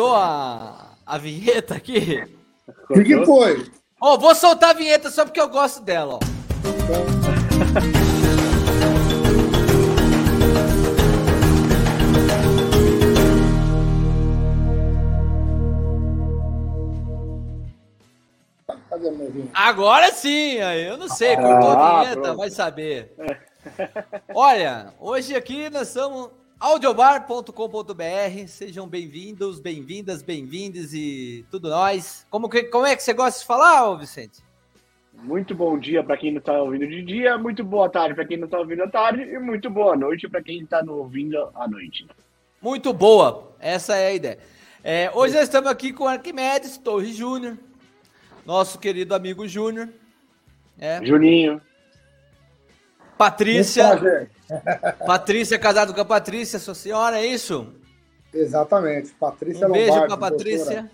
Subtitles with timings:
[0.00, 2.26] cortou a, a vinheta aqui?
[2.88, 3.70] O que, que foi?
[4.00, 6.20] Ó, vou soltar a vinheta só porque eu gosto dela, ó.
[19.52, 22.36] Agora sim, aí eu não sei, cortou Ah, a vinheta, pronto.
[22.38, 23.14] vai saber.
[24.34, 32.26] Olha, hoje aqui nós somos audiobar.com.br, sejam bem-vindos, bem-vindas, bem-vindes e tudo nós.
[32.28, 34.42] Como, que, como é que você gosta de falar, ô Vicente?
[35.14, 38.36] Muito bom dia para quem não está ouvindo de dia, muito boa tarde para quem
[38.36, 42.06] não está ouvindo à tarde e muito boa noite para quem está ouvindo à noite.
[42.60, 44.38] Muito boa, essa é a ideia.
[44.84, 47.56] É, hoje nós estamos aqui com Arquimedes Torres Júnior,
[48.44, 49.88] nosso querido amigo Júnior,
[50.78, 51.60] é, Juninho,
[53.16, 54.28] Patrícia.
[55.06, 57.72] Patrícia casado com a Patrícia, sua senhora, é isso?
[58.32, 59.10] Exatamente.
[59.18, 60.64] Patrícia Um beijo Lombardi, pra Patrícia.
[60.64, 60.90] doutora.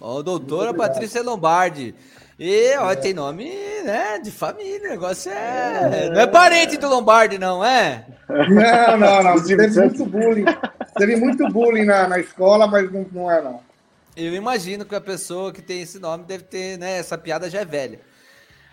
[0.00, 0.88] Ó, doutora Muito obrigado.
[0.94, 1.94] Patrícia Lombardi.
[2.38, 3.52] E, ó, tem nome,
[3.84, 6.10] né, de família, o negócio é...
[6.10, 8.04] Não é parente do Lombardi, não, é?
[8.28, 9.44] Não, não, não.
[9.44, 10.44] Teve muito bullying.
[10.96, 13.60] Teve muito bullying na, na escola, mas não, não é, não.
[14.16, 17.60] Eu imagino que a pessoa que tem esse nome deve ter, né, essa piada já
[17.60, 18.00] é velha.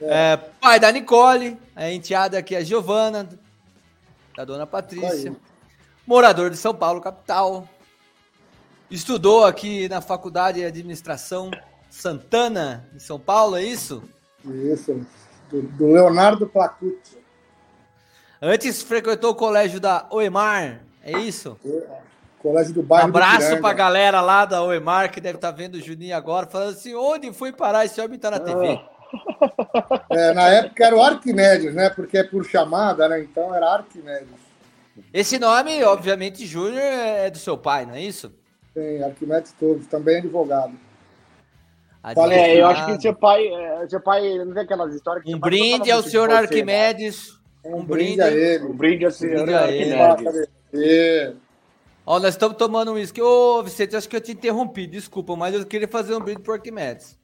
[0.02, 3.28] É, pai da Nicole, a enteada aqui é a Giovana,
[4.40, 5.36] da dona Patrícia.
[6.08, 7.68] Morador de São Paulo, capital.
[8.90, 11.52] Estudou aqui na Faculdade de Administração
[11.90, 14.02] Santana, em São Paulo, é isso?
[14.45, 15.06] Isso.
[15.52, 17.17] Do, do Leonardo Placucci.
[18.42, 21.60] Antes frequentou o colégio da OEMAR, é isso?
[22.42, 23.61] Colégio do Um bairro do abraço Piranga.
[23.61, 27.33] pra galera lá da OEMAR que deve estar vendo o Juninho agora, falando assim: onde
[27.33, 27.83] foi parar?
[27.83, 28.80] Esse homem tá na TV.
[30.09, 31.89] É, na época era o Arquimedes, né?
[31.89, 33.21] Porque é por chamada, né?
[33.21, 34.27] Então era Arquimedes.
[35.14, 38.31] Esse nome, obviamente, Júnior é do seu pai, não é isso?
[38.73, 40.73] Tem Arquimedes Torres, também é advogado.
[42.03, 42.31] Advogado.
[42.33, 45.39] é, eu acho que seu pai, é, seu pai, não tem aquelas histórias que Um
[45.39, 46.36] brinde ao senhor né?
[46.36, 47.39] Arquimedes.
[47.64, 48.21] Um brinde.
[48.21, 48.65] a ele.
[48.65, 49.93] Um brinde ao senhor brinde.
[49.93, 50.47] Arquimedes.
[50.73, 51.33] É.
[52.05, 53.21] Ó, nós estamos tomando um uísque.
[53.21, 56.53] Ô, Vicente, acho que eu te interrompi, desculpa, mas eu queria fazer um brinde pro
[56.53, 57.19] Arquimedes.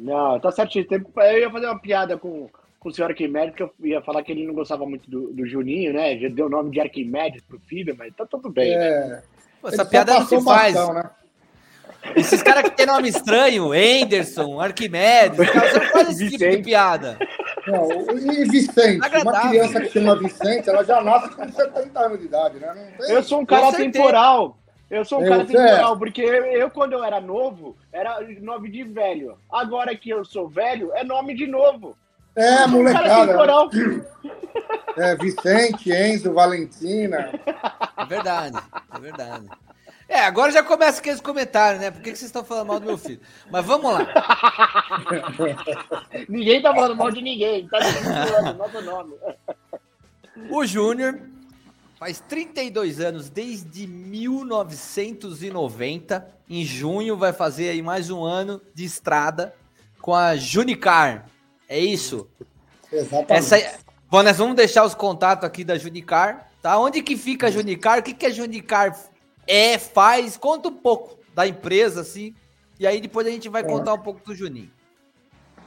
[0.00, 0.86] Não, tá certinho.
[0.86, 2.48] Tem- Eu ia fazer uma piada com,
[2.78, 5.46] com o senhor Arquimedes, que eu ia falar que ele não gostava muito do, do
[5.46, 6.16] Juninho, né?
[6.18, 8.76] Já deu o nome de Arquimedes pro filho, mas tá tudo bem.
[8.76, 8.86] né?
[8.88, 9.22] É.
[9.60, 10.74] Pô, Ele essa piada não passou se faz.
[10.74, 11.10] bastão, né?
[12.14, 16.64] Esses caras que tem nome estranho, Anderson, Arquimedes, os caras fazem esse tipo de Vicente.
[16.64, 17.18] piada.
[17.66, 22.24] Não, e Vicente, uma criança que chama Vicente, ela já nasce com 70 anos de
[22.26, 22.72] idade, né?
[22.98, 23.14] Não tem...
[23.16, 24.04] Eu sou um cara certeza.
[24.90, 25.56] Eu sou um Eu cara sei.
[25.56, 29.38] temporal, porque eu, quando eu era novo, era nome de velho.
[29.50, 31.96] Agora que eu sou velho, é nome de novo.
[32.34, 33.26] É, um cara molecada.
[33.26, 33.70] temporal.
[34.96, 37.30] É, Vicente, Enzo, Valentina.
[37.96, 38.58] É verdade,
[38.94, 39.46] é verdade.
[40.08, 41.90] É, agora já começa aqueles comentários, né?
[41.90, 43.20] Por que que vocês estão falando mal do meu filho?
[43.50, 44.06] Mas vamos lá.
[46.26, 47.68] Ninguém tá falando mal de ninguém.
[47.68, 49.14] Tá falando nosso nome.
[50.48, 51.20] O Júnior
[51.98, 56.28] faz 32 anos, desde 1990.
[56.48, 59.52] Em junho vai fazer aí mais um ano de estrada
[60.00, 61.28] com a Junicar.
[61.68, 62.28] É isso?
[62.90, 63.32] Exatamente.
[63.32, 66.78] Essa, bom, nós vamos deixar os contatos aqui da Junicar, tá?
[66.78, 67.98] Onde que fica a Junicar?
[67.98, 68.96] O que, que a Junicar
[69.46, 70.36] é, faz?
[70.36, 72.32] Conta um pouco da empresa, assim.
[72.78, 74.70] E aí depois a gente vai contar um pouco do Juninho.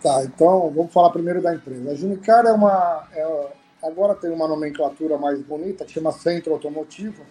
[0.01, 1.91] Tá, então vamos falar primeiro da empresa.
[1.91, 3.05] A Junicar é uma.
[3.13, 7.23] é- agora tem uma nomenclatura mais bonita que chama Centro Automotivo.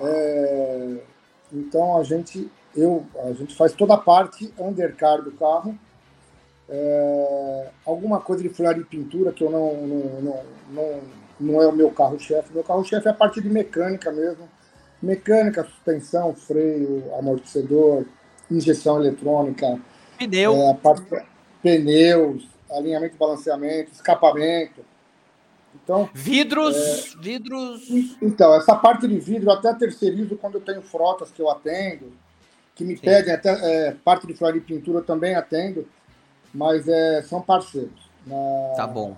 [0.00, 0.96] É,
[1.52, 5.76] então a gente, eu, a gente faz toda a parte undercar do carro.
[6.68, 11.00] É, alguma coisa de funilaria e pintura que eu não, não, não, não,
[11.40, 12.52] não é o meu carro-chefe.
[12.52, 14.48] Meu carro-chefe é a parte de mecânica mesmo.
[15.02, 18.04] Mecânica, suspensão, freio, amortecedor,
[18.50, 19.80] injeção eletrônica,
[20.18, 20.54] Pneu.
[20.54, 21.02] é, a parte
[21.62, 24.84] pneus, alinhamento e balanceamento, escapamento.
[25.90, 27.82] Então, Vidros, vidros.
[28.22, 32.12] então, essa parte de vidro eu até terceirizo quando eu tenho frotas que eu atendo,
[32.76, 33.50] que me pedem até
[33.88, 35.84] é, parte de flor e pintura eu também atendo,
[36.54, 38.08] mas é, são parceiros.
[38.24, 38.36] Na,
[38.76, 39.16] Tá bom.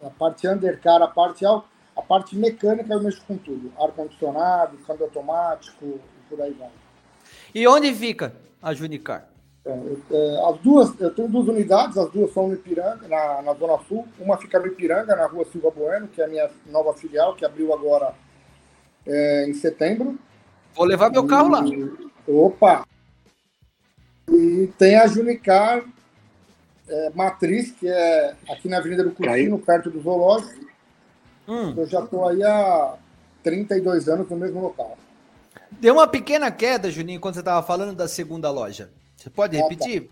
[0.00, 3.72] A parte undercar, a parte a parte mecânica eu mexo com tudo.
[3.76, 6.00] Ar-condicionado, câmbio automático e
[6.30, 6.70] por aí vai.
[7.52, 9.27] E onde fica a Junicar?
[9.68, 13.42] É, eu- é, as duas, eu tenho duas unidades, as duas são no Ipiranga, na,
[13.42, 14.08] na Zona Sul.
[14.18, 17.44] Uma fica no Ipiranga, na rua Silva Bueno, que é a minha nova filial, que
[17.44, 18.14] abriu agora
[19.06, 20.18] é, em setembro.
[20.74, 21.62] Vou levar meu carro lá.
[21.66, 22.86] E- Opa!
[24.30, 25.82] E tem a Junicar
[26.88, 30.66] é, Matriz, que é aqui na Avenida do Curtino, perto do Zoológico.
[31.46, 31.74] Hum.
[31.76, 32.94] Eu já estou aí há
[33.42, 34.96] 32 anos no mesmo local.
[35.70, 38.90] Deu uma pequena queda, Juninho, quando você estava falando da segunda loja.
[39.18, 39.68] Você pode ah, tá.
[39.68, 40.08] repetir?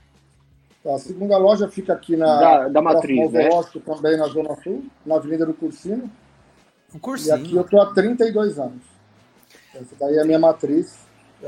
[0.83, 0.95] Tá.
[0.95, 3.49] A segunda loja fica aqui na da, da Matriz, né?
[3.85, 6.11] também na Zona Sul, na Avenida do Cursino.
[6.95, 7.37] O Cursinho.
[7.37, 8.83] E aqui eu tô há 32 anos.
[9.75, 10.99] Essa daí é a minha matriz.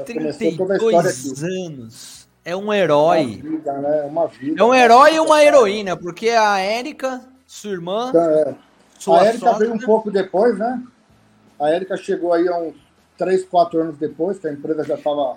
[0.05, 2.29] 32 anos.
[2.45, 3.21] É um herói.
[3.21, 3.99] É uma vida, né?
[3.99, 4.61] É uma vida.
[4.61, 8.09] É um herói e uma heroína, porque a Érica, sua irmã.
[8.11, 9.21] Então, é.
[9.21, 10.83] a Érica veio um pouco depois, né?
[11.61, 12.75] A Érica chegou aí há uns
[13.17, 15.37] 3, 4 anos depois, que a empresa já estava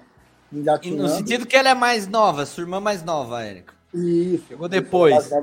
[0.51, 1.03] engatinhando.
[1.03, 3.73] No sentido que ela é mais nova, sua irmã mais nova, Érica.
[3.93, 4.45] Isso.
[4.47, 5.29] Chegou depois.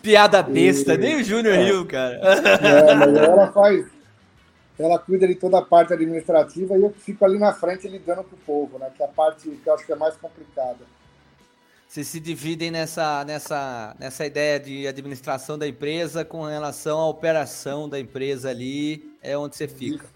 [0.00, 0.98] Piada besta, e...
[0.98, 1.64] nem o Júnior é.
[1.64, 2.14] riu, cara.
[2.14, 3.84] É, mas ela faz.
[4.78, 8.36] Ela cuida de toda a parte administrativa e eu fico ali na frente lidando com
[8.36, 8.90] o povo, né?
[8.96, 10.78] Que é a parte que eu acho que é mais complicada.
[11.86, 17.88] Vocês se dividem nessa, nessa, nessa ideia de administração da empresa com relação à operação
[17.88, 20.06] da empresa ali, é onde você fica.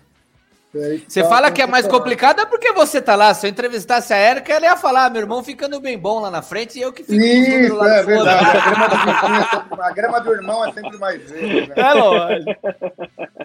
[1.06, 3.32] Você fala que é mais complicado é porque você tá lá.
[3.32, 6.30] Se eu entrevistasse a Erika, ela ia falar: ah, meu irmão ficando bem bom lá
[6.30, 8.44] na frente e eu que fico Isso, lá é verdade.
[8.44, 11.68] A grama, do a grama, do irmão é sempre mais verde.
[11.68, 11.74] Né?
[11.76, 12.50] É lógico.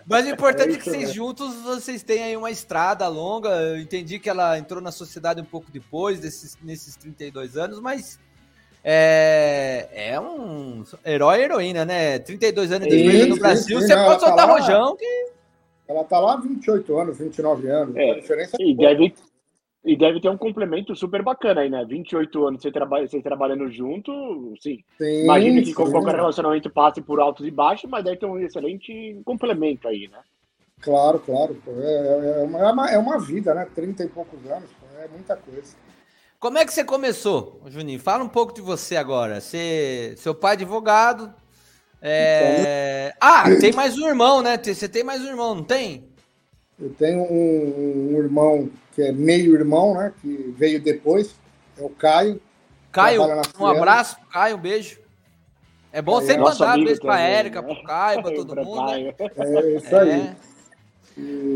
[0.08, 3.50] Mas o importante é, é que vocês juntos vocês têm aí uma estrada longa.
[3.50, 8.20] Eu entendi que ela entrou na sociedade um pouco depois, desses, nesses 32 anos, mas
[8.84, 12.20] é, é um herói e heroína, né?
[12.20, 15.39] 32 anos de empresa no Brasil, sim, você não, pode soltar tá rojão que.
[15.90, 17.96] Ela tá lá há 28 anos, 29 anos.
[17.96, 19.12] É, a diferença é e, deve,
[19.84, 21.84] e deve ter um complemento super bacana aí, né?
[21.84, 24.84] 28 anos você trabalha, você trabalhando junto, sim.
[25.00, 25.74] sim Imagina que sim.
[25.74, 30.20] qualquer relacionamento passe por altos e baixos, mas deve ter um excelente complemento aí, né?
[30.80, 31.58] Claro, claro.
[31.68, 33.68] É, é, uma, é uma vida, né?
[33.74, 34.70] 30 e poucos anos,
[35.00, 35.76] é muita coisa.
[36.40, 38.00] Como é que você começou, Juninho?
[38.00, 39.42] Fala um pouco de você agora.
[39.42, 41.34] Você, seu pai é advogado,
[42.02, 43.14] é...
[43.20, 44.58] Ah, tem mais um irmão, né?
[44.58, 46.08] Você tem mais um irmão, não tem?
[46.80, 50.14] Eu tenho um, um irmão que é meio irmão, né?
[50.22, 51.36] Que veio depois,
[51.78, 52.42] é o Caio.
[52.92, 53.22] Caio,
[53.60, 55.00] um abraço, Caio, um beijo.
[55.92, 57.68] É bom é, sempre mandar beijo pra Érica, né?
[57.74, 58.92] pro Caio, pra todo mundo.
[58.92, 59.14] Né?
[59.38, 60.12] É isso aí.
[60.22, 60.36] É.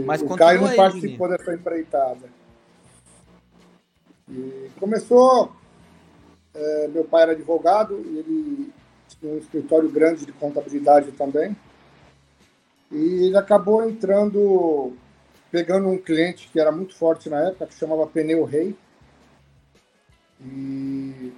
[0.06, 1.38] Mas o Caio não aí, participou menino.
[1.38, 2.30] dessa empreitada.
[4.30, 5.52] E começou.
[6.54, 8.74] É, meu pai era advogado e ele
[9.28, 11.56] um escritório grande de contabilidade também.
[12.92, 14.94] E ele acabou entrando,
[15.52, 18.76] pegando um cliente que era muito forte na época, que chamava Pneu Rei,
[20.40, 21.34] e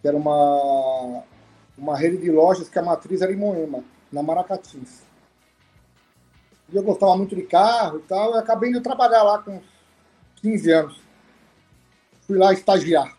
[0.00, 1.24] que era uma,
[1.76, 3.82] uma rede de lojas que a matriz era em Moema,
[4.12, 5.02] na Maracatins.
[6.70, 9.60] E eu gostava muito de carro e tal, e acabei de trabalhar lá com
[10.36, 11.00] 15 anos.
[12.26, 13.16] Fui lá estagiar.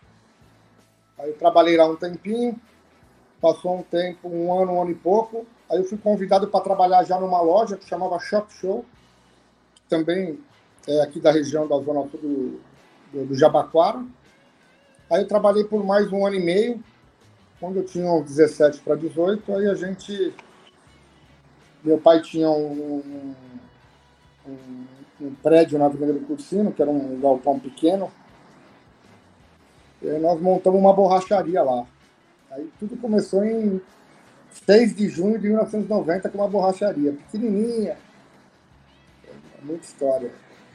[1.17, 2.59] Aí eu trabalhei lá um tempinho,
[3.41, 5.45] Passou um tempo, um ano, um ano e pouco.
[5.69, 8.83] Aí eu fui convidado para trabalhar já numa loja que chamava Shop Show,
[9.89, 10.39] também
[10.87, 12.61] é aqui da região da Zona Sul do,
[13.11, 14.03] do, do Jabaquara.
[15.11, 16.83] Aí eu trabalhei por mais um ano e meio,
[17.59, 20.33] quando eu tinha uns 17 para 18, aí a gente.
[21.83, 23.33] Meu pai tinha um,
[24.45, 24.85] um,
[25.21, 28.11] um prédio na Avenida do Cursino, que era um galpão pequeno.
[30.01, 31.85] E nós montamos uma borracharia lá.
[32.51, 33.81] Aí tudo começou em
[34.65, 37.97] 6 de junho de 1990 com uma borracharia pequenininha.
[39.27, 40.31] É muita história.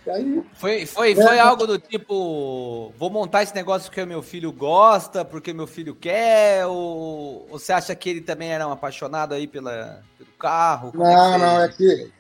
[0.07, 4.23] E aí, foi foi, é, foi algo do tipo: vou montar esse negócio porque meu
[4.23, 6.67] filho gosta, porque meu filho quer?
[6.67, 10.93] Ou, ou você acha que ele também era um apaixonado aí pela, pelo carro?
[10.93, 12.13] Como é não, é não, é que.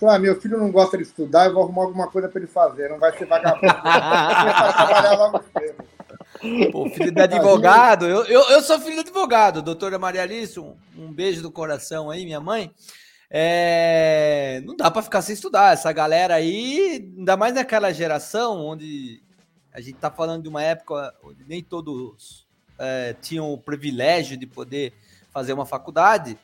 [0.00, 2.50] Falou: ah, meu filho não gosta de estudar, eu vou arrumar alguma coisa para ele
[2.50, 3.66] fazer, não vai ser vagabundo.
[3.82, 5.84] vai trabalhar logo cedo.
[6.70, 8.06] Pô, filho de advogado.
[8.06, 10.58] Eu, eu, eu sou filho de advogado, doutora Maria Alice.
[10.58, 12.72] Um, um beijo do coração aí, minha mãe.
[13.30, 15.72] É, não dá para ficar sem estudar.
[15.72, 19.22] Essa galera aí, ainda mais naquela geração onde
[19.72, 22.46] a gente tá falando de uma época onde nem todos
[22.78, 24.92] é, tinham o privilégio de poder
[25.30, 26.38] fazer uma faculdade.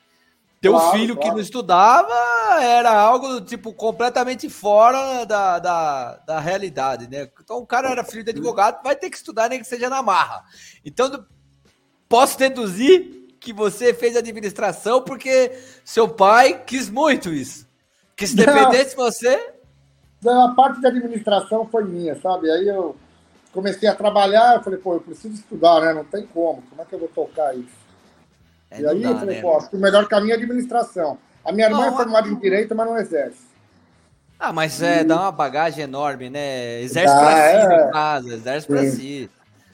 [0.62, 1.28] Teu claro, filho claro.
[1.28, 2.14] que não estudava
[2.62, 7.28] era algo tipo completamente fora da, da, da realidade, né?
[7.42, 10.00] Então o cara era filho de advogado, vai ter que estudar, nem que seja na
[10.04, 10.45] marra.
[10.85, 11.26] Então,
[12.09, 15.50] posso deduzir que você fez administração porque
[15.85, 17.69] seu pai quis muito isso.
[18.16, 19.54] Que se dependesse de você.
[20.23, 22.49] Não, a parte da administração foi minha, sabe?
[22.49, 22.95] Aí eu
[23.52, 25.92] comecei a trabalhar, eu falei, pô, eu preciso estudar, né?
[25.92, 26.62] Não tem como.
[26.62, 27.82] Como é que eu vou tocar isso?
[28.73, 29.69] É, e aí dá, eu falei, né?
[29.73, 31.19] o melhor caminho é a administração.
[31.45, 33.52] A minha irmã não, é formada em direito, mas não exerce.
[34.38, 34.85] Ah, mas e...
[34.85, 36.81] é, dá uma bagagem enorme, né?
[36.81, 37.88] Exerce para si é...
[37.88, 39.31] em casa, exerce para si.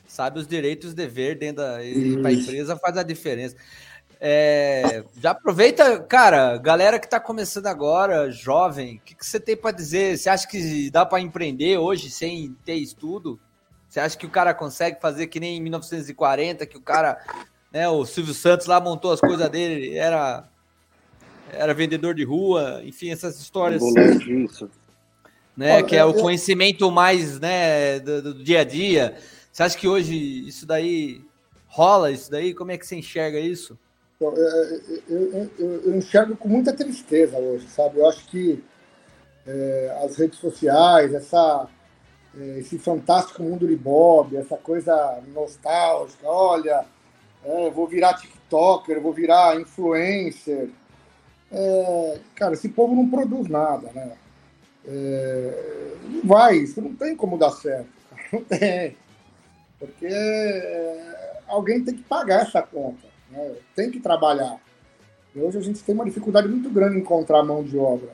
[0.06, 1.84] Sabe os direitos e dever dentro da.
[1.84, 3.54] E para a empresa faz a diferença.
[4.20, 9.56] É, já aproveita, cara, galera que está começando agora, jovem, o que, que você tem
[9.56, 10.18] para dizer?
[10.18, 13.38] Você acha que dá para empreender hoje sem ter estudo?
[13.88, 17.18] Você acha que o cara consegue fazer que nem em 1940, que o cara,
[17.72, 20.48] né, o Silvio Santos lá montou as coisas dele, era
[21.52, 23.82] era vendedor de rua, enfim, essas histórias.
[23.82, 24.70] Isso.
[25.56, 29.16] Né, Olha, que é o conhecimento mais, né, do, do dia a dia.
[29.50, 31.20] Você acha que hoje isso daí
[31.66, 32.54] rola isso daí?
[32.54, 33.78] Como é que você enxerga isso?
[34.20, 37.98] Eu, eu, eu, eu, enxergo com muita tristeza hoje, sabe?
[37.98, 38.62] Eu acho que
[39.46, 41.68] é, as redes sociais, essa,
[42.36, 46.84] é, esse fantástico mundo de Bob, essa coisa nostálgica, olha,
[47.44, 50.70] é, eu vou virar TikToker, eu vou virar influencer.
[51.50, 54.12] É, cara, esse povo não produz nada, né?
[54.86, 57.88] É, não vai, isso não tem como dar certo.
[58.32, 58.96] Não tem.
[59.78, 63.54] Porque é, alguém tem que pagar essa conta, né?
[63.74, 64.60] tem que trabalhar.
[65.34, 68.10] E hoje a gente tem uma dificuldade muito grande em encontrar mão de obra.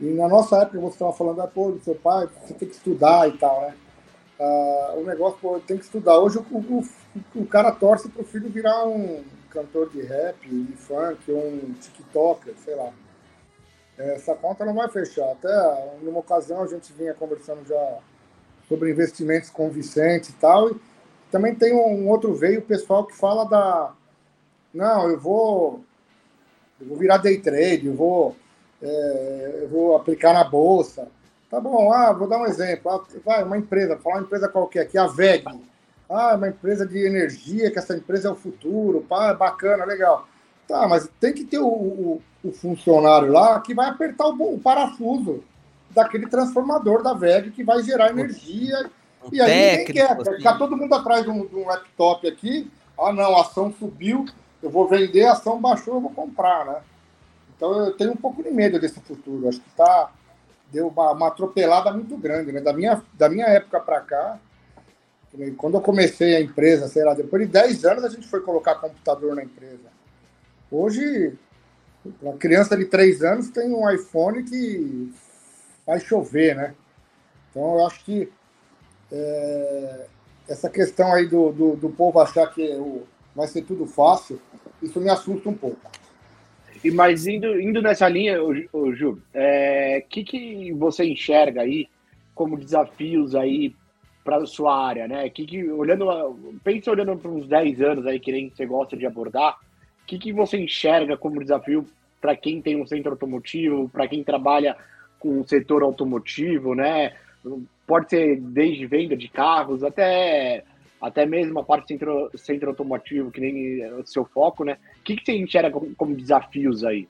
[0.00, 2.74] E na nossa época, você estava falando, ah, pô, do seu pai, você tem que
[2.74, 3.74] estudar e tal, né?
[4.38, 6.18] Ah, o negócio, pô, tem que estudar.
[6.18, 6.84] Hoje o, o,
[7.34, 12.54] o cara torce para o filho virar um cantor de rap, de funk, um TikToker,
[12.64, 12.92] sei lá.
[13.98, 15.30] Essa conta não vai fechar.
[15.32, 15.48] Até
[16.02, 17.98] numa ocasião a gente vinha conversando já
[18.68, 20.70] sobre investimentos com o Vicente e tal.
[20.70, 20.76] E
[21.30, 23.92] também tem um outro veio pessoal que fala da.
[24.74, 25.84] Não, eu vou.
[26.78, 28.36] Eu vou virar day trade, eu vou
[28.82, 31.08] é, eu vou aplicar na bolsa.
[31.48, 32.90] Tá bom, ah, vou dar um exemplo.
[32.90, 35.44] Ah, vai, uma empresa, falar uma empresa qualquer aqui, a VEG.
[36.08, 40.26] Ah, uma empresa de energia, que essa empresa é o futuro, pá, bacana, legal.
[40.68, 44.58] Tá, mas tem que ter o, o, o funcionário lá que vai apertar o, o,
[44.58, 45.42] parafuso
[45.90, 48.90] daquele transformador da VEG que vai gerar energia.
[49.22, 50.16] O e aí ninguém quer.
[50.16, 52.70] Vai ficar todo mundo atrás de um, de um laptop aqui.
[52.98, 54.26] Ah, não, a ação subiu,
[54.62, 56.76] eu vou vender, a ação baixou, eu vou comprar, né?
[57.56, 59.48] Então eu tenho um pouco de medo desse futuro.
[59.48, 60.10] Acho que tá,
[60.70, 62.52] deu uma, uma atropelada muito grande.
[62.52, 62.60] Né?
[62.60, 64.38] Da, minha, da minha época para cá,
[65.56, 68.76] quando eu comecei a empresa, sei lá, depois de 10 anos a gente foi colocar
[68.76, 69.90] computador na empresa.
[70.70, 71.34] Hoje,
[72.22, 75.12] uma criança de 3 anos tem um iPhone que
[75.84, 76.74] faz chover, né?
[77.50, 78.30] Então eu acho que
[79.12, 80.06] é,
[80.48, 83.02] essa questão aí do, do, do povo achar que o,
[83.34, 84.40] vai ser tudo fácil,
[84.82, 85.90] isso me assusta um pouco.
[86.82, 88.54] E mas indo, indo nessa linha, o
[88.94, 91.88] Ju, o é, que, que você enxerga aí
[92.34, 93.74] como desafios aí
[94.26, 95.30] para sua área, né?
[95.30, 99.06] Que, que olhando, pensa olhando para uns 10 anos aí que nem você gosta de
[99.06, 99.52] abordar,
[100.02, 101.86] o que, que você enxerga como desafio
[102.20, 104.76] para quem tem um centro automotivo, para quem trabalha
[105.20, 107.14] com o setor automotivo, né?
[107.86, 110.64] Pode ser desde venda de carros até
[111.00, 114.76] até mesmo a parte centro, centro automotivo, que nem o seu foco, né?
[114.98, 117.06] O que, que você enxerga como, como desafios aí?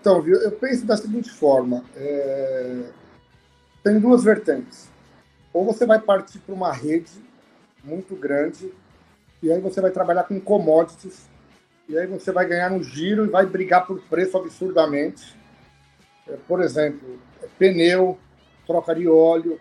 [0.00, 2.84] Então, viu, eu penso da seguinte forma: é...
[3.82, 4.88] tem duas vertentes.
[5.58, 7.10] Ou você vai partir para uma rede
[7.82, 8.72] muito grande,
[9.42, 11.26] e aí você vai trabalhar com commodities,
[11.88, 15.36] e aí você vai ganhar no giro e vai brigar por preço absurdamente.
[16.28, 17.18] É, por exemplo,
[17.58, 18.16] pneu,
[18.68, 19.58] troca de óleo,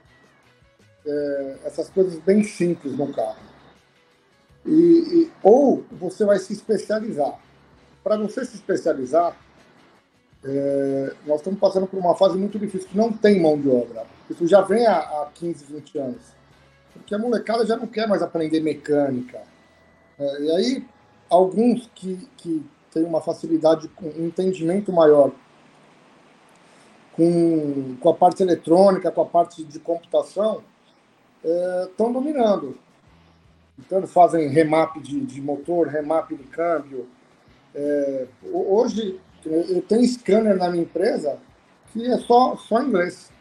[1.03, 3.41] é, essas coisas bem simples no carro.
[4.67, 7.39] E, e, ou você vai se especializar.
[8.03, 9.35] Para você se especializar,
[10.43, 14.05] é, nós estamos passando por uma fase muito difícil, que não tem mão de obra.
[14.29, 16.21] Isso já vem há, há 15, 20 anos.
[16.93, 19.41] Porque a molecada já não quer mais aprender mecânica.
[20.19, 20.85] É, e aí,
[21.29, 25.31] alguns que, que têm uma facilidade, um entendimento maior
[27.13, 30.63] com, com a parte eletrônica, com a parte de computação,
[31.43, 32.77] estão é, dominando.
[33.79, 37.07] Então, fazem remap de, de motor, remap de câmbio.
[37.73, 41.37] É, hoje, eu tenho scanner na minha empresa
[41.93, 43.31] que é só, só inglês.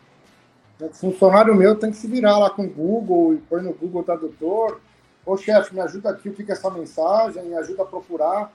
[0.80, 4.02] O funcionário meu tem que se virar lá com o Google e põe no Google
[4.02, 4.80] Tradutor.
[5.25, 8.52] Ô chefe, me ajuda aqui, é essa mensagem, me ajuda a procurar.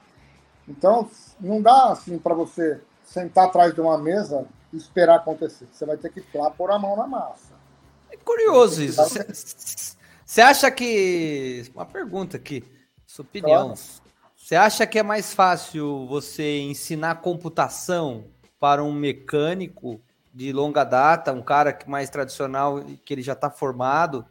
[0.67, 1.09] Então,
[1.39, 5.67] não dá assim para você sentar atrás de uma mesa e esperar acontecer.
[5.71, 7.53] Você vai ter que ir lá pôr a mão na massa.
[8.11, 9.01] É curioso isso.
[10.25, 11.69] Você acha que.
[11.73, 12.63] Uma pergunta aqui,
[13.05, 13.73] sua opinião.
[14.37, 18.25] Você acha que é mais fácil você ensinar computação
[18.59, 19.99] para um mecânico
[20.33, 24.25] de longa data, um cara que mais tradicional, que ele já está formado?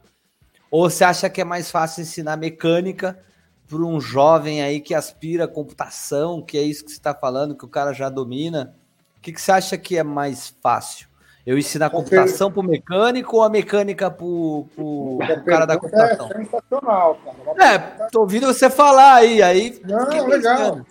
[0.69, 3.19] Ou você acha que é mais fácil ensinar mecânica
[3.67, 7.55] para um jovem aí que aspira a computação, que é isso que você está falando,
[7.55, 8.75] que o cara já domina?
[9.17, 11.07] O que, que você acha que é mais fácil?
[11.45, 16.29] Eu ensinar a computação para o mecânico ou a mecânica para o cara da computação?
[16.29, 17.73] É sensacional, cara.
[17.73, 17.79] É,
[18.11, 19.41] tô ouvindo você falar aí.
[19.41, 20.81] aí Não, legal.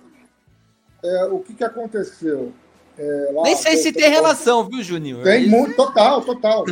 [1.03, 2.53] É, o que, que aconteceu?
[3.01, 5.23] É, lá, Nem sei se tem relação, viu, Juninho?
[5.23, 6.67] Tem muito, total, total.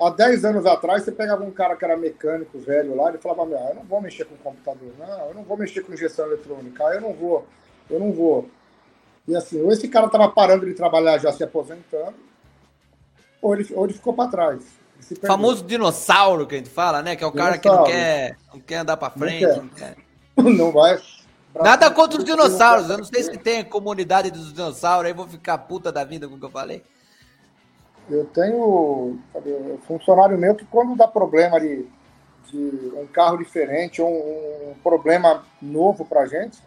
[0.00, 3.44] Há 10 anos atrás, você pegava um cara que era mecânico velho lá, ele falava,
[3.44, 6.84] meu, eu não vou mexer com computador, não, eu não vou mexer com injeção eletrônica,
[6.84, 7.44] eu não vou,
[7.90, 8.48] eu não vou.
[9.26, 12.14] E assim, ou esse cara estava parando de trabalhar já se aposentando,
[13.42, 14.62] ou ele, ou ele ficou para trás.
[15.26, 17.16] Famoso dinossauro que a gente fala, né?
[17.16, 17.60] Que é o dinossauro.
[17.60, 19.56] cara que não quer, não quer andar para frente.
[19.56, 19.96] Não, quer.
[20.36, 21.00] não vai.
[21.54, 22.88] Nada contra os dinossauros.
[22.88, 26.34] Eu não sei se tem comunidade dos dinossauros, aí vou ficar puta da vida com
[26.34, 26.82] o que eu falei.
[28.08, 31.86] Eu tenho um funcionário meu que quando dá problema de,
[32.46, 36.58] de um carro diferente, um, um problema novo pra gente,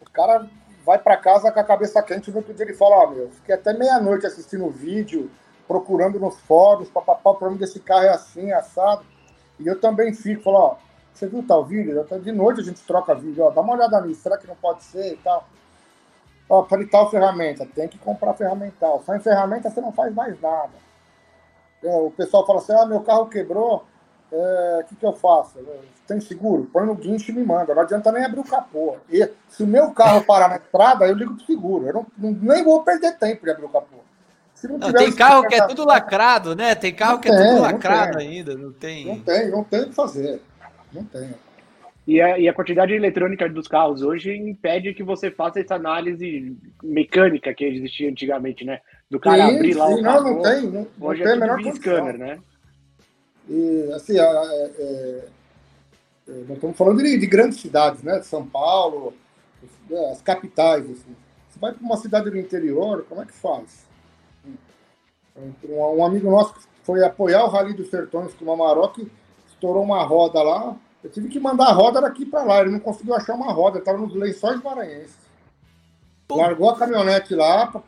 [0.00, 0.48] o cara
[0.84, 3.30] vai para casa com a cabeça quente no outro dia ele fala, ó, oh, meu,
[3.30, 5.30] fiquei até meia-noite assistindo o vídeo,
[5.66, 9.04] procurando nos fóruns, papapá, o problema desse carro é assim, assado.
[9.58, 10.76] E eu também fico, falo, ó,
[11.14, 12.04] você viu tal vídeo?
[12.20, 14.82] De noite a gente troca vídeo, ó, dá uma olhada nisso, será que não pode
[14.82, 15.48] ser e tal?
[16.48, 19.02] Ó, para tal ferramenta, tem que comprar ferramental.
[19.06, 20.72] Só em ferramenta você não faz mais nada.
[21.82, 23.84] É, o pessoal fala assim: ah, meu carro quebrou,
[24.30, 25.58] o é, que, que eu faço?
[26.06, 26.68] Tem seguro?
[26.72, 27.74] Põe no guincho e me manda.
[27.74, 28.96] Não adianta nem abrir o capô.
[29.08, 31.86] E se o meu carro parar na estrada, eu ligo pro seguro.
[31.86, 33.96] Eu não, não, nem vou perder tempo de abrir o capô.
[34.64, 36.74] Não não, tem carro que é tudo lacrado, né?
[36.74, 38.54] Tem carro que é tudo lacrado ainda.
[38.56, 39.06] Não tem.
[39.06, 40.40] Não tem, não tem o que fazer.
[40.94, 41.34] Não tem.
[42.06, 46.56] E a, e a quantidade eletrônica dos carros hoje impede que você faça essa análise
[46.82, 48.80] mecânica que existia antigamente, né?
[49.10, 50.24] Do cara abrir lá o carro.
[50.24, 50.70] Não, não tem.
[50.70, 52.38] Não, hoje não é tem tudo scanner, né?
[53.48, 55.28] E, assim, é, é,
[56.28, 58.22] é, nós estamos falando de, de, grandes cidades, né?
[58.22, 59.14] São Paulo,
[60.12, 60.84] as capitais.
[60.84, 61.16] Assim.
[61.48, 63.86] Você vai para uma cidade do interior, como é que faz?
[65.36, 68.98] Um, um amigo nosso foi apoiar o Rally dos Sertões com uma Maroc,
[69.64, 72.60] estourou uma roda lá, eu tive que mandar a roda daqui para lá.
[72.60, 75.16] Ele não conseguiu achar uma roda, estava nos lençóis maranhenses.
[76.28, 76.36] Pô.
[76.36, 77.82] Largou a caminhonete lá para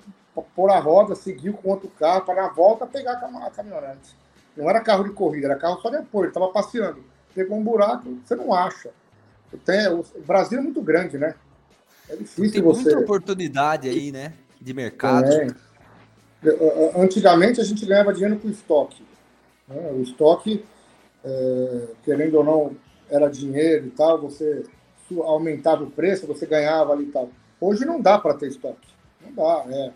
[0.54, 4.16] pôr a roda, seguiu com outro carro para na volta pegar a caminhonete.
[4.56, 6.24] Não era carro de corrida, era carro só de apoio.
[6.24, 7.04] Ele estava passeando.
[7.34, 8.90] Pegou um buraco, você não acha.
[9.64, 11.34] Tem, o Brasil é muito grande, né?
[12.08, 12.84] É difícil Tem você.
[12.84, 14.32] Tem muita oportunidade aí, né?
[14.60, 15.30] De mercado.
[15.30, 15.46] É.
[16.96, 19.02] Antigamente a gente ganhava dinheiro com estoque.
[19.68, 19.92] Né?
[19.92, 20.64] O estoque,
[21.26, 22.76] é, querendo ou não,
[23.10, 24.64] era dinheiro e tal, você
[25.24, 27.30] aumentava o preço, você ganhava ali e tal.
[27.60, 28.88] Hoje não dá para ter estoque.
[29.20, 29.92] Não dá, é.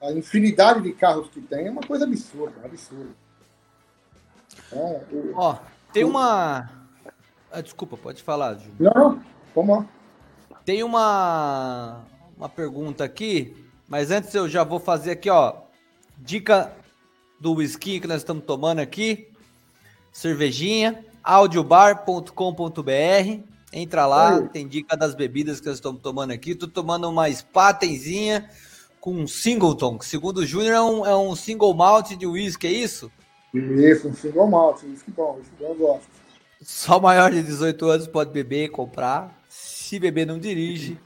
[0.00, 3.10] A infinidade de carros que tem é uma coisa absurda, absurda.
[4.66, 5.02] Então,
[5.34, 5.56] Ó,
[5.92, 6.68] tem uma.
[7.50, 8.70] Ah, desculpa, pode falar, Ju.
[8.78, 9.22] Não,
[9.54, 9.86] vamos lá.
[10.64, 12.04] Tem uma,
[12.36, 13.56] uma pergunta aqui,
[13.88, 15.62] mas antes eu já vou fazer aqui, ó.
[16.18, 16.72] Dica
[17.40, 19.28] do whisky que nós estamos tomando aqui.
[20.16, 23.42] Cervejinha audiobar.com.br.
[23.70, 24.48] Entra lá, Oi.
[24.48, 26.52] tem dica das bebidas que nós estamos tomando aqui.
[26.52, 28.48] Estou tomando uma Spatenzinha
[28.98, 32.66] com um Singleton, que segundo o Júnior é um, é um single malt de whisky,
[32.66, 33.12] é isso?
[33.52, 36.08] Isso, um single malt, whisky bom, whisky bom eu gosto.
[36.62, 39.38] Só maior de 18 anos pode beber e comprar.
[39.50, 40.98] Se beber, não dirige.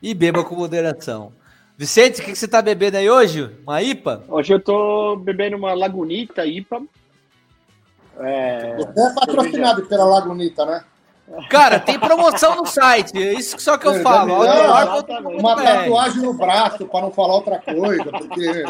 [0.00, 1.32] E beba com moderação.
[1.76, 3.50] Vicente, o que, que você está bebendo aí hoje?
[3.66, 4.22] Uma IPA?
[4.28, 6.84] Hoje eu estou bebendo uma Lagunita IPA
[8.20, 9.88] é, Você é patrocinado cerveja...
[9.88, 10.84] pela Lagunita, né?
[11.48, 14.42] Cara, tem promoção no site, é isso só que eu, eu falo.
[15.38, 18.64] uma tatuagem no braço, para não falar outra coisa, porque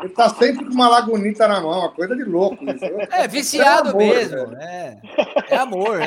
[0.00, 2.58] ele tá sempre com uma lagunita na mão, uma coisa de louco.
[2.64, 2.84] Isso.
[3.08, 4.56] É, viciado é amor, mesmo.
[4.56, 4.98] É.
[5.48, 6.02] é amor,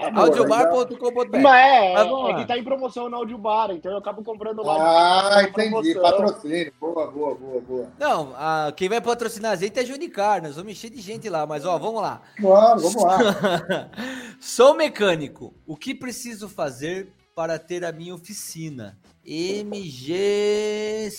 [0.00, 0.10] é.
[0.14, 1.38] Audiobar.com.br.
[1.40, 5.36] Mas é, Mas é que tá em promoção no Audiobar, então eu acabo comprando lá.
[5.36, 5.94] Ah, entendi.
[5.94, 6.72] Patrocínio.
[6.80, 7.92] Boa, boa, boa, boa.
[7.98, 10.42] Não, a, quem vai patrocinar a gente é Junicar.
[10.42, 12.22] Nós vamos encher de gente lá, mas ó, vamos lá.
[12.36, 13.18] Claro, vamos lá.
[14.40, 15.52] Sou mecânico.
[15.66, 18.98] O que preciso fazer para ter a minha oficina?
[19.26, 21.10] MGC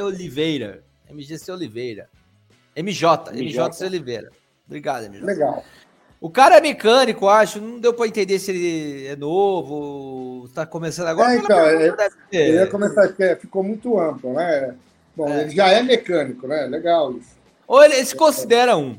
[0.00, 0.84] Oliveira.
[1.10, 2.08] MGC Oliveira.
[2.74, 4.30] MJ, MJ, MJ Oliveira.
[4.66, 5.24] Obrigado, MJ.
[5.24, 5.62] Legal.
[6.22, 7.60] O cara é mecânico, acho.
[7.60, 11.34] Não deu para entender se ele é novo, está começando agora.
[11.34, 11.92] É, então, é,
[12.30, 14.72] ele ia começar, ficou muito amplo, né?
[15.16, 15.40] Bom, é.
[15.40, 16.66] ele já é mecânico, né?
[16.66, 17.36] Legal isso.
[17.66, 18.96] Ou ele, ele se considera um?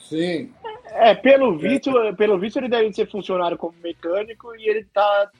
[0.00, 0.52] Sim.
[0.86, 5.30] É, pelo visto, pelo visto ele deve ser funcionário como mecânico e ele tá,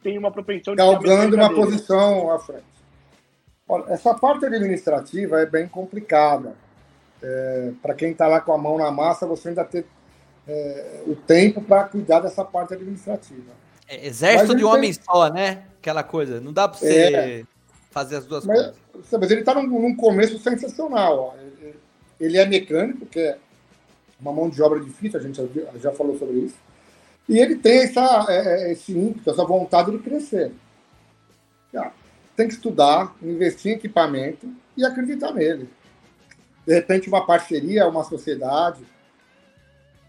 [0.00, 0.78] tem uma propensão de.
[0.78, 2.62] Galgando uma posição à frente.
[3.68, 6.54] Olha, essa parte administrativa é bem complicada.
[7.20, 9.84] É, Para quem está lá com a mão na massa, você ainda tem
[10.46, 13.52] é, o tempo para cuidar dessa parte administrativa.
[13.88, 15.64] É, exército de homem só, né?
[15.78, 16.40] Aquela coisa.
[16.40, 17.44] Não dá para você é,
[17.90, 18.76] fazer as duas mas, coisas.
[19.12, 21.36] Mas ele está num, num, começo sensacional.
[22.18, 23.38] Ele é mecânico, que é
[24.20, 26.56] uma mão de obra difícil, a gente já, já falou sobre isso.
[27.28, 30.52] E ele tem essa, é, é, esse ímpeto, essa vontade de crescer.
[32.36, 35.68] Tem que estudar, investir em equipamento e acreditar nele.
[36.66, 38.84] De repente, uma parceria, uma sociedade.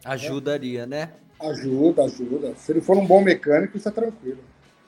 [0.05, 1.09] Ajudaria, né?
[1.39, 2.53] Ajuda, ajuda.
[2.55, 4.37] Se ele for um bom mecânico, isso é tranquilo.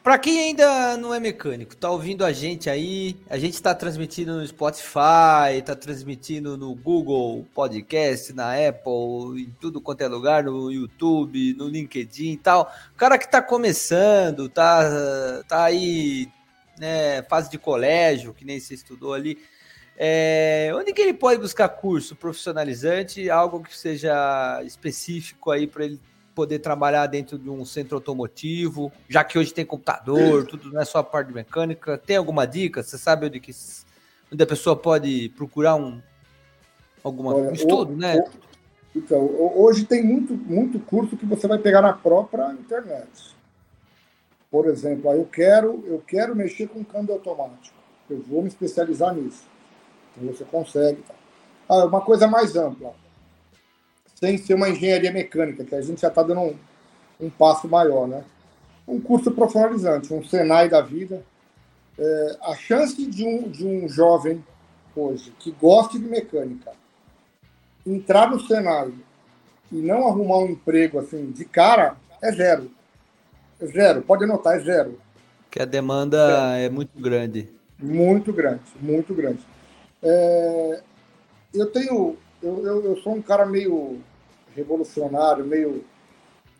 [0.08, 4.38] Para quem ainda não é mecânico, tá ouvindo a gente aí, a gente está transmitindo
[4.38, 10.71] no Spotify, tá transmitindo no Google Podcast, na Apple, em tudo quanto é lugar, no
[10.71, 12.71] YouTube, no LinkedIn e tal.
[12.93, 16.30] O cara que tá começando, tá, tá aí,
[16.80, 19.38] né, fase de colégio, que nem você estudou ali,
[19.97, 25.99] é, onde que ele pode buscar curso profissionalizante, algo que seja específico aí para ele
[26.36, 30.86] poder trabalhar dentro de um centro automotivo, já que hoje tem computador, tudo não é
[30.86, 31.97] só a parte de mecânica.
[31.97, 32.83] Tem alguma dica?
[32.83, 33.51] Você sabe onde, que,
[34.31, 35.99] onde a pessoa pode procurar um
[37.03, 38.17] alguma Olha, estudo, o, né?
[38.17, 38.29] O,
[38.95, 39.19] então,
[39.55, 43.36] hoje tem muito, muito curso que você vai pegar na própria internet.
[44.51, 47.75] Por exemplo, eu quero, eu quero mexer com câmbio automático.
[48.10, 49.43] Eu vou me especializar nisso.
[50.17, 51.01] Então você consegue.
[51.03, 51.13] Tá?
[51.69, 52.93] Ah, uma coisa mais ampla
[54.19, 56.56] sem ser uma engenharia mecânica, que a gente já está dando um,
[57.21, 58.23] um, passo maior, né?
[58.88, 61.23] Um curso profissionalizante, um Senai da vida.
[61.99, 64.43] É, a chance de um, de um jovem
[64.95, 66.71] hoje que goste de mecânica
[67.86, 68.91] entrar no Senai
[69.71, 72.71] e não arrumar um emprego assim de cara é zero.
[73.60, 74.99] É zero, pode anotar, é zero.
[75.49, 77.49] Que a demanda é, é muito grande.
[77.80, 79.39] Muito grande, muito grande.
[80.03, 80.81] É,
[81.53, 83.99] eu tenho eu, eu, eu sou um cara meio
[84.55, 85.83] revolucionário, meio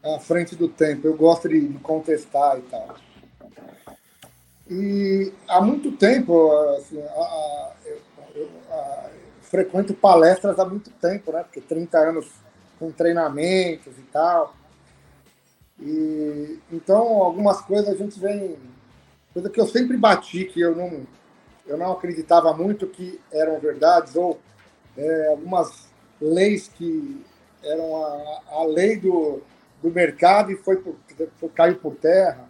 [0.04, 1.08] à frente do tempo.
[1.08, 2.95] Eu gosto de, contestar e tal.
[4.69, 8.02] E há muito tempo, assim, a, a, eu,
[8.36, 9.10] eu a,
[9.41, 11.43] frequento palestras há muito tempo, né?
[11.43, 12.28] Porque 30 anos
[12.78, 14.56] com treinamentos e tal.
[15.80, 18.58] E então algumas coisas a gente vem,
[19.32, 21.06] coisa que eu sempre bati que eu não
[21.67, 24.39] eu não acreditava muito que eram verdades ou
[24.97, 25.88] é, algumas
[26.19, 27.23] leis que
[27.63, 29.41] eram a, a lei do,
[29.82, 30.95] do mercado e foi, por,
[31.38, 32.47] foi caiu por terra.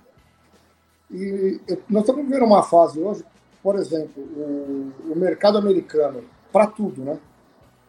[1.10, 3.26] E nós estamos vivendo uma fase hoje,
[3.64, 7.20] por exemplo, o, o mercado americano, para tudo, né?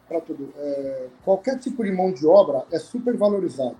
[0.07, 0.53] Para tudo.
[0.57, 3.77] É, qualquer tipo de mão de obra é super valorizado,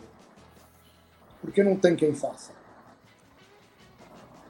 [1.41, 2.51] porque não tem quem faça.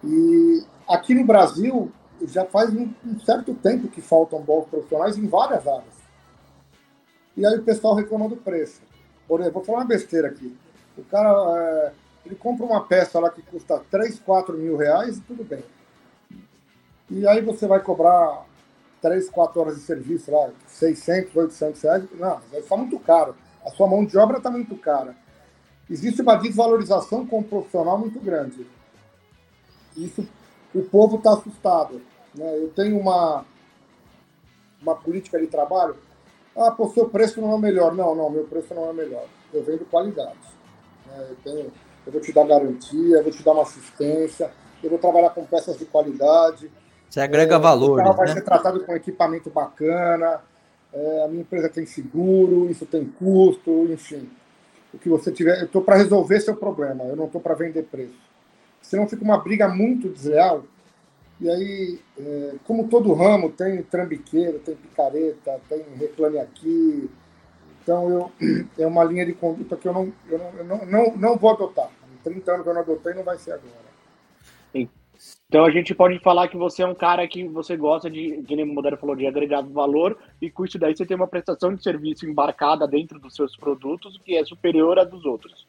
[0.04, 1.92] E aqui no Brasil,
[2.24, 6.00] já faz um, um certo tempo que faltam bons profissionais em várias áreas
[7.40, 8.82] e aí o pessoal reclama do preço.
[9.26, 10.54] Por exemplo, vou falar uma besteira aqui.
[10.98, 11.94] O cara é,
[12.26, 15.64] ele compra uma peça lá que custa 3, 4 mil reais e tudo bem.
[17.10, 18.46] E aí você vai cobrar
[19.02, 22.04] 3, 4 horas de serviço lá, 600, 800 reais.
[22.16, 23.34] Não, vai ficar muito caro.
[23.66, 25.16] A sua mão de obra está muito cara.
[25.90, 28.68] Existe uma desvalorização com o profissional muito grande.
[29.96, 30.28] Isso,
[30.74, 32.02] o povo está assustado.
[32.36, 32.58] Né?
[32.58, 33.46] Eu tenho uma,
[34.82, 35.96] uma política de trabalho
[36.60, 37.96] ah, pô, seu preço não é melhor.
[37.96, 39.26] Não, não, meu preço não é melhor.
[39.54, 40.38] Eu vendo qualidade.
[41.08, 41.28] Né?
[41.30, 41.72] Eu, tenho,
[42.06, 44.52] eu vou te dar garantia, eu vou te dar uma assistência,
[44.84, 46.70] eu vou trabalhar com peças de qualidade.
[47.10, 47.98] Você agrega é, valor.
[47.98, 48.34] Carro vai né?
[48.34, 50.42] ser tratado com equipamento bacana,
[50.94, 54.30] é, a minha empresa tem seguro, isso tem custo, enfim.
[54.94, 55.60] O que você tiver.
[55.60, 58.29] Eu estou para resolver seu problema, eu não estou para vender preço.
[58.82, 60.64] Senão fica uma briga muito desleal
[61.40, 67.10] e aí, é, como todo ramo, tem trambiqueiro, tem picareta, tem reclame aqui.
[67.82, 68.32] Então, eu,
[68.78, 71.52] é uma linha de conduta que eu não, eu não, eu não, não, não vou
[71.52, 71.90] adotar.
[72.12, 73.90] Em 30 anos que eu não adotei, não vai ser agora.
[75.48, 78.56] Então a gente pode falar que você é um cara que você gosta de, que
[78.56, 81.74] nem o Modero falou, de agregar valor, e com isso daí você tem uma prestação
[81.74, 85.68] de serviço embarcada dentro dos seus produtos que é superior à dos outros.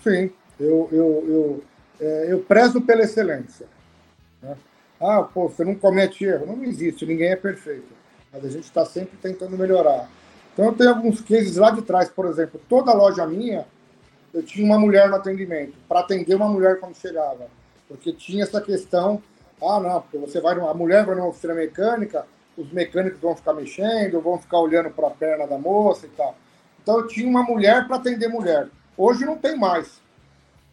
[0.00, 1.64] Sim, eu, eu, eu,
[2.00, 3.66] eu prezo pela excelência.
[4.42, 4.56] Né?
[5.00, 6.46] Ah, pô, você não comete erro.
[6.46, 7.88] Não existe, ninguém é perfeito.
[8.32, 10.08] Mas a gente está sempre tentando melhorar.
[10.52, 13.66] Então eu tenho alguns cases lá de trás, por exemplo, toda loja minha,
[14.32, 17.48] eu tinha uma mulher no atendimento, para atender uma mulher quando chegava.
[17.88, 19.22] Porque tinha essa questão,
[19.60, 23.54] ah, não, porque você vai, a mulher vai numa oficina mecânica, os mecânicos vão ficar
[23.54, 26.36] mexendo, vão ficar olhando para a perna da moça e tal.
[26.82, 28.68] Então eu tinha uma mulher para atender mulher.
[28.96, 30.00] Hoje não tem mais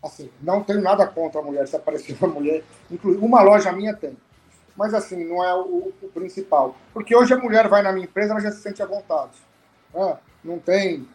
[0.03, 3.95] assim, não tenho nada contra a mulher, se aparecer uma mulher, inclusive uma loja minha
[3.95, 4.17] tem.
[4.75, 6.75] Mas assim, não é o, o, principal.
[6.93, 9.33] Porque hoje a mulher vai na minha empresa, ela já se sente à vontade.
[9.93, 10.17] Né?
[10.43, 11.07] Não tem.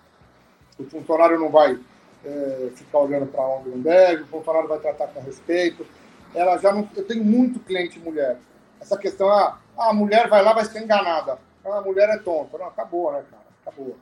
[0.76, 1.78] O funcionário não vai
[2.24, 5.86] é, ficar olhando para onde não deve, o funcionário vai tratar com respeito.
[6.34, 6.88] Ela já não.
[6.96, 8.36] Eu tenho muito cliente mulher.
[8.80, 11.38] Essa questão, Ah, a mulher vai lá, vai ser enganada.
[11.64, 12.58] Ah, a mulher é tonta.
[12.58, 13.42] Não, acabou, né, cara?
[13.64, 13.96] Acabou.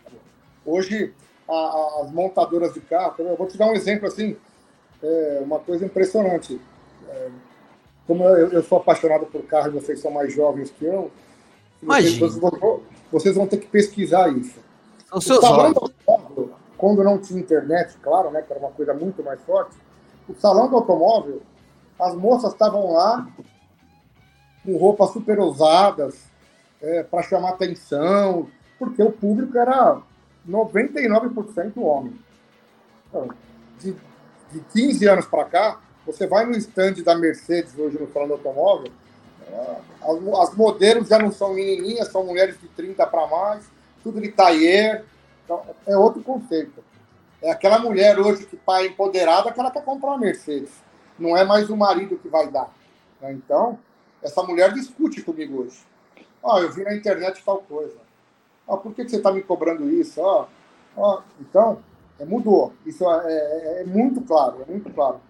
[0.00, 0.20] acabou.
[0.66, 1.14] Hoje,
[1.50, 4.36] a, as montadoras de carro, eu vou te dar um exemplo assim,
[5.02, 6.60] é uma coisa impressionante.
[7.08, 7.28] É,
[8.06, 11.10] como eu, eu, sou apaixonado por carro vocês são mais jovens que eu,
[11.82, 12.18] vocês,
[13.10, 14.58] vocês, vão, ter que pesquisar isso.
[15.08, 15.78] São seus olhos.
[16.76, 19.76] Quando não tinha internet, claro, né, que era uma coisa muito mais forte,
[20.28, 21.42] o salão do automóvel,
[21.98, 23.26] as moças estavam lá
[24.64, 26.30] com roupas super ousadas,
[26.80, 30.00] é, para chamar atenção, porque o público era
[30.48, 32.18] 99% homem.
[33.08, 33.28] Então,
[33.78, 33.94] de,
[34.52, 38.34] de 15 anos para cá, você vai no stand da Mercedes hoje no salão do
[38.34, 38.90] automóvel,
[39.50, 43.64] é, as, as, modelos já não são menininhas, são mulheres de 30 para mais,
[44.02, 45.02] tudo de tailleur.
[45.44, 46.84] Então, é outro conceito.
[47.42, 50.70] É aquela mulher hoje que está empoderada que ela quer comprar uma Mercedes.
[51.18, 52.70] Não é mais o marido que vai dar.
[53.20, 53.32] Né?
[53.32, 53.78] Então,
[54.22, 55.80] essa mulher discute comigo hoje.
[56.42, 57.96] Ó, oh, eu vi na internet tal coisa.
[58.66, 60.20] Oh, por que, que você está me cobrando isso?
[60.20, 60.46] Ó,
[60.96, 61.78] oh, então,
[62.18, 62.72] é, mudou.
[62.86, 65.20] Isso é, é, é, muito claro, é muito claro.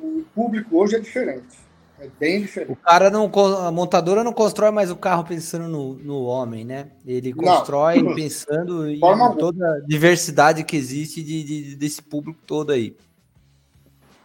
[0.00, 1.58] O público hoje é diferente.
[2.00, 2.72] É bem diferente.
[2.72, 3.30] O cara não.
[3.64, 6.90] A montadora não constrói mais o carro pensando no, no homem, né?
[7.06, 8.14] Ele constrói não.
[8.16, 8.98] pensando em
[9.38, 12.96] toda a diversidade que existe de, de, desse público todo aí.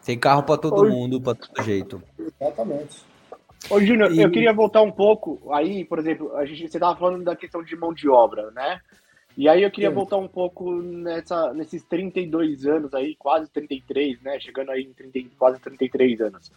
[0.03, 2.01] Tem carro para todo mundo, para todo jeito.
[2.17, 3.05] Exatamente.
[3.69, 4.21] Ô, Júnior, e...
[4.21, 7.63] eu queria voltar um pouco aí, por exemplo, a gente, você estava falando da questão
[7.63, 8.79] de mão de obra, né?
[9.37, 9.95] E aí eu queria Sim.
[9.95, 14.39] voltar um pouco nessa, nesses 32 anos aí, quase 33, né?
[14.39, 16.51] Chegando aí em 30, quase 33 anos.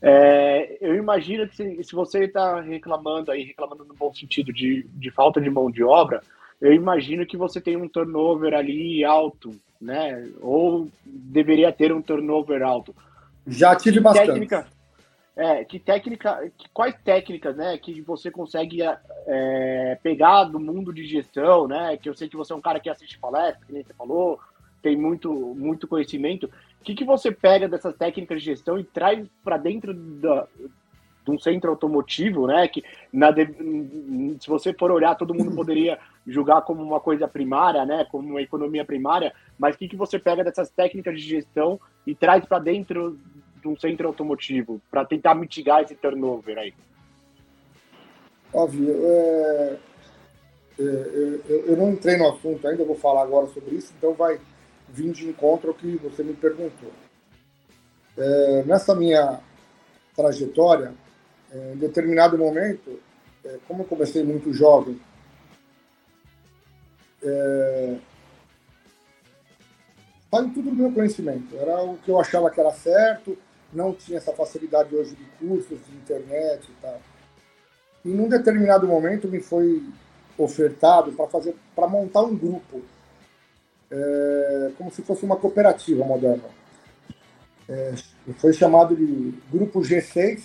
[0.00, 4.86] É, eu imagino que se, se você está reclamando aí, reclamando no bom sentido de,
[4.94, 6.22] de falta de mão de obra,
[6.60, 10.28] eu imagino que você tem um turnover ali alto, né?
[10.40, 12.94] Ou deveria ter um turnover alto.
[13.46, 14.28] Já tive bastante.
[14.28, 14.66] Técnica,
[15.36, 18.80] é, que técnica, que, quais técnicas, né, que você consegue
[19.26, 22.80] é, pegar do mundo de gestão, né, que eu sei que você é um cara
[22.80, 24.38] que assiste palestra, que nem você falou,
[24.82, 26.50] tem muito, muito conhecimento.
[26.80, 30.46] O que, que você pega dessas técnicas de gestão e traz para dentro da,
[31.24, 33.32] de um centro automotivo, né, que na,
[34.38, 38.42] se você for olhar, todo mundo poderia julgar como uma coisa primária, né, como uma
[38.42, 42.58] economia primária, mas o que, que você pega dessas técnicas de gestão e traz para
[42.58, 43.18] dentro
[43.62, 46.74] de um centro automotivo para tentar mitigar esse turnover aí?
[48.52, 49.78] Óbvio, é,
[50.78, 50.82] é,
[51.48, 54.38] eu, eu, não entrei no assunto ainda, vou falar agora sobre isso, então vai
[54.88, 56.90] vir de encontro ao que você me perguntou.
[58.18, 59.40] É, nessa minha
[60.14, 60.92] trajetória,
[61.50, 63.00] é, em determinado momento,
[63.44, 65.00] é, como eu comecei muito jovem,
[67.22, 67.96] é,
[70.40, 71.54] em tudo do meu conhecimento.
[71.56, 73.36] Era o que eu achava que era certo,
[73.72, 77.00] não tinha essa facilidade hoje de cursos, de internet e tal.
[78.04, 79.82] E num determinado momento me foi
[80.36, 82.82] ofertado para fazer, para montar um grupo,
[83.90, 86.48] é, como se fosse uma cooperativa moderna.
[87.68, 87.94] É,
[88.38, 90.42] foi chamado de Grupo G6,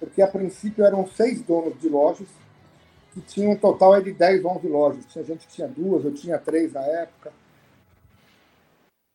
[0.00, 2.28] porque a princípio eram seis donos de lojas,
[3.12, 5.06] que tinham um total de 10, 11 lojas.
[5.06, 7.32] Tinha gente que tinha duas, eu tinha três na época.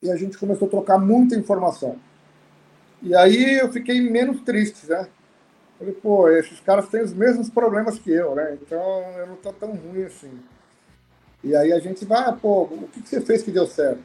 [0.02, 2.00] E a gente começou a trocar muita informação.
[3.02, 5.08] E aí eu fiquei menos triste, né?
[5.80, 8.58] Falei, pô, esses caras têm os mesmos problemas que eu, né?
[8.62, 10.40] Então eu não tô tão ruim assim.
[11.44, 14.00] E aí a gente vai, pô, o que, você fez que deu certo?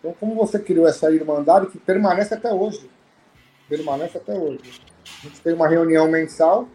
[0.00, 2.90] Então, como você criou essa irmandade que permanece até hoje?
[3.68, 4.80] Permanece até hoje.
[5.04, 6.68] A gente tem uma reunião mensal,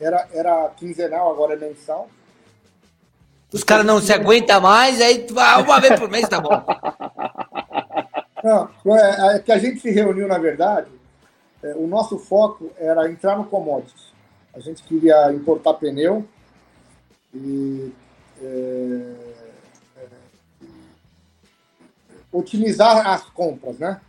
[0.00, 2.08] era, era quinzenal, agora é mensal.
[3.52, 5.24] Os caras não se aguentam mais, aí
[5.64, 6.50] uma vez por mês tá bom.
[8.46, 10.88] Não, é, é que a gente se reuniu, na verdade,
[11.64, 14.12] é, o nosso foco era entrar no commodities.
[14.54, 16.24] A gente queria importar pneu
[17.34, 17.92] e
[18.40, 19.14] é,
[19.96, 20.06] é,
[22.30, 24.00] otimizar as compras, né?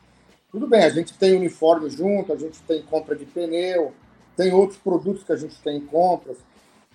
[0.51, 3.91] Tudo bem, a gente tem uniforme junto, a gente tem compra de pneu,
[4.35, 6.37] tem outros produtos que a gente tem em compras,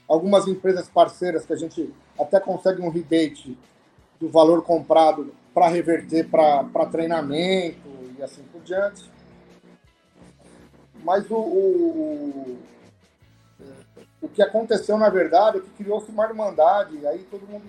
[0.06, 3.58] algumas empresas parceiras que a gente até consegue um rebate
[4.20, 7.88] do valor comprado para reverter para treinamento
[8.18, 9.10] e assim por diante.
[11.04, 12.58] Mas o, o,
[14.20, 17.64] o, que aconteceu, na verdade, é que criou-se uma irmandade, aí todo mundo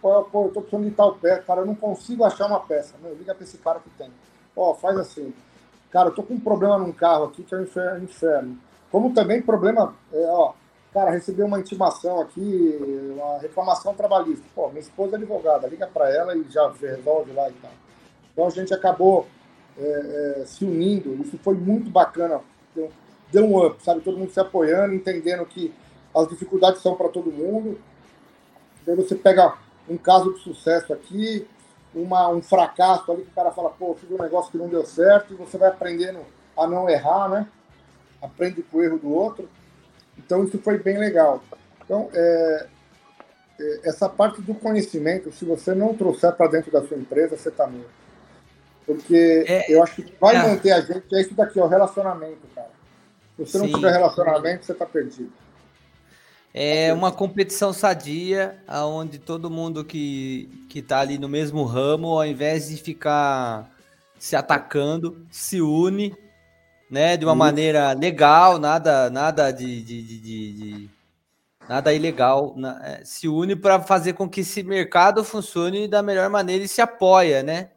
[0.00, 2.94] pô, eu tô precisando de tal peça, cara, eu não consigo achar uma peça.
[3.02, 4.10] Meu, liga para esse cara que tem.
[4.54, 5.34] Ó, faz assim.
[5.90, 7.62] Cara, eu tô com um problema num carro aqui que é um
[8.02, 8.58] inferno.
[8.90, 10.52] Como também problema, é, ó,
[10.96, 12.78] cara, recebi uma intimação aqui,
[13.12, 14.42] uma reclamação trabalhista.
[14.54, 17.70] Pô, minha esposa é advogada, liga para ela e já resolve lá e tal.
[18.32, 19.26] Então a gente acabou
[19.78, 22.40] é, é, se unindo, isso foi muito bacana.
[23.30, 24.00] deu um up, sabe?
[24.00, 25.70] Todo mundo se apoiando, entendendo que
[26.14, 27.78] as dificuldades são para todo mundo.
[28.86, 29.54] Daí você pega
[29.86, 31.46] um caso de sucesso aqui,
[31.94, 34.86] uma, um fracasso ali que o cara fala, pô, fiz um negócio que não deu
[34.86, 36.20] certo, e você vai aprendendo
[36.56, 37.46] a não errar, né?
[38.22, 39.46] Aprende com o erro do outro.
[40.18, 41.42] Então isso foi bem legal.
[41.84, 42.66] Então, é,
[43.58, 47.48] é, essa parte do conhecimento, se você não trouxer para dentro da sua empresa, você
[47.48, 47.90] está morto.
[48.84, 50.42] Porque é, eu acho que vai é.
[50.42, 52.70] manter a gente, é isso daqui, o relacionamento, cara.
[53.36, 53.66] Se você Sim.
[53.66, 55.32] não tiver relacionamento, você está perdido.
[56.54, 62.24] É uma competição sadia, onde todo mundo que, que tá ali no mesmo ramo, ao
[62.24, 63.70] invés de ficar
[64.18, 66.16] se atacando, se une,
[66.90, 67.38] né, de uma Isso.
[67.38, 70.18] maneira legal, nada, nada de, de, de,
[70.52, 70.90] de
[71.68, 76.30] nada ilegal, na, é, se une para fazer com que esse mercado funcione da melhor
[76.30, 77.70] maneira e se apoia, né?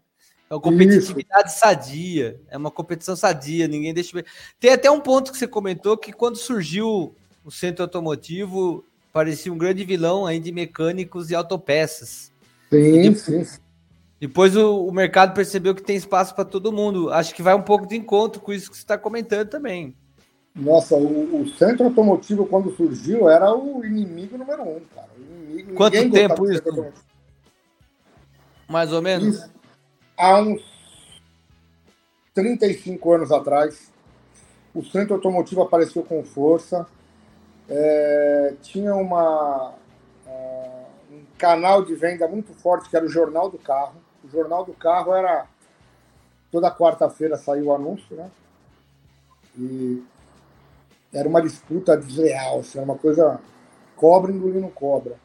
[0.49, 1.59] É uma competitividade Isso.
[1.59, 4.23] sadia, é uma competição sadia, ninguém deixa.
[4.59, 9.57] Tem até um ponto que você comentou que quando surgiu o centro automotivo parecia um
[9.57, 12.31] grande vilão aí de mecânicos e autopeças.
[12.69, 13.61] Sim, e depois, sim.
[14.19, 17.11] Depois o, o, mercado percebeu que tem espaço para todo mundo.
[17.11, 19.95] Acho que vai um pouco de encontro com isso que você está comentando também.
[20.53, 25.07] Nossa, o, o, centro automotivo, quando surgiu, era o inimigo número um, cara.
[25.17, 26.63] Inimigo, Quanto tempo isso?
[28.67, 29.37] Mais ou menos?
[29.37, 29.51] Isso,
[30.17, 30.61] há uns
[32.33, 33.91] 35 anos atrás,
[34.73, 36.85] o centro automotivo apareceu com força
[37.69, 39.73] é, tinha uma,
[40.25, 43.95] uh, um canal de venda muito forte, que era o Jornal do Carro.
[44.29, 45.45] O Jornal do Carro era.
[46.51, 48.29] Toda quarta-feira saiu o anúncio, né?
[49.57, 50.03] E
[51.13, 53.39] era uma disputa desleal, assim, uma coisa
[53.95, 55.15] cobra engolindo cobra.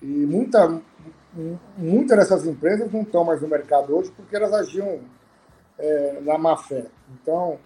[0.00, 0.80] E muita,
[1.76, 5.00] muitas dessas empresas não estão mais no mercado hoje porque elas agiam
[5.78, 6.86] é, na má fé.
[7.10, 7.58] Então,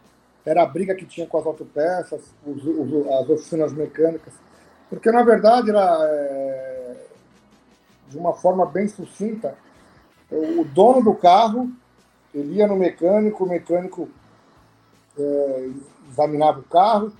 [0.44, 4.34] era a briga que tinha com as autopeças, os, os, as oficinas mecânicas,
[4.88, 6.96] porque na verdade era é,
[8.08, 9.56] de uma forma bem sucinta,
[10.34, 11.70] o dono do carro
[12.34, 14.08] ele ia no mecânico, o mecânico
[15.16, 15.70] é,
[16.10, 17.12] examinava o carro,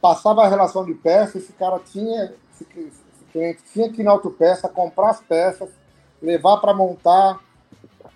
[0.00, 4.10] passava a relação de peças, esse cara tinha, esse, esse cliente tinha que ir na
[4.10, 5.68] autopeça, comprar as peças,
[6.22, 7.40] levar para montar,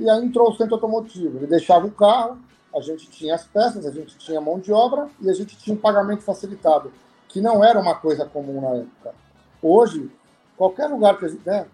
[0.00, 1.37] e aí entrou o centro automotivo.
[1.37, 2.38] Ele deixava o carro,
[2.74, 5.76] a gente tinha as peças, a gente tinha mão de obra e a gente tinha
[5.76, 6.90] um pagamento facilitado,
[7.28, 9.14] que não era uma coisa comum na época.
[9.61, 10.11] Hoje,
[10.59, 11.64] qualquer lugar que a gente, né,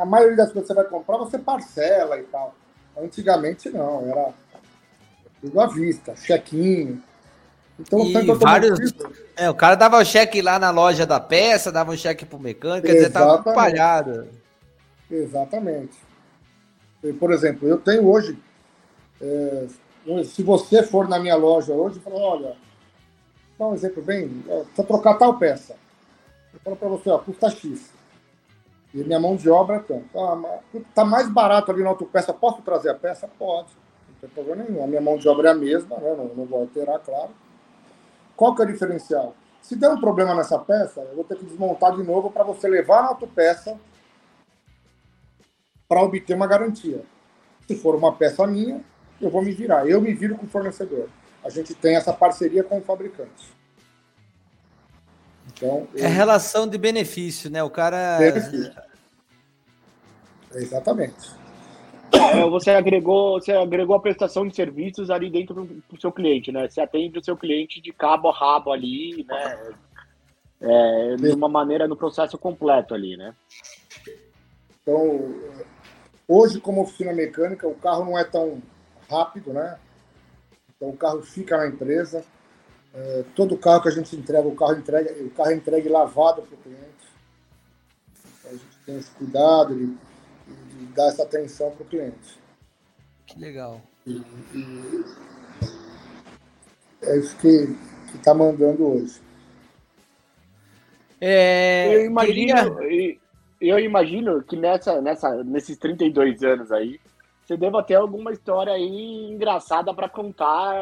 [0.00, 2.54] a maioria das coisas que você vai comprar, você parcela e tal.
[2.96, 4.32] Antigamente não, era
[5.40, 7.02] tudo à vista, chequinho.
[7.78, 8.78] Então, e vários,
[9.36, 12.38] é, o cara dava o cheque lá na loja da peça, dava um cheque pro
[12.38, 14.28] mecânico, quer dizer, tava espalhado.
[15.10, 15.98] Exatamente.
[17.18, 18.38] Por exemplo, eu tenho hoje
[19.20, 19.66] é,
[20.24, 22.56] se você for na minha loja hoje e falar, olha,
[23.58, 25.76] dá um exemplo bem, precisa trocar tal peça.
[26.52, 27.93] Eu falo para você, ó, custa X.
[28.94, 30.06] E minha mão de obra tanto.
[30.16, 30.60] Ah,
[30.94, 33.28] tá mais barato ali na autopeça, posso trazer a peça?
[33.36, 33.70] Pode.
[34.08, 34.84] Não tem problema nenhum.
[34.84, 36.14] A minha mão de obra é a mesma, né?
[36.16, 37.30] não, não vou alterar, claro.
[38.36, 39.34] Qual que é o diferencial?
[39.60, 42.68] Se der um problema nessa peça, eu vou ter que desmontar de novo para você
[42.68, 43.76] levar na autopeça
[45.88, 47.02] para obter uma garantia.
[47.66, 48.80] Se for uma peça minha,
[49.20, 49.88] eu vou me virar.
[49.88, 51.08] Eu me viro com o fornecedor.
[51.44, 53.52] A gente tem essa parceria com o fabricante.
[55.52, 56.04] Então, eu...
[56.04, 57.62] É relação de benefício, né?
[57.62, 58.18] O cara.
[58.18, 58.72] Benefício.
[60.54, 61.44] Exatamente.
[62.12, 66.52] É, você agregou, você agregou a prestação de serviços ali dentro do, do seu cliente,
[66.52, 66.68] né?
[66.68, 69.74] Você atende o seu cliente de cabo a rabo ali, né?
[70.60, 73.34] É, de uma maneira no processo completo ali, né?
[74.80, 75.34] Então,
[76.28, 78.62] hoje, como oficina mecânica, o carro não é tão
[79.10, 79.78] rápido, né?
[80.76, 82.24] Então o carro fica na empresa.
[82.94, 86.42] É, todo carro que a gente entrega, o carro entrega, o carro é entregue lavado
[86.42, 86.84] para o cliente.
[88.38, 92.38] Então, a gente tem esse cuidado de, de dar essa atenção para o cliente.
[93.26, 93.80] Que legal.
[94.06, 94.22] E,
[94.54, 95.04] e
[97.02, 97.76] é isso que
[98.14, 99.20] está mandando hoje.
[101.20, 103.18] É, eu imagino, queria...
[103.60, 107.00] eu imagino que nessa, nessa, nesses 32 anos aí,
[107.44, 110.80] você deva ter alguma história aí engraçada para contar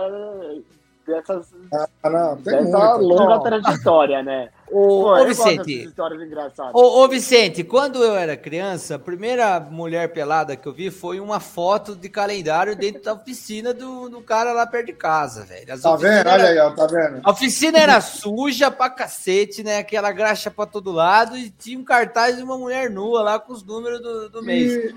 [1.06, 2.96] dessas ah, não, dessa muita.
[2.96, 3.42] longa não.
[3.42, 4.50] trajetória, né?
[4.70, 6.72] Ô, Pô, ô Vicente, histórias engraçadas.
[6.74, 11.20] Ô, ô, Vicente, quando eu era criança, a primeira mulher pelada que eu vi foi
[11.20, 15.72] uma foto de calendário dentro da oficina do, do cara lá perto de casa, velho.
[15.72, 16.28] As tá vendo?
[16.28, 16.32] Era...
[16.32, 17.20] Olha aí, ó, tá vendo?
[17.22, 19.78] A oficina era suja pra cacete, né?
[19.78, 23.52] Aquela graxa pra todo lado e tinha um cartaz de uma mulher nua lá com
[23.52, 24.72] os números do, do mês.
[24.72, 24.94] E...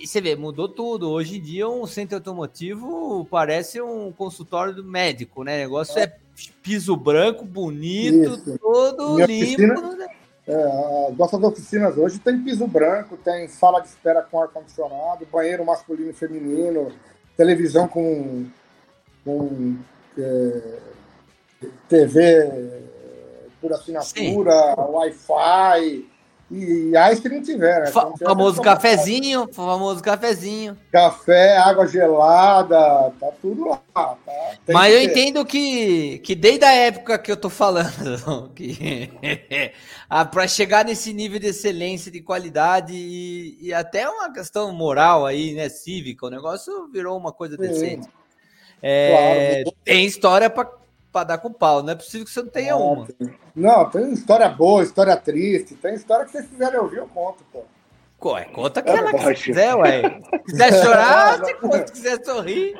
[0.00, 1.10] E você vê, mudou tudo.
[1.10, 5.56] Hoje em dia, um centro automotivo parece um consultório do médico, né?
[5.56, 6.16] O negócio é
[6.62, 8.58] piso branco, bonito, Isso.
[8.58, 9.44] todo Minha limpo.
[9.44, 10.06] Oficina, né?
[10.46, 15.64] é, as nossas oficinas hoje tem piso branco, tem sala de espera com ar-condicionado, banheiro
[15.64, 16.92] masculino e feminino,
[17.36, 18.46] televisão com,
[19.24, 19.76] com
[20.16, 20.78] é,
[21.88, 22.82] TV
[23.60, 26.17] por assinatura, Wi-Fi
[26.50, 26.92] e
[27.28, 27.86] não tiver, né?
[27.88, 30.78] Fa famoso cafezinho, famoso cafezinho.
[30.90, 33.82] Café, água gelada, tá tudo lá.
[33.94, 34.16] Tá?
[34.72, 35.04] Mas eu ter.
[35.04, 39.10] entendo que, que desde a época que eu tô falando, que
[40.30, 45.52] para chegar nesse nível de excelência, de qualidade e, e, até uma questão moral aí,
[45.52, 48.08] né, cívica, o negócio virou uma coisa decente.
[48.80, 49.76] É, claro.
[49.84, 50.77] Tem história para
[51.18, 51.82] para dar com pau.
[51.82, 53.08] Não é possível que você não tenha uma.
[53.54, 57.64] Não, tem história boa, história triste, tem história que vocês quiserem ouvir, eu conto, pô.
[58.24, 60.20] Ué, conta aquela é que você quiser, ué.
[60.20, 61.86] Se quiser chorar, você conta.
[61.86, 62.74] Se quiser sorrir.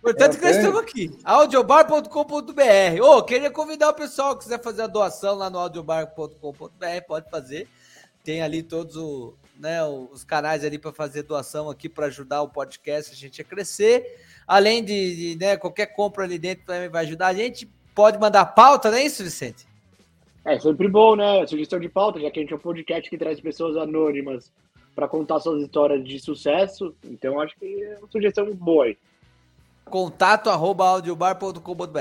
[0.00, 1.18] Portanto, que nós estamos aqui.
[1.24, 3.02] audiobar.com.br.
[3.02, 7.28] Ô, oh, queria convidar o pessoal que quiser fazer a doação lá no audiobar.com.br, pode
[7.28, 7.68] fazer.
[8.24, 12.48] Tem ali todos o, né, os canais ali para fazer doação aqui para ajudar o
[12.48, 14.04] podcast a gente a crescer.
[14.50, 17.70] Além de, de né, qualquer compra ali dentro também vai ajudar a gente.
[17.94, 19.64] Pode mandar pauta, não é isso, Vicente?
[20.44, 21.46] É sempre bom, né?
[21.46, 24.50] Sugestão de pauta, já que a gente é um podcast que traz pessoas anônimas
[24.92, 26.92] para contar suas histórias de sucesso.
[27.04, 28.98] Então acho que é uma sugestão boa aí.
[29.84, 32.00] Contato arroba audiobar.com.br.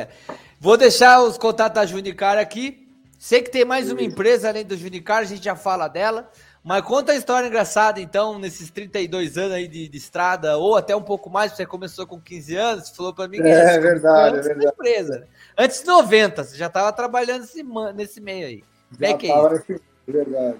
[0.59, 2.87] Vou deixar os contatos da Junicar aqui.
[3.19, 6.31] Sei que tem mais uma empresa além do Junicar, a gente já fala dela.
[6.63, 10.95] Mas conta a história engraçada, então, nesses 32 anos aí de, de estrada, ou até
[10.95, 14.37] um pouco mais, você começou com 15 anos, falou para mim que é, é verdade,
[14.37, 14.67] é verdade.
[14.67, 15.19] empresa.
[15.19, 15.27] Né?
[15.57, 17.63] Antes de 90, você já estava trabalhando nesse,
[17.95, 18.63] nesse meio aí.
[18.99, 20.57] Já estava nesse verdade.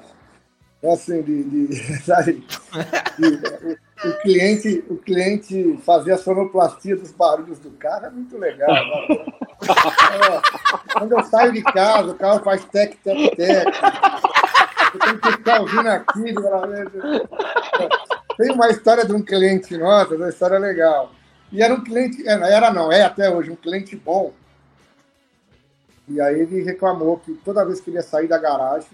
[0.82, 2.46] É assim, de, de, sabe,
[3.18, 8.74] de, o, cliente, o cliente fazia a sonoplastia dos barulhos do carro, é muito legal.
[8.74, 9.26] Né?
[9.62, 13.68] É, quando eu saio de casa, o carro faz tec, tec, tec.
[14.98, 16.42] Tenho que ficar ouvindo aquilo.
[18.38, 21.12] Tem uma história de um cliente nosso, uma história legal.
[21.52, 24.34] E era um cliente, era não, é até hoje, um cliente bom.
[26.08, 28.90] E aí ele reclamou que toda vez que ele ia sair da garagem,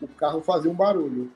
[0.00, 1.30] o carro fazia um barulho.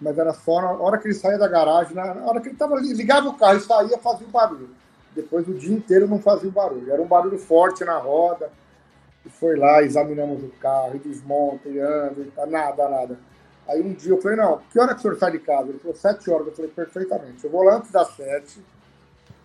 [0.00, 2.76] Mas era só na hora que ele saía da garagem, na hora que ele tava,
[2.80, 4.70] ligava o carro e saía, fazia um barulho.
[5.14, 6.90] Depois o dia inteiro não fazia um barulho.
[6.90, 8.50] Era um barulho forte na roda
[9.28, 13.18] foi lá, examinamos o carro, e desmonta, e anda, e tá, nada, nada.
[13.68, 15.68] Aí um dia eu falei, não, que hora que o senhor sai de casa?
[15.68, 16.48] Ele falou, sete horas.
[16.48, 17.44] Eu falei, perfeitamente.
[17.44, 18.64] Eu vou lá antes das sete,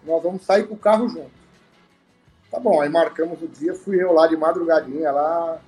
[0.04, 1.46] nós vamos sair com o carro junto.
[2.50, 5.60] Tá bom, aí marcamos o dia, fui eu lá de madrugadinha, lá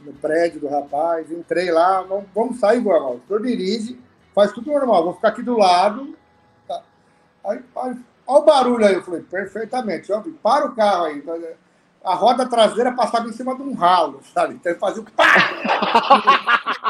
[0.00, 3.22] no prédio do rapaz, entrei lá, vamos, vamos sair, vamos.
[3.24, 4.00] O senhor dirige,
[4.34, 6.16] faz tudo normal, vou ficar aqui do lado.
[6.68, 6.82] Tá.
[7.44, 10.10] Aí, olha o barulho aí, eu falei, perfeitamente.
[10.10, 11.22] Eu, para o carro aí
[12.06, 14.54] a roda traseira passava em cima de um ralo, sabe?
[14.54, 15.26] Então ele fazia o pá!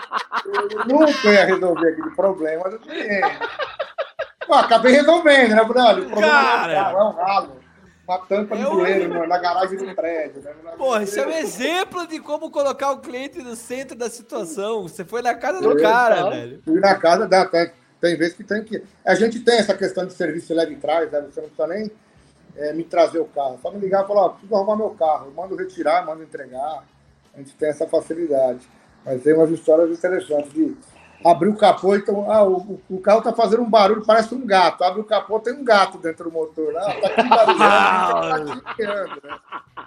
[0.47, 3.39] Eu nunca ia resolver aquele problema do cliente.
[4.47, 6.05] Pô, acabei resolvendo, né, brother?
[6.05, 6.73] O problema Cara...
[6.73, 7.57] é, o é um ralo.
[8.07, 10.43] Uma tampa de bueiro na garagem do prédio.
[10.43, 10.53] Né?
[10.77, 14.83] Porra, isso é um exemplo de como colocar o cliente no centro da situação.
[14.83, 16.63] Você foi na casa do cara, velho.
[16.65, 17.45] Fui na casa da.
[17.47, 18.81] Tem, tem vezes que tem que.
[19.05, 21.23] A gente tem essa questão de serviço leve e trás, né?
[21.23, 21.91] Você não precisa nem
[22.57, 23.59] é, me trazer o carro.
[23.61, 25.27] Só me ligar e falar, ó, preciso arrumar meu carro.
[25.27, 26.85] Eu mando retirar, mando entregar.
[27.35, 28.61] A gente tem essa facilidade.
[29.05, 30.77] Mas tem umas histórias interessantes de
[31.25, 34.85] abrir o capô, então, ah, o, o carro está fazendo um barulho, parece um gato.
[34.85, 36.77] Abre o capô, tem um gato dentro do motor.
[36.77, 38.75] Ah, tá aqui barulhando, tá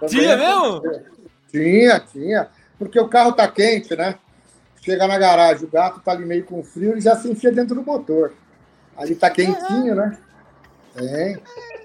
[0.02, 0.08] né?
[0.08, 0.82] Tinha mesmo?
[1.50, 2.48] Tinha, tinha.
[2.78, 4.16] Porque o carro tá quente, né?
[4.82, 7.74] Chega na garagem, o gato tá ali meio com frio, ele já se enfia dentro
[7.74, 8.32] do motor.
[8.96, 10.18] Ali tá quentinho, né?
[10.94, 11.38] Tem.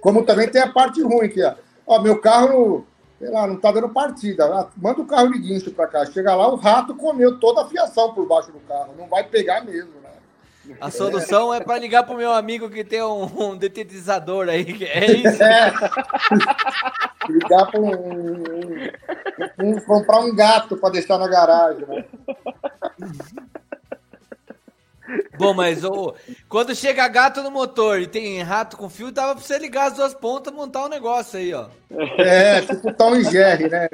[0.05, 1.55] Como também tem a parte ruim aqui, ó.
[1.87, 2.85] Ó, meu carro,
[3.17, 4.45] sei lá, não tá dando partida.
[4.45, 6.05] Ah, manda o carro de guincho pra cá.
[6.05, 8.93] Chega lá, o rato comeu toda a fiação por baixo do carro.
[8.99, 10.75] Não vai pegar mesmo, né?
[10.79, 14.77] A solução é, é para ligar pro meu amigo que tem um, um detetizador aí.
[14.83, 15.41] É isso?
[15.41, 15.73] É.
[17.27, 18.89] ligar para um, um,
[19.59, 22.05] um, comprar um gato para deixar na garagem, né?
[25.37, 26.13] Bom, mas oh,
[26.49, 29.93] quando chega gato no motor e tem rato com fio, dava pra você ligar as
[29.93, 31.67] duas pontas e montar um negócio aí, ó.
[32.17, 33.87] É, tipo Tom e Jerry, né?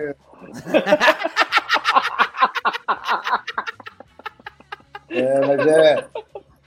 [5.09, 6.07] é, mas é.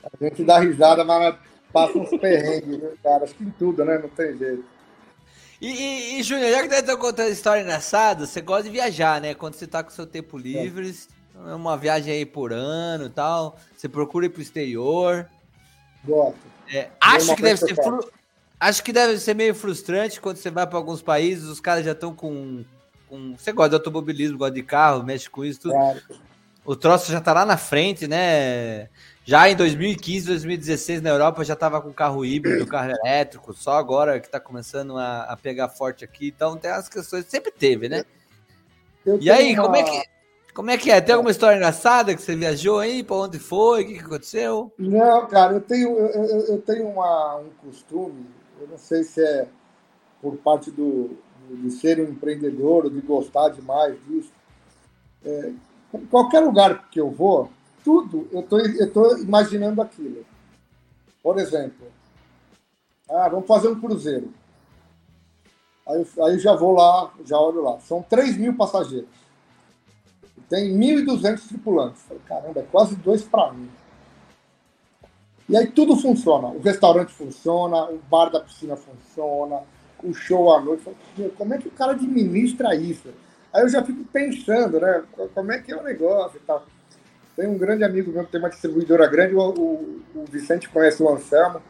[0.03, 1.35] A gente dá risada, mas
[1.72, 3.25] passa uns perrengues, né, cara?
[3.25, 3.99] Acho que em tudo, né?
[3.99, 4.64] Não tem jeito.
[5.61, 9.20] E, e, e Júnior, já que você tá contando história engraçada, você gosta de viajar,
[9.20, 9.35] né?
[9.35, 10.93] Quando você tá com seu tempo livre, é
[11.35, 13.59] uma viagem aí por ano e tal.
[13.76, 15.28] Você procura ir pro exterior.
[16.05, 16.39] Gosto.
[16.72, 18.11] É, acho que deve ser fru...
[18.59, 21.93] acho que deve ser meio frustrante quando você vai para alguns países, os caras já
[21.93, 22.64] estão com,
[23.09, 25.72] com você gosta de automobilismo, gosta de carro, mexe com isso tudo.
[25.72, 26.01] Claro.
[26.64, 28.89] O troço já tá lá na frente, né?
[29.26, 34.18] Já em 2015, 2016 na Europa já tava com carro híbrido, carro elétrico, só agora
[34.18, 36.28] que tá começando a, a pegar forte aqui.
[36.35, 38.05] Então tem as questões, sempre teve, né?
[39.05, 39.62] Eu e aí, uma...
[39.62, 40.14] como é que
[40.55, 41.01] como é que é?
[41.01, 43.03] Tem alguma história engraçada que você viajou aí?
[43.03, 43.83] Para onde foi?
[43.83, 44.73] O que, aconteceu?
[44.79, 48.25] Não, cara, eu tenho, eu, eu tenho uma, um costume,
[48.61, 49.49] eu não sei se é
[50.23, 51.19] por parte do,
[51.51, 54.33] de ser um empreendedor, de gostar demais disso.
[55.25, 55.53] É,
[56.09, 57.51] qualquer lugar que eu vou,
[57.83, 60.25] tudo, eu tô, estou imaginando aquilo.
[61.21, 61.87] Por exemplo,
[63.11, 64.33] ah, vamos fazer um cruzeiro.
[65.87, 67.79] Aí, aí já vou lá, já olho lá.
[67.81, 69.09] São 3 mil passageiros.
[70.49, 72.03] Tem 1.200 tripulantes.
[72.03, 73.68] Falei, caramba, é quase dois para mim.
[75.49, 76.49] E aí tudo funciona.
[76.49, 79.61] O restaurante funciona, o bar da piscina funciona,
[80.03, 80.82] o show à noite.
[80.82, 83.09] Falei, como é que o cara administra isso?
[83.53, 85.03] Aí eu já fico pensando, né?
[85.34, 86.64] Como é que é o negócio e tal.
[87.36, 91.03] Tem um grande amigo meu que tem uma distribuidora grande, o, o, o Vicente conhece
[91.03, 91.61] o Anselmo.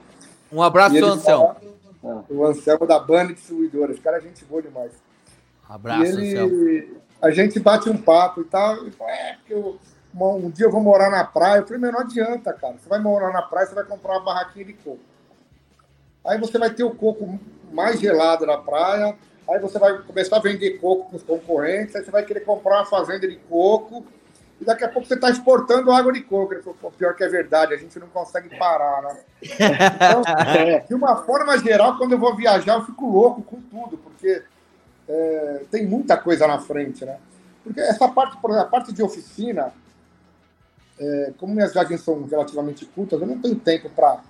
[0.52, 1.56] Um abraço, Anselmo.
[2.00, 3.92] Fala, o Anselmo da Banda Distribuidora.
[3.92, 4.92] Esse cara é gente boa demais.
[5.68, 8.86] Abraço, ele, Anselmo a gente bate um papo e tal.
[8.86, 9.78] E fala, é, porque eu,
[10.14, 11.60] um dia eu vou morar na praia.
[11.60, 12.74] Eu falei, meu, não adianta, cara.
[12.74, 15.00] Você vai morar na praia, você vai comprar uma barraquinha de coco.
[16.26, 17.38] Aí você vai ter o coco
[17.72, 19.16] mais gelado na praia.
[19.48, 21.96] Aí você vai começar a vender coco com os concorrentes.
[21.96, 24.04] Aí você vai querer comprar uma fazenda de coco.
[24.60, 26.52] E daqui a pouco você está exportando água de coco.
[26.52, 29.16] Ele falou, pior que é verdade, a gente não consegue parar, né?
[29.42, 30.22] Então,
[30.86, 34.42] de uma forma geral, quando eu vou viajar, eu fico louco com tudo, porque
[35.08, 37.18] é, tem muita coisa na frente, né?
[37.62, 39.72] Porque essa parte, por exemplo, a parte de oficina,
[40.98, 44.20] é, como minhas viagens são relativamente curtas, eu não tenho tempo para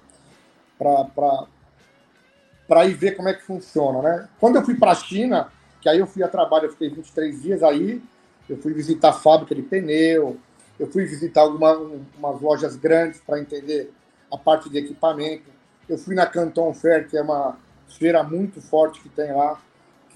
[2.87, 4.29] ir ver como é que funciona, né?
[4.39, 5.49] Quando eu fui para a China,
[5.81, 8.03] que aí eu fui a trabalho, eu fiquei 23 dias aí,
[8.49, 10.39] eu fui visitar a fábrica de pneu,
[10.79, 11.79] eu fui visitar algumas
[12.16, 13.93] umas lojas grandes para entender
[14.31, 15.53] a parte de equipamento.
[15.89, 17.59] Eu fui na Canton Fair, que é uma
[17.89, 19.61] feira muito forte que tem lá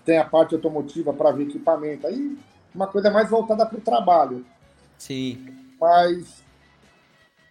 [0.08, 2.06] tem a parte automotiva para ver equipamento.
[2.06, 2.34] Aí
[2.74, 4.42] uma coisa mais voltada para o trabalho.
[4.96, 5.46] Sim.
[5.78, 6.42] Mas.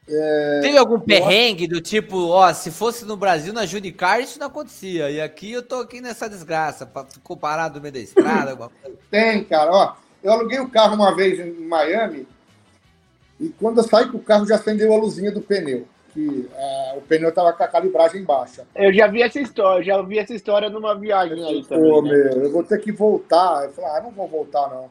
[0.10, 1.74] É, Teve algum perrengue acho...
[1.74, 5.12] do tipo, ó, se fosse no Brasil, na Judicar, isso não acontecia.
[5.12, 8.72] E aqui eu tô aqui nessa desgraça, ficou parado no meio da estrada.
[9.12, 9.96] Tem, cara, ó.
[10.24, 12.28] Eu aluguei o carro uma vez em Miami
[13.40, 15.88] e quando eu saí com o carro já acendeu a luzinha do pneu
[16.18, 18.66] que é, o pneu estava com a calibragem baixa.
[18.76, 21.92] Eu já vi essa história, já vi essa história numa viagem aí também.
[21.92, 22.10] Pô, né?
[22.10, 23.66] meu, eu vou ter que voltar.
[23.66, 24.90] Eu falei, ah, não vou voltar, não.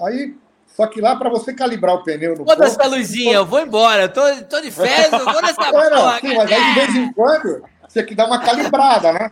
[0.00, 0.34] Aí,
[0.66, 4.04] só que lá, para você calibrar o pneu no Toda essa luzinha, eu vou embora,
[4.04, 6.94] eu tô, tô de férias, eu vou nessa é, não, sim, mas aí de vez
[6.96, 9.30] em quando você tem que dar uma calibrada, né?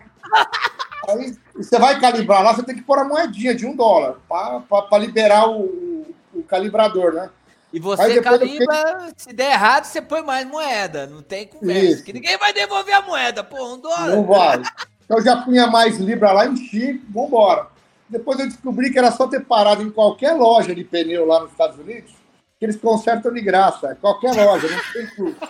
[1.08, 4.98] Aí você vai calibrar lá, você tem que pôr a moedinha de um dólar para
[4.98, 7.30] liberar o, o, o calibrador, né?
[7.72, 9.14] E você calibra, fiquei...
[9.16, 11.06] se der errado, você põe mais moeda.
[11.06, 11.84] Não tem conversa.
[11.84, 12.04] Isso.
[12.04, 14.08] Que ninguém vai devolver a moeda, pô, um dólar.
[14.08, 14.62] Não vai.
[15.08, 17.66] Eu já punha mais Libra lá, enchi, vambora.
[18.08, 21.50] Depois eu descobri que era só ter parado em qualquer loja de pneu lá nos
[21.50, 22.12] Estados Unidos,
[22.58, 23.96] que eles consertam de graça.
[24.00, 25.46] Qualquer loja, não tem custo.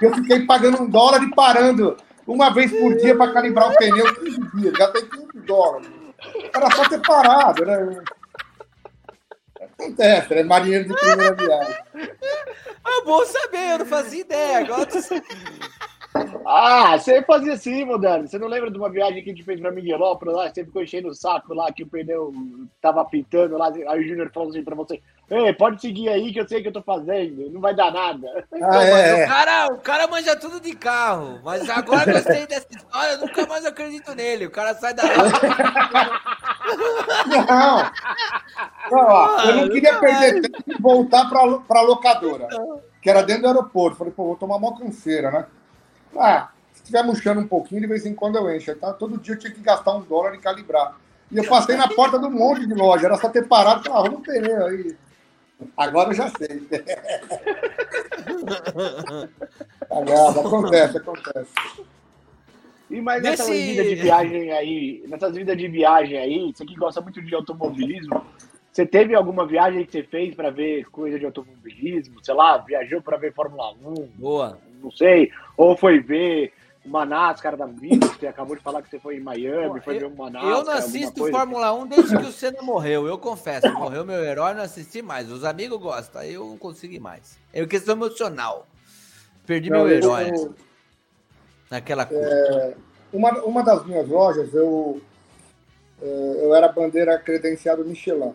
[0.00, 1.96] Eu fiquei pagando um dólar e parando
[2.26, 4.78] uma vez por dia para calibrar o pneu 15 dias.
[4.78, 5.88] Já tem 15 dólares.
[6.54, 8.02] Era só ter parado, né?
[9.82, 11.76] Acontece, é marinheiro de primeira viagem.
[11.94, 14.58] É bom saber, eu não fazia ideia.
[14.58, 14.88] Agora
[16.46, 18.28] Ah, você fazia assim, moderno.
[18.28, 20.48] Você não lembra de uma viagem que a gente fez pra Miguelópolis lá?
[20.48, 22.32] Você ficou enchendo o saco lá, que o pneu
[22.80, 23.72] tava pintando lá.
[23.88, 26.68] Aí o Júnior falou assim pra você: Ei, pode seguir aí que eu sei que
[26.68, 28.46] eu tô fazendo, não vai dar nada.
[28.62, 29.24] Ah, é.
[29.24, 33.12] o, cara, o cara manja tudo de carro, mas agora que eu sei dessa história,
[33.14, 34.44] eu nunca mais acredito nele.
[34.46, 35.02] O cara sai da.
[37.46, 37.90] não!
[38.90, 42.48] não ó, eu não queria perder tempo e voltar pra, pra locadora,
[43.00, 43.96] que era dentro do aeroporto.
[43.98, 45.46] Falei, pô, vou tomar uma canseira, né?
[46.16, 48.74] Ah, se estiver murchando um pouquinho, de vez em quando eu encho.
[48.76, 48.92] Tá?
[48.92, 50.96] Todo dia eu tinha que gastar um dólar e calibrar.
[51.30, 53.84] E eu passei na porta de um monte de loja, era só ter parado e
[53.84, 54.96] falar, ah, vamos pneu aí.
[55.76, 56.68] Agora eu já sei.
[59.88, 61.50] Cagada, acontece, acontece.
[62.92, 63.68] E mas nessas Nesse...
[63.68, 68.22] vidas de viagem aí, nessas vidas de viagem aí, você que gosta muito de automobilismo,
[68.70, 72.22] você teve alguma viagem que você fez para ver coisa de automobilismo?
[72.22, 73.94] Sei lá, viajou para ver Fórmula 1?
[74.18, 74.58] Boa.
[74.82, 75.30] Não sei.
[75.56, 76.52] Ou foi ver
[76.84, 80.04] uma NASCAR da vida, você acabou de falar que você foi em Miami, foi ver
[80.04, 80.50] uma NASCAR.
[80.50, 83.72] Eu não assisto Fórmula 1 desde que o Senna morreu, eu confesso.
[83.72, 85.32] Morreu meu herói, não assisti mais.
[85.32, 87.38] Os amigos gostam, eu não consegui mais.
[87.54, 88.66] É questão emocional.
[89.46, 90.30] Perdi não, meu herói.
[90.30, 90.54] Eu,
[91.72, 92.18] Naquela cor.
[92.22, 92.74] É,
[93.10, 95.00] uma, uma das minhas lojas, eu,
[96.02, 98.34] é, eu era bandeira credenciado Michelin.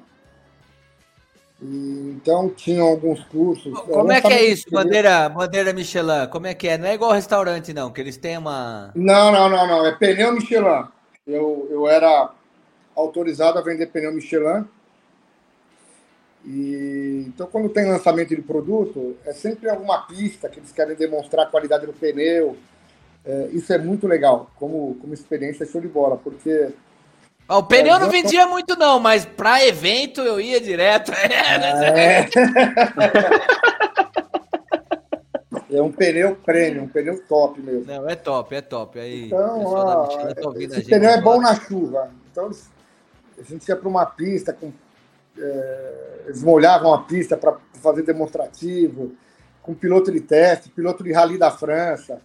[1.61, 3.79] Então tinham alguns cursos.
[3.81, 6.27] Como é que é isso, bandeira, bandeira Michelin?
[6.31, 6.79] Como é que é?
[6.79, 8.91] Não é igual restaurante, não, que eles têm uma.
[8.95, 9.85] Não, não, não, não.
[9.85, 10.87] É pneu Michelin.
[11.27, 12.31] Eu, eu era
[12.95, 14.65] autorizado a vender pneu Michelin.
[16.43, 21.45] E, então, quando tem lançamento de produto, é sempre alguma pista que eles querem demonstrar
[21.45, 22.57] a qualidade do pneu.
[23.27, 26.71] É, isso é muito legal, como, como experiência show de bola, porque
[27.49, 31.11] o pneu é, não vendia muito, não, mas para evento eu ia direto.
[35.69, 35.77] É.
[35.77, 37.85] é um pneu premium, um pneu top mesmo.
[37.85, 38.99] Não, é top, é top.
[38.99, 42.09] Aí, então, ó, tá esse pneu é bom na chuva.
[42.31, 42.49] Então,
[43.37, 44.71] a gente ia para uma pista, com,
[45.37, 49.13] é, eles molhavam a pista para fazer demonstrativo,
[49.61, 52.21] com piloto de teste, piloto de rally da França.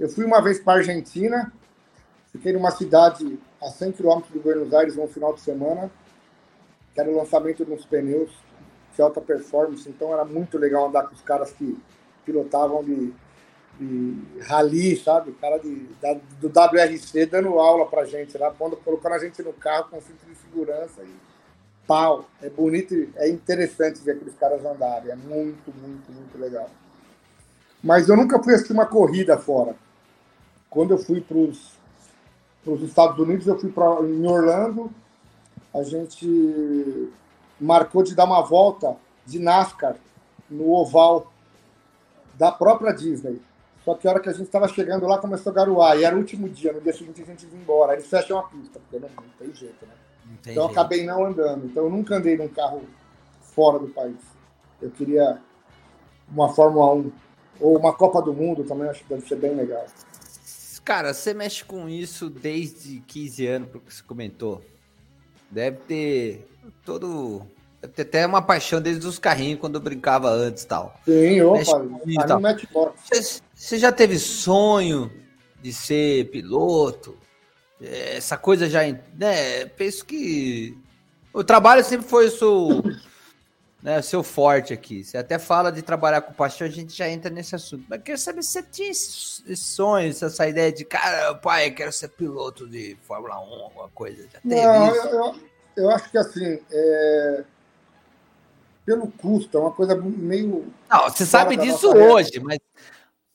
[0.00, 1.52] Eu fui uma vez para a Argentina,
[2.32, 5.90] fiquei numa cidade a 100 km de Buenos Aires no final de semana,
[6.94, 8.30] que era o lançamento de uns pneus
[8.96, 11.78] de alta performance, então era muito legal andar com os caras que
[12.24, 13.12] pilotavam de,
[13.78, 15.32] de rally, sabe?
[15.32, 19.42] O cara de, da, do WRC dando aula pra gente lá, pondo, colocando a gente
[19.42, 21.14] no carro com cinto de segurança e
[21.86, 22.24] pau.
[22.40, 26.70] É bonito, é interessante ver aqueles caras andarem, é muito, muito, muito legal.
[27.84, 29.76] Mas eu nunca fui assistir uma corrida fora.
[30.70, 34.90] Quando eu fui para os Estados Unidos, eu fui para em Orlando,
[35.74, 37.10] a gente
[37.60, 38.96] marcou de dar uma volta
[39.26, 39.96] de NASCAR
[40.48, 41.30] no oval
[42.34, 43.42] da própria Disney.
[43.84, 46.14] Só que a hora que a gente estava chegando lá começou a garoar, e era
[46.14, 47.92] o último dia, no dia seguinte a gente ia embora.
[47.92, 49.92] Aí eles fecham a pista, porque não, não tem jeito, né?
[50.42, 50.58] Tem então jeito.
[50.58, 51.66] eu acabei não andando.
[51.66, 52.82] Então eu nunca andei num carro
[53.54, 54.16] fora do país.
[54.80, 55.38] Eu queria
[56.30, 57.12] uma Fórmula 1
[57.60, 59.84] ou uma Copa do Mundo também, acho que deve ser bem legal.
[60.84, 64.64] Cara, você mexe com isso desde 15 anos, porque você comentou.
[65.50, 66.48] Deve ter
[66.84, 67.46] todo.
[67.80, 70.98] Deve ter até uma paixão desde os carrinhos quando eu brincava antes tal.
[71.04, 72.40] Sim, opa, tal.
[72.40, 75.10] Você, você já teve sonho
[75.60, 77.16] de ser piloto?
[77.80, 78.80] Essa coisa já.
[79.16, 80.76] Né, penso que.
[81.32, 82.82] O trabalho sempre foi o seu
[83.82, 85.02] né, seu forte aqui.
[85.02, 87.84] Você até fala de trabalhar com paixão, a gente já entra nesse assunto.
[87.88, 92.08] Mas quero saber se você tinha esse, sonho, essa ideia de, cara, pai, quero ser
[92.08, 94.22] piloto de Fórmula 1, alguma coisa.
[94.30, 94.94] Já teve Não?
[94.94, 95.34] Eu, eu,
[95.76, 97.44] eu, acho que assim, é...
[98.84, 100.66] pelo custo, é uma coisa meio.
[100.88, 102.58] Não, você sabe disso hoje, mas.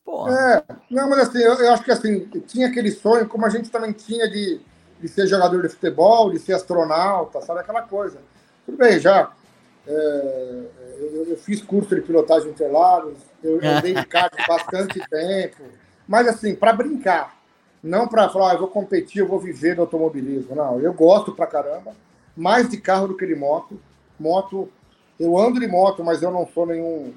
[0.03, 0.63] Porra.
[0.69, 3.71] É, não, mas assim, eu, eu, acho que assim, tinha aquele sonho, como a gente
[3.71, 4.61] também tinha de,
[5.01, 8.19] de ser jogador de futebol, de ser astronauta, sabe aquela coisa.
[8.67, 9.31] Tudo bem, já
[9.87, 10.61] é,
[10.99, 15.63] eu, eu, fiz curso de pilotagem Interlagos, eu andei de kart bastante tempo,
[16.07, 17.35] mas assim, para brincar,
[17.83, 20.55] não para falar, ah, eu vou competir, eu vou viver do automobilismo.
[20.55, 21.93] Não, eu gosto pra caramba,
[22.35, 23.79] mais de carro do que de moto.
[24.19, 24.67] Moto,
[25.19, 27.13] eu ando de moto, mas eu não sou nenhum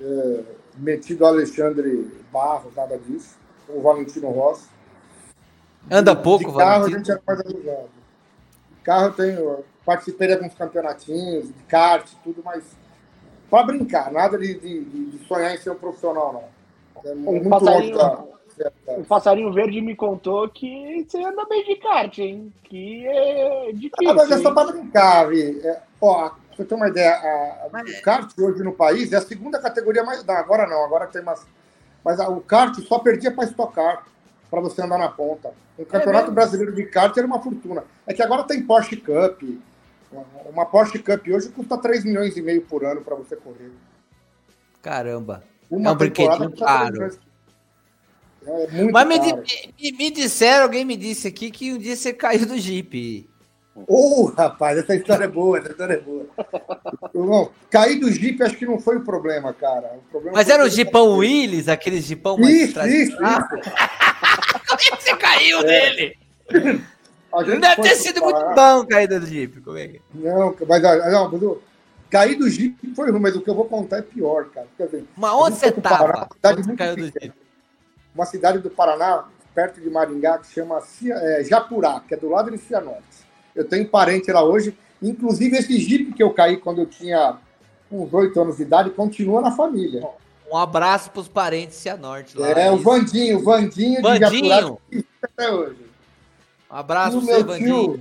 [0.00, 0.40] é,
[0.76, 3.36] metido Alexandre Barros, nada disso,
[3.68, 4.68] o Valentino Rossi.
[5.90, 6.94] Anda pouco, de carro Valentino.
[6.94, 7.86] a gente é mais.
[8.84, 12.64] Carro eu tenho participei de alguns campeonatinhos, de kart, tudo, mas
[13.50, 17.10] para brincar, nada de, de, de, sonhar em ser um profissional, não.
[17.10, 18.24] É um, passarinho, da...
[18.88, 22.52] um passarinho verde me contou que você anda bem de kart, hein?
[22.64, 24.10] Que é difícil.
[24.10, 25.60] Ah, mas é só para brincar, Vi.
[25.62, 29.16] É, ó, pra você ter uma ideia, a, a, o kart hoje no país é
[29.16, 30.24] a segunda categoria mais.
[30.24, 31.46] Não, agora não, agora tem mais.
[32.02, 34.04] Mas a, o kart só perdia para estocar
[34.50, 35.52] para você andar na ponta.
[35.76, 37.84] O é Campeonato é Brasileiro de Kart era uma fortuna.
[38.06, 39.42] É que agora tem Porsche Cup,
[40.46, 43.70] uma Porsche Cup hoje custa 3 milhões e meio por ano para você correr.
[44.82, 45.42] Caramba.
[45.70, 47.10] Uma é um brinquedinho caro.
[48.46, 52.46] É Mas me, me, me, disseram, alguém me disse aqui que um dia você caiu
[52.46, 53.28] do Jeep.
[53.74, 56.26] Ô, oh, rapaz, essa história é boa, essa história é boa.
[57.12, 59.98] Irmão, cair do Jeep acho que não foi o problema, cara.
[59.98, 63.18] O problema Mas era o Jeepão Willis, aquele Jeepão mais Isso, isso, isso.
[63.18, 65.64] Como é que você caiu é.
[65.64, 66.18] dele?
[67.42, 69.60] Deve ter sido muito bom cair do Jeep.
[69.60, 70.02] Como é que...
[70.14, 71.58] Não, mas não, mas
[72.10, 74.68] cair do Jeep foi ruim, mas o que eu vou contar é pior, cara.
[74.78, 76.28] Assim, Mas onde você estava?
[78.14, 82.28] Uma cidade do Paraná, perto de Maringá, que se chama é, Japurá, que é do
[82.28, 83.02] lado de Cianorte.
[83.54, 84.76] Eu tenho parente lá hoje.
[85.02, 87.36] Inclusive, esse Jeep que eu caí quando eu tinha
[87.90, 90.08] uns oito anos de idade continua na família.
[90.50, 92.48] Um abraço para os parentes Cianorte lá.
[92.50, 94.40] É, o Vandinho, o Vandinho, Vandinho.
[94.40, 94.76] de Japurá,
[95.22, 95.93] até hoje.
[96.70, 98.00] Um abraço pro seu tio,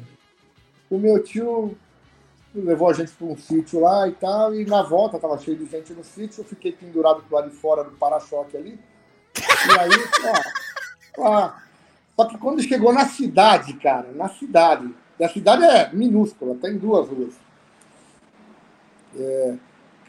[0.89, 1.78] O meu tio
[2.55, 5.66] levou a gente para um sítio lá e tal, e na volta tava cheio de
[5.66, 8.80] gente no sítio, eu fiquei pendurado do lado de fora do para-choque ali,
[9.36, 9.89] E aí,
[11.18, 11.51] ó, ó,
[12.16, 17.07] só que quando chegou na cidade, cara, na cidade, a cidade é minúscula, tem duas
[17.07, 17.34] ruas.
[19.18, 19.55] É,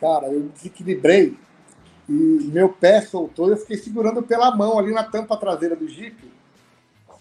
[0.00, 1.38] cara, eu desequilibrei
[2.08, 5.88] e meu pé soltou e eu fiquei segurando pela mão ali na tampa traseira do
[5.88, 6.16] Jeep.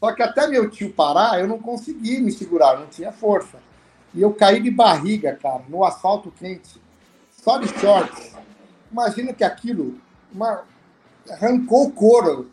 [0.04, 3.58] Só que até meu tio parar, eu não consegui me segurar, não tinha força.
[4.14, 6.82] E eu caí de barriga, cara, no asfalto quente,
[7.32, 8.36] só de shorts.
[8.92, 9.98] Imagina que aquilo
[10.34, 10.66] uma,
[11.32, 12.52] arrancou o couro.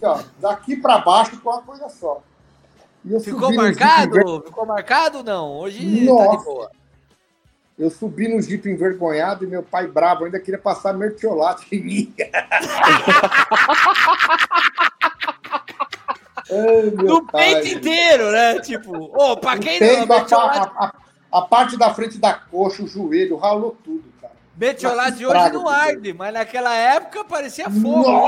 [0.00, 2.22] Ó, daqui para baixo com uma coisa só.
[3.24, 4.14] Ficou marcado?
[4.14, 4.46] Jeep...
[4.46, 5.50] Ficou marcado não?
[5.50, 6.28] Hoje Nossa.
[6.28, 6.70] tá de boa.
[7.76, 12.14] Eu subi no Jeep envergonhado e meu pai bravo ainda queria passar mertiolate em mim.
[16.54, 17.54] Ai, no pai.
[17.54, 18.60] peito inteiro, né?
[18.60, 20.06] Tipo, oh, pra quem não.
[20.06, 20.70] Mertiolate...
[20.76, 20.92] A, a,
[21.32, 24.34] a, parte da frente da coxa, o joelho, ralou tudo, cara.
[24.56, 28.04] Mertiolate hoje não arde, mas naquela época parecia fogo.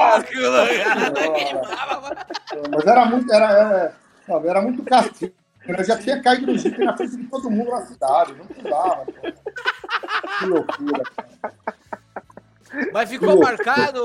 [2.71, 3.33] Mas era muito.
[3.33, 3.95] Era,
[4.29, 5.33] era, era muito castigo.
[5.69, 8.35] Eu já tinha caído no Jeep na frente de todo mundo na cidade.
[8.35, 9.05] Não dava.
[9.05, 9.13] Pô.
[10.39, 11.29] Que loucura, cara.
[12.93, 14.01] Mas ficou marcado?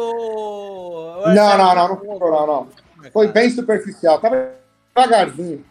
[1.26, 2.70] Não, não, não, não ficou, não, não.
[3.12, 4.20] Foi bem superficial.
[4.20, 4.52] Tava
[4.96, 5.66] devagarzinho.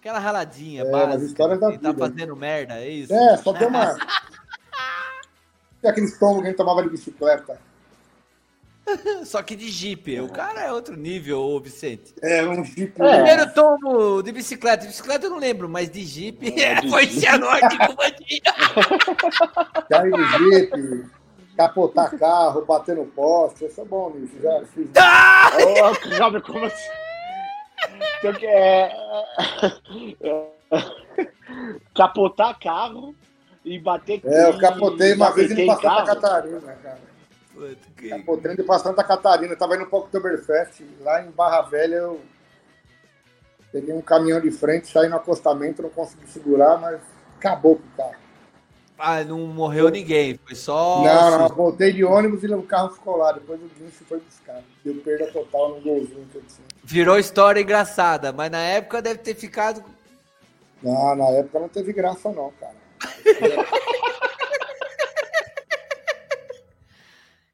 [0.00, 1.24] Aquela raladinha, é, básica.
[1.24, 3.14] Histórias da tá fazendo merda, é isso?
[3.14, 3.96] É, só tem uma.
[5.82, 7.58] e aquele estômago que a gente tomava de bicicleta.
[9.24, 10.20] Só que de Jeep.
[10.20, 12.14] O cara é outro nível, ô Vicente.
[12.20, 13.00] É, um Jeep.
[13.00, 13.14] É.
[13.14, 14.82] Primeiro tomo de bicicleta.
[14.82, 18.42] De bicicleta eu não lembro, mas de Jeep é, de foi cianorte com bandinha.
[19.88, 21.10] Cair de Jeep,
[21.68, 23.64] capotar carro, bater no poste.
[23.64, 24.34] Isso é bom, nisso.
[24.40, 24.88] Já fiz.
[24.96, 25.50] Ah!
[25.56, 26.88] Oh, como assim?
[28.18, 28.92] Então, é,
[30.20, 30.46] é,
[31.94, 33.14] capotar carro
[33.64, 37.12] e bater É, eu capotei uma vez não passou pra Catarina, cara.
[37.96, 38.08] Que...
[38.08, 39.52] Capotando de passando Santa Catarina.
[39.52, 40.82] Eu tava indo para o Oktoberfest.
[41.00, 42.20] Lá em Barra Velha eu
[43.70, 47.00] peguei um caminhão de frente, saí no acostamento, não consegui segurar, mas
[47.38, 48.21] acabou com o carro.
[48.98, 51.02] Ah, não morreu ninguém, foi só.
[51.02, 53.32] Não, não, voltei de ônibus e o carro ficou lá.
[53.32, 54.62] Depois o guincho foi buscar.
[54.84, 56.66] Deu perda total no golzinho que eu tinha.
[56.84, 59.82] Virou história engraçada, mas na época deve ter ficado.
[60.82, 62.74] Não, na época não teve graça, não, cara.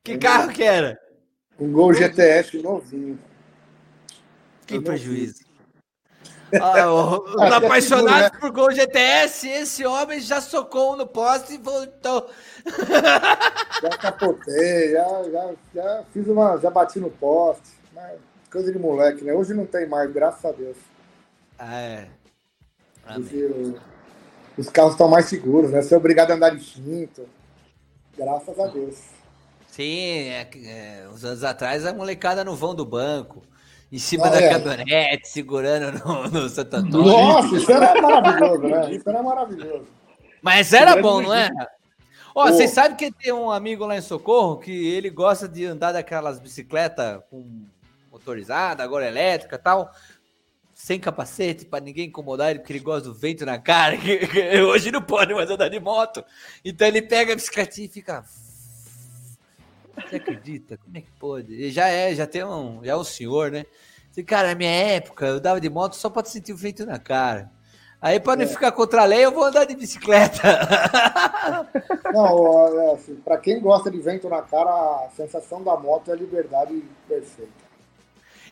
[0.09, 0.99] Que carro que era?
[1.61, 3.19] Um Gol GTS novinho.
[4.67, 5.45] Que prejuízo.
[6.61, 8.39] Ah, os apaixonados né?
[8.41, 12.31] por Gol GTS, esse homem já socou no poste e voltou.
[13.81, 16.57] Já capotei, já, já, já fiz uma.
[16.59, 17.79] Já bati no poste.
[18.51, 19.33] Coisa de moleque, né?
[19.33, 20.77] Hoje não tem mais, graças a Deus.
[21.57, 22.09] Ah, é.
[24.57, 25.81] os carros estão mais seguros, né?
[25.81, 27.29] Você é obrigado a andar de cinto.
[28.17, 28.97] Graças a Deus.
[29.69, 33.43] Sim, é, é, uns anos atrás a molecada no vão do banco,
[33.91, 34.49] em cima ah, da é.
[34.51, 37.07] caminhonete, segurando no, no Santo Antônio.
[37.07, 38.91] Nossa, isso era maravilhoso, né?
[38.93, 39.87] Isso era maravilhoso.
[40.43, 41.51] Mas era bom, não é?
[42.35, 45.65] Ó, oh, vocês sabem que tem um amigo lá em Socorro que ele gosta de
[45.65, 47.67] andar daquelas bicicletas com
[48.13, 49.91] motorizada, agora elétrica e tal,
[50.75, 53.97] sem capacete, para ninguém incomodar ele, porque ele gosta do vento na cara.
[54.71, 56.25] Hoje não pode mais andar de moto.
[56.65, 58.23] Então ele pega a bicicleta e fica
[60.01, 60.77] você acredita?
[60.77, 61.53] Como é que pode?
[61.53, 63.65] Ele já é, já tem um, já é um senhor, né?
[64.27, 67.51] Cara, na minha época, eu dava de moto só para sentir o vento na cara.
[68.01, 68.47] Aí, para não é.
[68.47, 70.41] ficar contra a lei, eu vou andar de bicicleta.
[72.13, 76.15] Não, é assim, para quem gosta de vento na cara, a sensação da moto é
[76.15, 77.51] a liberdade perfeita.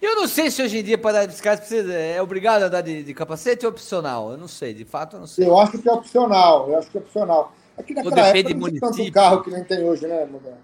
[0.03, 2.67] Eu não sei se hoje em dia, para andar de bicicleta, você é obrigado a
[2.67, 4.31] andar de, de, capacete ou opcional.
[4.31, 5.47] Eu não sei, de fato, eu não sei.
[5.47, 7.53] Eu acho que é opcional, eu acho que é opcional.
[7.79, 10.59] Aqui naquela época não tinha tanto carro que nem tem hoje, né, Mudar?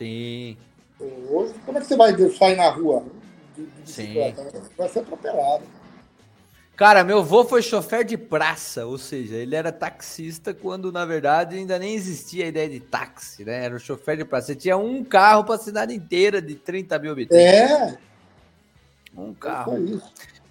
[0.00, 0.56] Sim.
[0.98, 3.04] Hoje, como é que você vai sair na rua
[3.54, 4.50] de, de bicicleta?
[4.50, 4.60] Sim.
[4.78, 5.62] Vai ser atropelado.
[6.74, 11.56] Cara, meu avô foi chofer de praça, ou seja, ele era taxista quando na verdade
[11.56, 13.66] ainda nem existia a ideia de táxi, né?
[13.66, 14.46] Era o chofer de praça.
[14.46, 17.44] Você tinha um carro para a cidade inteira de 30 mil habitantes.
[17.44, 17.98] É.
[19.14, 19.78] Um carro.
[19.78, 20.00] Não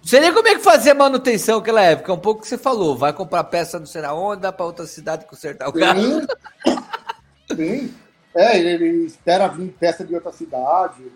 [0.04, 2.12] sei nem como é que fazia manutenção naquela época.
[2.12, 2.96] Um pouco que você falou.
[2.96, 6.22] Vai comprar peça não sei aonde, dá para outra cidade consertar o carro.
[7.56, 7.92] Sim.
[8.34, 11.10] É, ele, ele espera vir peça de outra cidade.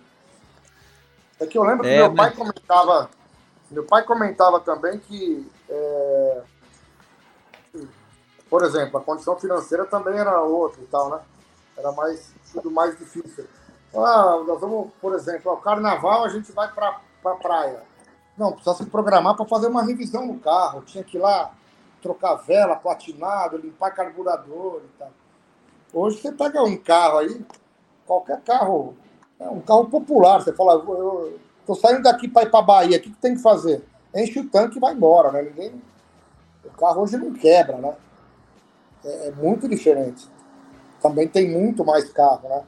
[1.41, 2.17] É que eu lembro é, que meu mas...
[2.17, 3.11] pai comentava.
[3.71, 6.43] Meu pai comentava também que, é,
[8.49, 11.21] por exemplo, a condição financeira também era outra e tal, né?
[11.77, 13.47] Era mais tudo mais difícil.
[13.95, 17.83] Ah, nós vamos, por exemplo, ao carnaval a gente vai para pra praia.
[18.37, 20.83] Não, precisa se programar para fazer uma revisão no carro.
[20.83, 21.53] Tinha que ir lá
[22.03, 25.11] trocar vela, platinado, limpar carburador e tal.
[25.95, 27.41] Hoje você pega um carro aí,
[28.05, 28.97] qualquer carro
[29.39, 30.41] É um carro popular.
[30.43, 33.43] Você fala, eu tô saindo daqui para ir para Bahia, o que, que tem que
[33.43, 33.85] fazer?
[34.13, 35.43] Enche o tanque e vai embora, né?
[35.43, 35.81] Ninguém...
[36.65, 37.95] O carro hoje não quebra, né?
[39.05, 40.27] É, é muito diferente.
[41.01, 42.65] Também tem muito mais carro, né?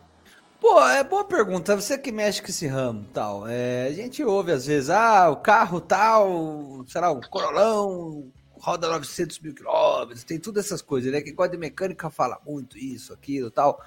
[0.61, 1.74] Pô, é boa pergunta.
[1.74, 3.47] Você que mexe com esse ramo tal.
[3.49, 8.31] É, a gente ouve às vezes, ah, o carro tal, será um Corolão,
[8.61, 11.21] roda 900 mil quilômetros, tem todas essas coisas, né?
[11.21, 13.81] Quem gosta de mecânica fala muito isso, aquilo tal.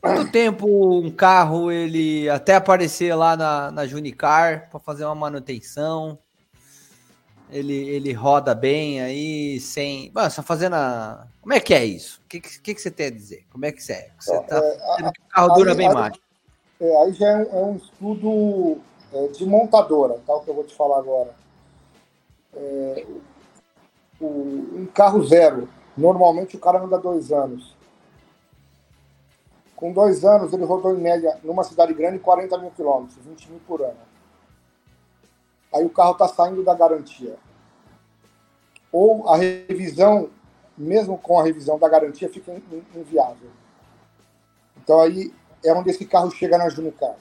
[0.00, 0.66] Quanto tempo
[0.98, 6.18] um carro ele até aparecer lá na, na Junicar para fazer uma manutenção?
[7.48, 10.10] Ele, ele roda bem aí, sem.
[10.12, 11.28] Mano, só fazendo a.
[11.40, 12.20] Como é que é isso?
[12.24, 13.46] O que, que, que você tem a dizer?
[13.50, 14.10] Como é que você é?
[14.18, 16.16] Você tá é, o carro dura aí, bem aí, mais.
[16.80, 18.80] É, aí já é um, é um estudo
[19.12, 20.34] é, de montadora, tá?
[20.34, 21.34] O que eu vou te falar agora.
[22.54, 23.06] É,
[24.22, 27.76] o, um carro zero, normalmente o cara anda dois anos.
[29.76, 33.60] Com dois anos, ele rodou em média, numa cidade grande, 40 mil quilômetros, 20 mil
[33.66, 33.98] por ano.
[35.74, 37.36] Aí o carro está saindo da garantia.
[38.92, 40.30] Ou a revisão,
[40.76, 42.52] mesmo com a revisão da garantia, fica
[42.94, 43.50] inviável.
[44.76, 47.16] Então aí é onde esse carro chega na Junicar.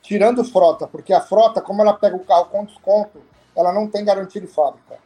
[0.00, 3.20] Tirando frota, porque a frota, como ela pega o carro com desconto,
[3.54, 4.98] ela não tem garantia de fábrica.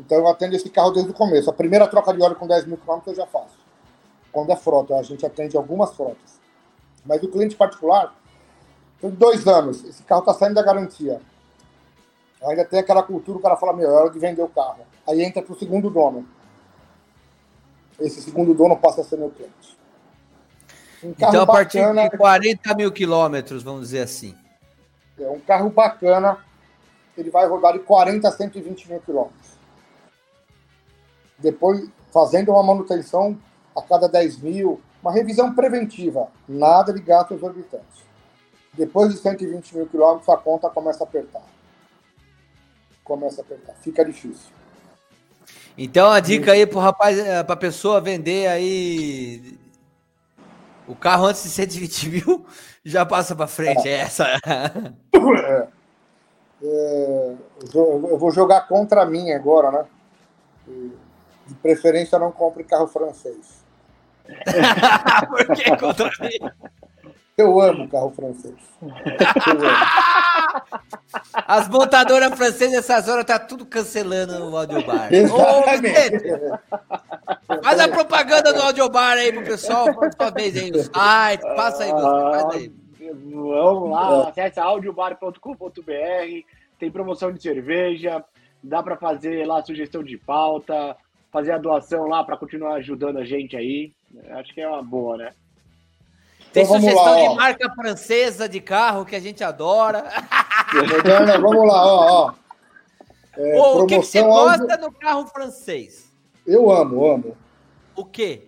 [0.00, 1.50] Então eu atendo esse carro desde o começo.
[1.50, 3.58] A primeira troca de óleo com 10 mil quilômetros eu já faço.
[4.32, 6.40] Quando é frota, a gente atende algumas frotas.
[7.04, 8.14] Mas o cliente particular,
[9.00, 11.20] tem dois anos, esse carro está saindo da garantia.
[12.42, 14.80] Ainda tem aquela cultura, o cara fala, meu, é hora de vender o carro.
[15.06, 16.26] Aí entra para o segundo dono.
[17.98, 19.78] Esse segundo dono passa a ser meu cliente.
[21.02, 24.34] Um então, a partir bacana, de 40 mil quilômetros, vamos dizer assim.
[25.18, 26.38] É um carro bacana,
[27.16, 29.59] ele vai rodar de 40 a 120 mil quilômetros.
[31.40, 33.36] Depois, fazendo uma manutenção
[33.76, 38.04] a cada 10 mil, uma revisão preventiva, nada de gastos exorbitantes.
[38.74, 41.42] Depois de 120 mil quilômetros, a conta começa a apertar.
[43.02, 43.74] Começa a apertar.
[43.80, 44.52] Fica difícil.
[45.76, 49.58] Então a dica aí pro rapaz, eh, pra pessoa vender aí
[50.86, 52.46] o carro antes de 120 mil,
[52.84, 53.88] já passa para frente.
[53.88, 54.24] É, é essa.
[54.24, 55.68] É.
[56.62, 57.34] É,
[57.74, 60.90] eu vou jogar contra mim agora, né?
[61.50, 63.64] De preferência, não compre carro francês.
[65.28, 66.38] Por que contra mim?
[67.36, 68.54] Eu amo carro francês.
[71.34, 75.08] As montadoras francesas essas horas tá tudo cancelando o audiobar.
[75.32, 75.64] Ô,
[77.64, 81.82] faz a propaganda do audiobar aí pro pessoal, por sua vez aí no site, passa
[81.82, 82.72] aí, você, faz aí.
[83.24, 85.40] Vamos lá, acesse audiobar.com.br,
[86.78, 88.24] tem promoção de cerveja,
[88.62, 90.96] dá para fazer lá sugestão de pauta,
[91.30, 93.92] fazer a doação lá para continuar ajudando a gente aí.
[94.30, 95.32] Acho que é uma boa, né?
[96.52, 100.04] Tem então, sugestão lá, de marca francesa de carro que a gente adora.
[101.40, 102.26] vamos lá, ó.
[102.26, 102.34] ó.
[103.36, 106.10] É, o que, que, você gosta no carro francês?
[106.44, 107.36] Eu amo, amo.
[107.94, 108.42] O quê?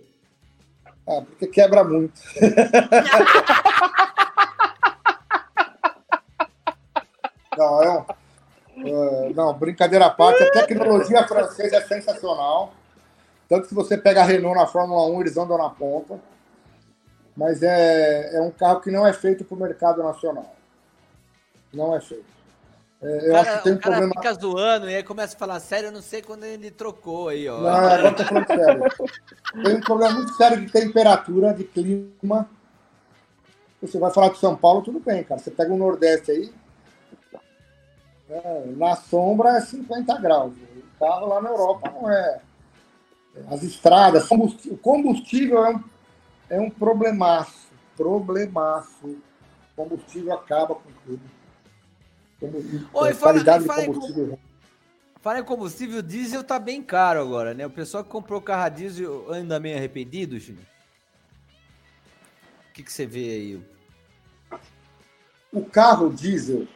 [1.07, 2.21] Ah, porque quebra muito.
[7.57, 8.05] não, é,
[8.85, 12.73] é, não, brincadeira à parte, a tecnologia francesa é sensacional.
[13.49, 16.19] Tanto que você pega a Renault na Fórmula 1, eles andam na ponta
[17.37, 20.55] mas é, é um carro que não é feito para o mercado nacional.
[21.73, 22.33] Não é feito.
[23.01, 24.23] É, eu cara, acho que tem um o cara problema.
[24.23, 27.49] fica zoando e aí começa a falar sério, eu não sei quando ele trocou aí,
[27.49, 27.59] ó.
[27.59, 28.83] Não, agora tô falando sério.
[29.65, 32.49] Tem um problema muito sério de temperatura, de clima.
[33.81, 35.41] Você vai falar de São Paulo, tudo bem, cara.
[35.41, 36.53] Você pega o Nordeste aí,
[38.33, 40.55] é, na sombra é 50 graus.
[40.55, 42.41] O carro lá na Europa não é.
[43.51, 45.83] As estradas, o combustível é um
[46.53, 49.07] é um problemaço, problemaço.
[49.07, 49.19] O
[49.75, 51.23] combustível acaba com tudo.
[52.93, 54.39] Oi, fala, qualidade fala, de combustível.
[55.23, 57.65] Fala em combustível, diesel tá bem caro agora, né?
[57.65, 60.67] O pessoal que comprou carro a diesel anda meio arrependido, Júnior?
[62.69, 63.63] O que, que você vê aí?
[65.51, 66.69] O carro diesel.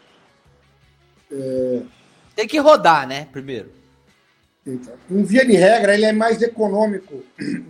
[1.30, 1.82] É...
[2.34, 3.28] Tem que rodar, né?
[3.32, 3.70] Primeiro.
[4.66, 7.22] Então, em via de regra, ele é mais econômico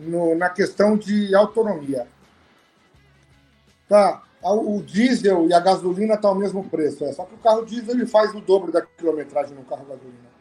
[0.07, 2.07] no, na questão de autonomia.
[3.89, 7.39] Tá, o diesel e a gasolina estão tá ao mesmo preço, é, só que o
[7.39, 10.37] carro diesel ele faz o dobro da quilometragem no carro gasolina.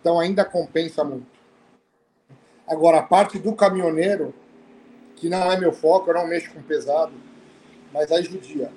[0.00, 1.26] Então ainda compensa muito.
[2.66, 4.34] Agora, a parte do caminhoneiro,
[5.16, 7.12] que não é meu foco, eu não mexo com pesado,
[7.92, 8.70] mas aí judia.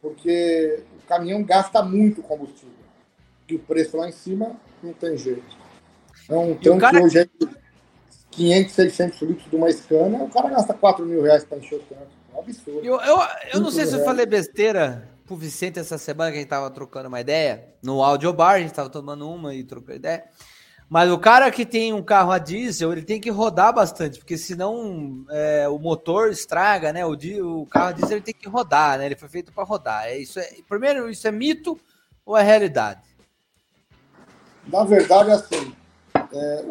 [0.00, 2.74] Porque caminhão gasta muito combustível.
[3.48, 5.56] E o preço lá em cima não tem jeito.
[6.28, 7.02] É um tronco cara...
[7.02, 7.28] hoje é
[8.30, 11.78] 500, 600 litros de uma Scania, o cara gasta 4 mil reais para encher o
[11.80, 12.02] tanque.
[12.32, 12.84] É um absurdo.
[12.84, 13.18] Eu, eu,
[13.54, 16.70] eu não sei se eu falei besteira pro Vicente essa semana que a gente tava
[16.70, 20.24] trocando uma ideia no audiobar, a gente tava tomando uma e trocando ideia.
[20.88, 24.38] Mas o cara que tem um carro a diesel, ele tem que rodar bastante, porque
[24.38, 27.04] senão é, o motor estraga, né?
[27.04, 29.04] O, o carro a diesel ele tem que rodar, né?
[29.04, 30.06] Ele foi feito para rodar.
[30.06, 31.78] É isso é, primeiro, isso é mito
[32.24, 33.02] ou é realidade?
[34.66, 35.74] Na verdade, assim,
[36.32, 36.64] é,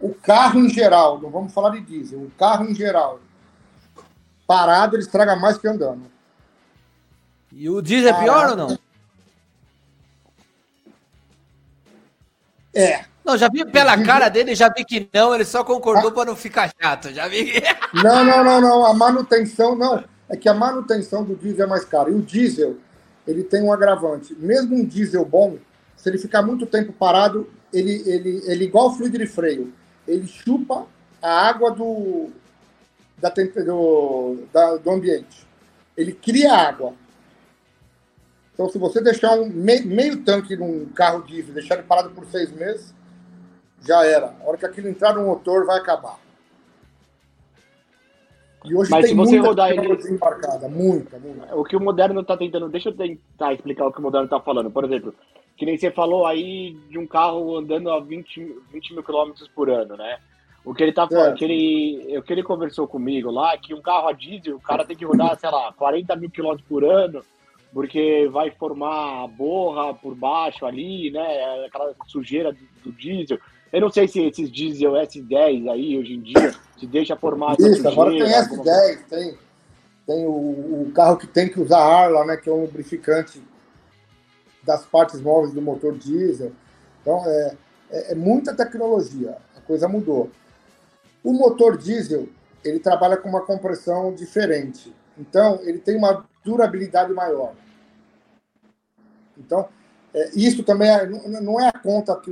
[0.00, 3.18] o, o, carro em geral, não vamos falar de diesel, o carro em geral,
[4.46, 6.04] parado ele estraga mais que andando.
[7.50, 8.78] E o diesel é pior ou não?
[12.74, 13.11] É.
[13.24, 16.12] Não, já vi pela cara dele, já vi que não, ele só concordou ah.
[16.12, 17.52] para não ficar chato, já vi.
[18.02, 21.84] Não, não, não, não, a manutenção não, é que a manutenção do diesel é mais
[21.84, 22.10] cara.
[22.10, 22.78] E o diesel,
[23.26, 24.34] ele tem um agravante.
[24.38, 25.58] Mesmo um diesel bom,
[25.94, 29.74] se ele ficar muito tempo parado, ele, ele, ele igual o fluido de freio,
[30.08, 30.86] ele chupa
[31.20, 32.30] a água do,
[33.18, 35.46] da, do, da, do ambiente.
[35.94, 36.94] Ele cria água.
[38.54, 42.24] Então, se você deixar um meio, meio tanque num carro diesel, deixar ele parado por
[42.24, 42.94] seis meses,
[43.86, 44.34] já era.
[44.40, 46.18] A hora que aquilo entrar no motor, vai acabar.
[48.64, 51.54] E hoje Mas tem se você rodar ele embarcada, muita, muita.
[51.56, 54.38] O que o moderno está tentando, deixa eu tentar explicar o que o moderno está
[54.38, 54.70] falando.
[54.70, 55.12] Por exemplo,
[55.56, 59.68] que nem você falou aí de um carro andando a 20, 20 mil quilômetros por
[59.68, 60.18] ano, né?
[60.64, 61.36] O que ele tá falando, é.
[61.36, 64.84] que ele, o que ele conversou comigo lá, que um carro a diesel, o cara
[64.84, 67.24] tem que rodar, sei lá, 40 mil quilômetros por ano,
[67.74, 71.64] porque vai formar borra por baixo ali, né?
[71.66, 73.38] Aquela sujeira do, do diesel.
[73.72, 77.56] Eu não sei se esses diesel S10 aí, hoje em dia, se deixa formar.
[77.58, 79.38] Isso, agora tem S10, tem,
[80.06, 82.36] tem o, o, carro que tem que usar ar lá, né?
[82.36, 83.42] Que é um lubrificante
[84.62, 86.52] das partes móveis do motor diesel.
[87.00, 87.56] Então, é,
[87.90, 90.30] é, é muita tecnologia, a coisa mudou.
[91.24, 92.28] O motor diesel,
[92.62, 94.94] ele trabalha com uma compressão diferente.
[95.16, 97.54] Então, ele tem uma durabilidade maior.
[99.38, 99.68] Então,
[100.14, 102.30] é, isso também é, não é a conta que,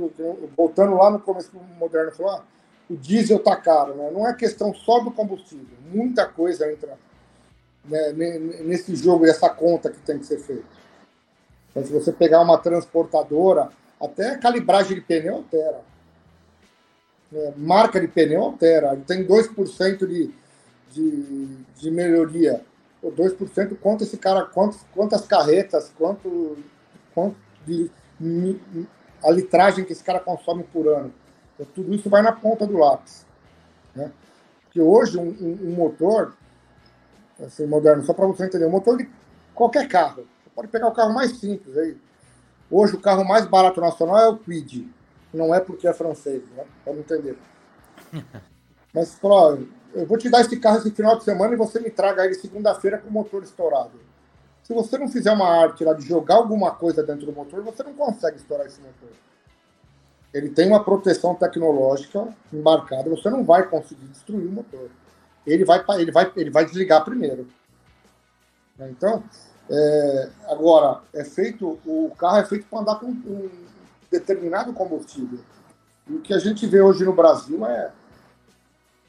[0.55, 2.43] voltando lá no começo do moderno, falou, ah,
[2.89, 3.95] o diesel está caro.
[3.95, 4.11] Né?
[4.11, 5.77] Não é questão só do combustível.
[5.91, 6.97] Muita coisa entra
[7.85, 10.65] né, nesse jogo e essa conta que tem que ser feita.
[11.69, 13.69] Então, se você pegar uma transportadora,
[13.99, 15.81] até a calibragem de pneu altera.
[17.33, 18.95] É, marca de pneu altera.
[19.07, 20.31] Tem 2% de,
[20.91, 22.61] de, de melhoria.
[23.01, 26.57] O 2% quanto esse cara, quantos, quantas carretas, quanto,
[27.15, 27.91] quanto de,
[29.23, 31.13] a litragem que esse cara consome por ano.
[31.53, 33.25] Então, tudo isso vai na ponta do lápis.
[33.95, 34.11] Né?
[34.63, 36.33] Porque hoje um, um, um motor,
[37.45, 39.09] assim, moderno, só para você entender, um motor de
[39.53, 40.27] qualquer carro.
[40.43, 41.97] Você pode pegar o carro mais simples aí.
[42.69, 44.87] Hoje o carro mais barato nacional é o Quid.
[45.33, 46.65] Não é porque é francês, né?
[46.83, 47.37] Para não entender.
[48.93, 49.57] Mas, ó,
[49.93, 52.33] eu vou te dar esse carro esse final de semana e você me traga ele
[52.33, 53.91] segunda-feira com o motor estourado.
[54.63, 57.83] Se você não fizer uma arte lá de jogar alguma coisa dentro do motor, você
[57.83, 59.09] não consegue estourar esse motor.
[60.33, 64.89] Ele tem uma proteção tecnológica embarcada, você não vai conseguir destruir o motor.
[65.45, 67.47] Ele vai, ele vai, ele vai desligar primeiro.
[68.79, 69.23] Então,
[69.69, 73.49] é, agora, é feito, o carro é feito para andar com um
[74.09, 75.39] determinado combustível.
[76.07, 77.91] E o que a gente vê hoje no Brasil é.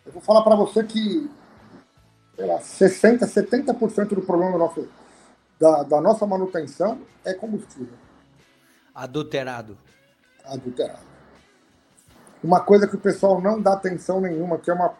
[0.04, 1.30] Eu vou falar para você que
[2.36, 4.88] sei lá, 60%, 70% do problema do nosso
[5.62, 7.94] da, da nossa manutenção é combustível.
[8.92, 9.78] Adulterado.
[10.44, 11.06] Adulterado.
[12.42, 14.92] Uma coisa que o pessoal não dá atenção nenhuma, que é uma,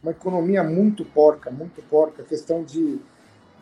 [0.00, 3.00] uma economia muito porca, muito porca, questão de,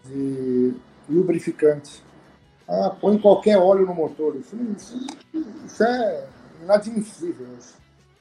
[0.04, 0.74] de
[1.08, 2.04] lubrificante.
[2.68, 4.36] Ah, põe qualquer óleo no motor.
[4.36, 5.06] Isso, isso,
[5.64, 6.28] isso é
[6.62, 7.46] inadmissível.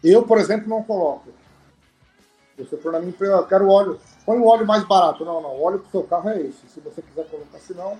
[0.01, 1.33] Eu, por exemplo, não coloco.
[2.57, 3.99] Você for na minha empresa, eu quero óleo.
[4.25, 5.25] Põe o óleo mais barato.
[5.25, 5.51] Não, não.
[5.51, 6.67] O óleo pro seu carro é esse.
[6.67, 7.97] Se você quiser colocar, senão,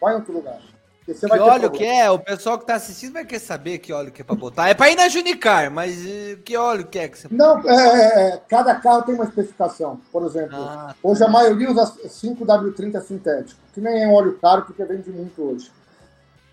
[0.00, 0.60] vai em outro lugar.
[1.06, 2.10] Você que óleo que é?
[2.10, 4.68] O pessoal que tá assistindo vai querer saber que óleo que é para botar.
[4.68, 7.74] É para ir na Junicar, mas uh, que óleo que é que você Não, é,
[7.74, 10.00] é, é, cada carro tem uma especificação.
[10.10, 14.62] Por exemplo, ah, hoje a maioria usa 5W30 sintético, que nem é um óleo caro
[14.62, 15.70] porque vende muito hoje.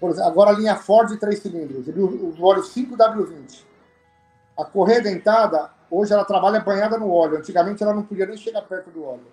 [0.04, 3.64] Exemplo, agora a linha Ford de 3 cilindros, ele usa o óleo 5W20.
[4.60, 7.38] A correia dentada, hoje ela trabalha banhada no óleo.
[7.38, 9.28] Antigamente ela não podia nem chegar perto do óleo.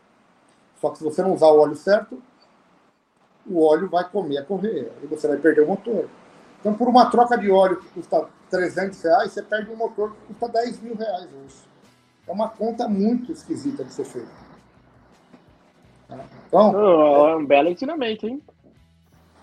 [0.81, 2.21] Só que se você não usar o óleo certo,
[3.47, 6.09] o óleo vai comer a correia e você vai perder o motor.
[6.61, 10.35] Então, por uma troca de óleo que custa 300 reais, você perde um motor que
[10.35, 11.57] custa 10 mil reais hoje.
[12.27, 14.49] É uma conta muito esquisita de ser feita.
[16.47, 18.43] Então, oh, é um belo ensinamento, hein?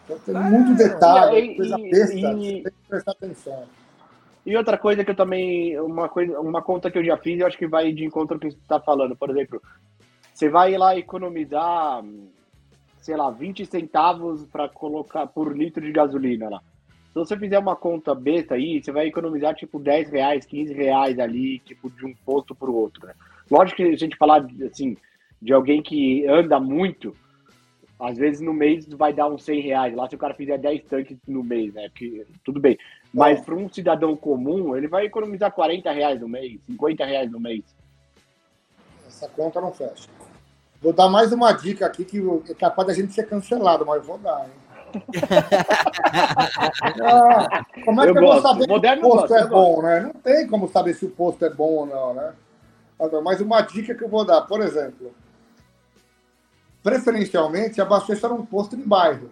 [0.03, 3.63] Então, tem muito detalhe, e, coisa e, besta, e, tem que prestar atenção.
[4.45, 7.47] E outra coisa que eu também, uma coisa, uma conta que eu já fiz, eu
[7.47, 9.15] acho que vai de encontro com o que você está falando.
[9.15, 9.61] Por exemplo,
[10.31, 12.03] você vai lá economizar,
[12.99, 16.61] sei lá, 20 centavos para colocar por litro de gasolina lá.
[17.07, 21.17] Se você fizer uma conta besta aí, você vai economizar tipo 10 reais, 15 reais
[21.17, 23.13] ali, tipo, de um posto para o outro, né?
[23.49, 24.97] Lógico que a gente falar assim,
[25.41, 27.15] de alguém que anda muito,
[27.99, 29.95] às vezes no mês vai dar uns 100 reais.
[29.95, 31.87] Lá se o cara fizer 10 tanques no mês, né?
[31.89, 32.77] Porque, tudo bem.
[33.15, 37.39] Mas para um cidadão comum, ele vai economizar 40 reais no mês, 50 reais no
[37.39, 37.63] mês.
[39.07, 40.09] Essa conta não fecha.
[40.81, 44.17] Vou dar mais uma dica aqui que é capaz da gente ser cancelado, mas vou
[44.17, 44.51] dar, hein?
[47.01, 50.01] ah, como é que eu, eu vou saber Moderno se o posto é bom, né?
[50.01, 52.33] Não tem como saber se o posto é bom ou não, né?
[53.23, 55.15] Mas uma dica que eu vou dar, por exemplo,
[56.83, 59.31] preferencialmente abasteça num posto de bairro,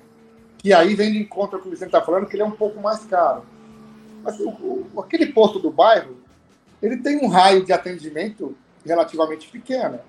[0.57, 2.51] que aí vem de encontro com o que você está falando, que ele é um
[2.51, 3.51] pouco mais caro.
[4.23, 6.17] Mas o, o, aquele posto do bairro,
[6.81, 8.55] ele tem um raio de atendimento
[8.85, 9.99] relativamente pequeno.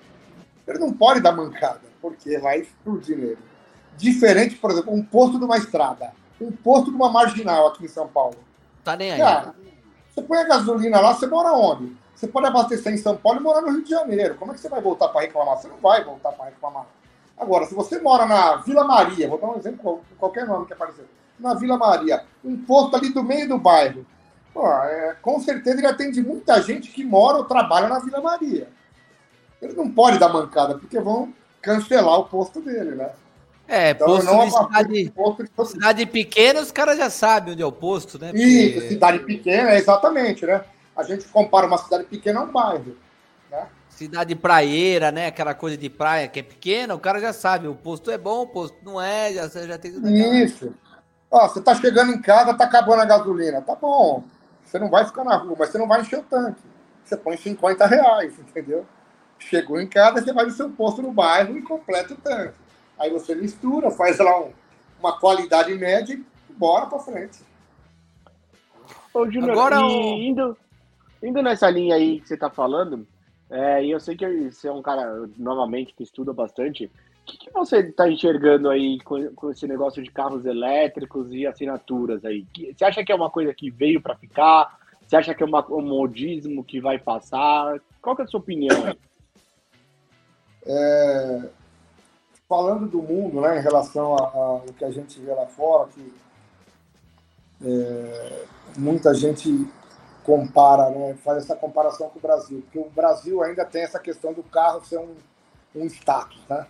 [0.65, 3.37] Ele não pode dar mancada, porque vai explodir nele.
[3.97, 7.89] Diferente, por exemplo, um posto de uma estrada, um posto de uma marginal aqui em
[7.89, 8.35] São Paulo.
[8.83, 9.19] Tá nem aí.
[9.19, 9.53] Cara,
[10.09, 11.95] você põe a gasolina lá, você mora onde?
[12.15, 14.35] Você pode abastecer em São Paulo e morar no Rio de Janeiro.
[14.35, 15.57] Como é que você vai voltar para reclamar?
[15.57, 16.85] Você não vai voltar para reclamar.
[17.37, 21.05] Agora, se você mora na Vila Maria, vou dar um exemplo, qualquer nome que aparecer,
[21.39, 24.05] na Vila Maria, um posto ali do meio do bairro,
[24.53, 28.67] pô, é, com certeza ele atende muita gente que mora ou trabalha na Vila Maria.
[29.61, 33.09] Ele não pode dar mancada, porque vão cancelar o posto dele, né?
[33.67, 37.65] É, então, posto não de cidade, posto cidade pequena, os caras já sabem onde é
[37.65, 38.27] o posto, né?
[38.27, 38.43] Porque...
[38.43, 40.63] Isso, cidade pequena, exatamente, né?
[40.95, 42.95] A gente compara uma cidade pequena a um bairro,
[43.49, 43.67] né?
[43.95, 45.27] cidade praieira, né?
[45.27, 48.41] Aquela coisa de praia que é pequena, o cara já sabe, o posto é bom,
[48.43, 50.73] o posto não é, já, já tem tudo Isso.
[51.29, 53.61] Ó, você tá chegando em casa, tá acabando a gasolina.
[53.61, 54.23] Tá bom.
[54.63, 56.61] Você não vai ficar na rua, mas você não vai encher o tanque.
[57.03, 58.85] Você põe 50 reais, entendeu?
[59.37, 62.55] Chegou em casa, você vai no seu posto no bairro e completa o tanque.
[62.97, 64.51] Aí você mistura, faz lá um,
[64.99, 67.39] uma qualidade média e bora pra frente.
[69.13, 70.57] Ô, Júnior, Agora, indo,
[71.21, 73.05] indo nessa linha aí que você tá falando,
[73.49, 76.91] é, e eu sei que você é um cara, novamente, que estuda bastante.
[77.25, 81.47] O que, que você está enxergando aí com, com, esse negócio de carros elétricos e
[81.47, 82.45] assinaturas aí?
[82.55, 84.77] Você acha que é uma coisa que veio para ficar?
[85.01, 87.81] Você acha que é uma, um modismo que vai passar?
[87.99, 88.99] Qual que é a sua opinião aí?
[90.67, 91.49] É,
[92.47, 96.13] falando do mundo, né, em relação ao que a gente vê lá fora, que
[97.65, 98.45] é,
[98.77, 99.67] muita gente
[100.23, 104.31] compara, né, faz essa comparação com o Brasil, porque o Brasil ainda tem essa questão
[104.31, 105.15] do carro ser um,
[105.75, 106.67] um status, né?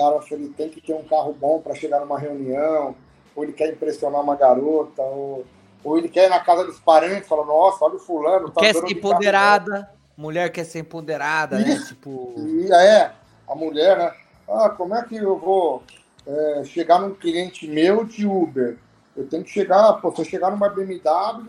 [0.00, 2.94] O cara ele tem que ter um carro bom para chegar numa reunião,
[3.36, 5.44] ou ele quer impressionar uma garota, ou,
[5.84, 8.50] ou ele quer ir na casa dos parentes, fala, nossa, olha o fulano.
[8.50, 11.78] Tá quer ser empoderada, mulher quer ser empoderada, né?
[11.86, 12.34] Tipo...
[12.38, 13.12] E, é,
[13.46, 14.12] a mulher, né?
[14.48, 15.82] Ah, como é que eu vou
[16.26, 18.78] é, chegar num cliente meu de Uber?
[19.14, 21.46] Eu tenho que chegar, pô, se eu chegar numa BMW,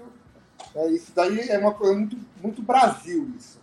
[0.75, 3.60] é, isso daí é uma coisa muito, muito Brasil, isso.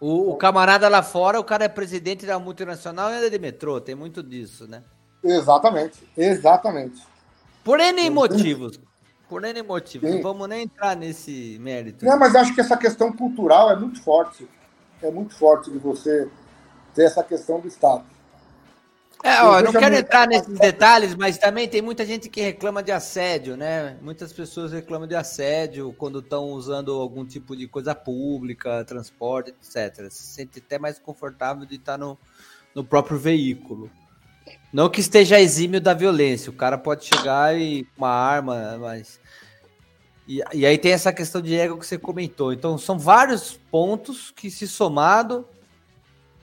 [0.00, 3.80] O, o, camarada lá fora, o cara é presidente da multinacional e anda de metrô,
[3.80, 4.82] tem muito disso, né?
[5.22, 7.02] Exatamente, exatamente.
[7.62, 8.80] Por N motivos.
[9.28, 10.10] Por N motivos.
[10.10, 12.04] Não vamos nem entrar nesse mérito.
[12.04, 14.48] Não, mas acho que essa questão cultural é muito forte.
[15.02, 16.28] É muito forte de você
[16.94, 18.04] ter essa questão do Estado.
[19.22, 22.90] É, ó, não quero entrar nesses detalhes, mas também tem muita gente que reclama de
[22.90, 23.98] assédio, né?
[24.00, 30.10] Muitas pessoas reclamam de assédio quando estão usando algum tipo de coisa pública, transporte, etc.
[30.10, 32.18] Se sente até mais confortável de estar no,
[32.74, 33.90] no próprio veículo.
[34.72, 39.20] Não que esteja exímio da violência, o cara pode chegar e uma arma, mas.
[40.26, 42.52] E, e aí tem essa questão de ego que você comentou.
[42.52, 45.46] Então, são vários pontos que, se somado,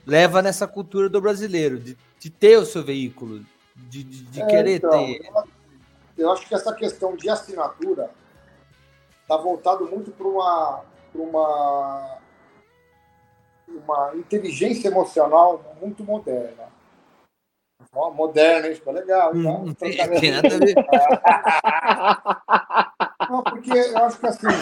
[0.06, 4.46] leva nessa cultura do brasileiro, de de ter o seu veículo, de, de, de é,
[4.46, 5.30] querer então, ter.
[6.16, 8.10] Eu acho que essa questão de assinatura
[9.22, 10.82] está voltado muito para uma,
[11.14, 12.18] uma,
[13.68, 16.64] uma inteligência emocional muito moderna.
[18.14, 19.36] moderna, isso é legal.
[19.36, 20.74] Então, hum, tem, tem nada a ver.
[23.30, 24.46] Não, porque eu acho que assim.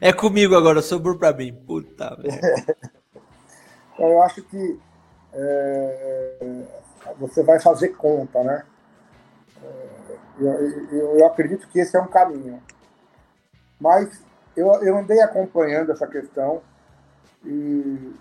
[0.00, 1.54] É comigo agora, sobrou para mim.
[1.54, 2.76] Puta merda.
[3.98, 4.78] eu acho que
[5.32, 6.64] é,
[7.18, 8.64] você vai fazer conta, né?
[9.62, 10.52] É, eu,
[10.92, 12.62] eu, eu, acredito que esse é um caminho.
[13.78, 14.22] Mas
[14.56, 16.62] eu, eu andei acompanhando essa questão
[17.44, 18.14] e,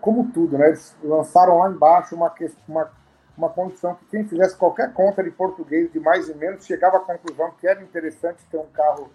[0.00, 0.68] como tudo, né?
[0.68, 2.32] Eles lançaram lá embaixo uma,
[2.66, 2.90] uma,
[3.36, 7.00] uma condição que quem fizesse qualquer conta de português de mais e menos chegava à
[7.00, 9.10] conclusão que era interessante ter um carro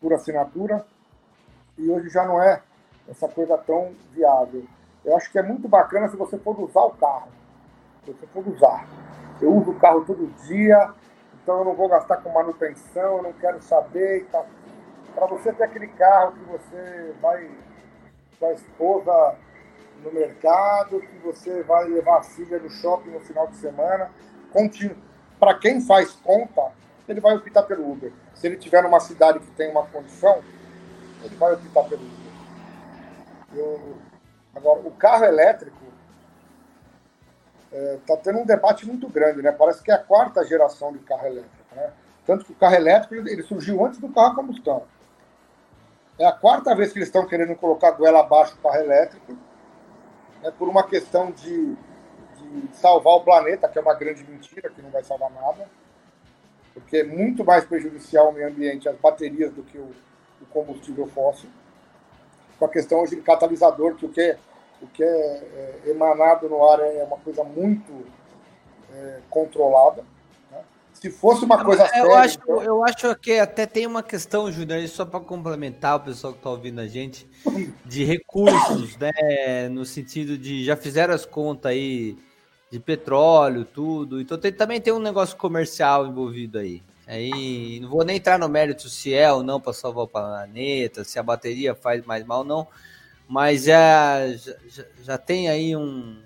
[0.00, 0.84] por assinatura
[1.76, 2.62] e hoje já não é
[3.08, 4.64] essa coisa tão viável.
[5.06, 7.28] Eu acho que é muito bacana se você for usar o carro.
[8.04, 8.86] Se você for usar.
[9.40, 10.90] Eu uso o carro todo dia,
[11.42, 14.26] então eu não vou gastar com manutenção, eu não quero saber.
[15.14, 17.48] Para você ter aquele carro que você vai
[18.40, 19.36] com a esposa
[20.02, 24.10] no mercado, que você vai levar a filha no shopping no final de semana.
[25.38, 26.72] Para quem faz conta,
[27.08, 28.12] ele vai optar pelo Uber.
[28.34, 30.42] Se ele tiver numa cidade que tem uma condição,
[31.22, 32.32] ele vai optar pelo Uber.
[33.54, 33.96] Eu...
[34.56, 35.76] Agora, o carro elétrico
[37.70, 39.52] está é, tá tendo um debate muito grande, né?
[39.52, 41.92] Parece que é a quarta geração de carro elétrico, né?
[42.26, 44.84] Tanto que o carro elétrico ele surgiu antes do carro a combustão.
[46.18, 49.36] É a quarta vez que eles estão querendo colocar goela abaixo o carro elétrico
[50.42, 54.80] né, por uma questão de, de salvar o planeta, que é uma grande mentira, que
[54.80, 55.68] não vai salvar nada,
[56.72, 59.90] porque é muito mais prejudicial ao meio ambiente as baterias do que o,
[60.40, 61.50] o combustível fóssil.
[62.58, 64.38] Com a questão hoje de catalisador, que o que é,
[64.82, 65.06] o que é,
[65.86, 67.92] é emanado no ar é uma coisa muito
[68.92, 70.04] é, controlada.
[70.94, 72.16] Se fosse uma coisa eu séria.
[72.16, 72.62] Acho, então...
[72.62, 76.48] Eu acho que até tem uma questão, Júnior, só para complementar o pessoal que está
[76.50, 77.28] ouvindo a gente,
[77.84, 79.68] de recursos, né?
[79.70, 82.16] No sentido de já fizeram as contas aí
[82.70, 84.20] de petróleo, tudo.
[84.20, 86.82] Então tem, também tem um negócio comercial envolvido aí.
[87.06, 91.04] Aí não vou nem entrar no mérito se é ou não para salvar o planeta,
[91.04, 92.66] se a bateria faz mais mal ou não,
[93.28, 96.20] mas já, já, já tem aí um,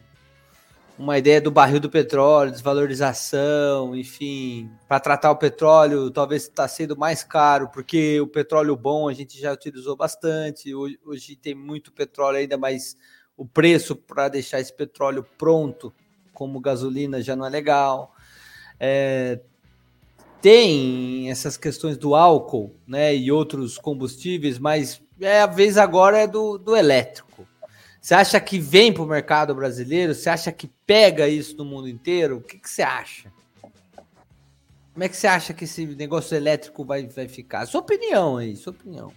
[0.98, 6.96] uma ideia do barril do petróleo, desvalorização, enfim, para tratar o petróleo talvez está sendo
[6.96, 11.92] mais caro, porque o petróleo bom a gente já utilizou bastante, hoje, hoje tem muito
[11.92, 12.96] petróleo ainda, mas
[13.36, 15.92] o preço para deixar esse petróleo pronto,
[16.32, 18.14] como gasolina, já não é legal.
[18.78, 19.40] É,
[20.40, 26.26] tem essas questões do álcool né, e outros combustíveis, mas é, a vez agora é
[26.26, 27.46] do, do elétrico.
[28.00, 30.14] Você acha que vem para o mercado brasileiro?
[30.14, 32.38] Você acha que pega isso no mundo inteiro?
[32.38, 33.30] O que, que você acha?
[34.92, 37.66] Como é que você acha que esse negócio elétrico vai, vai ficar?
[37.66, 39.12] Sua opinião aí, sua opinião.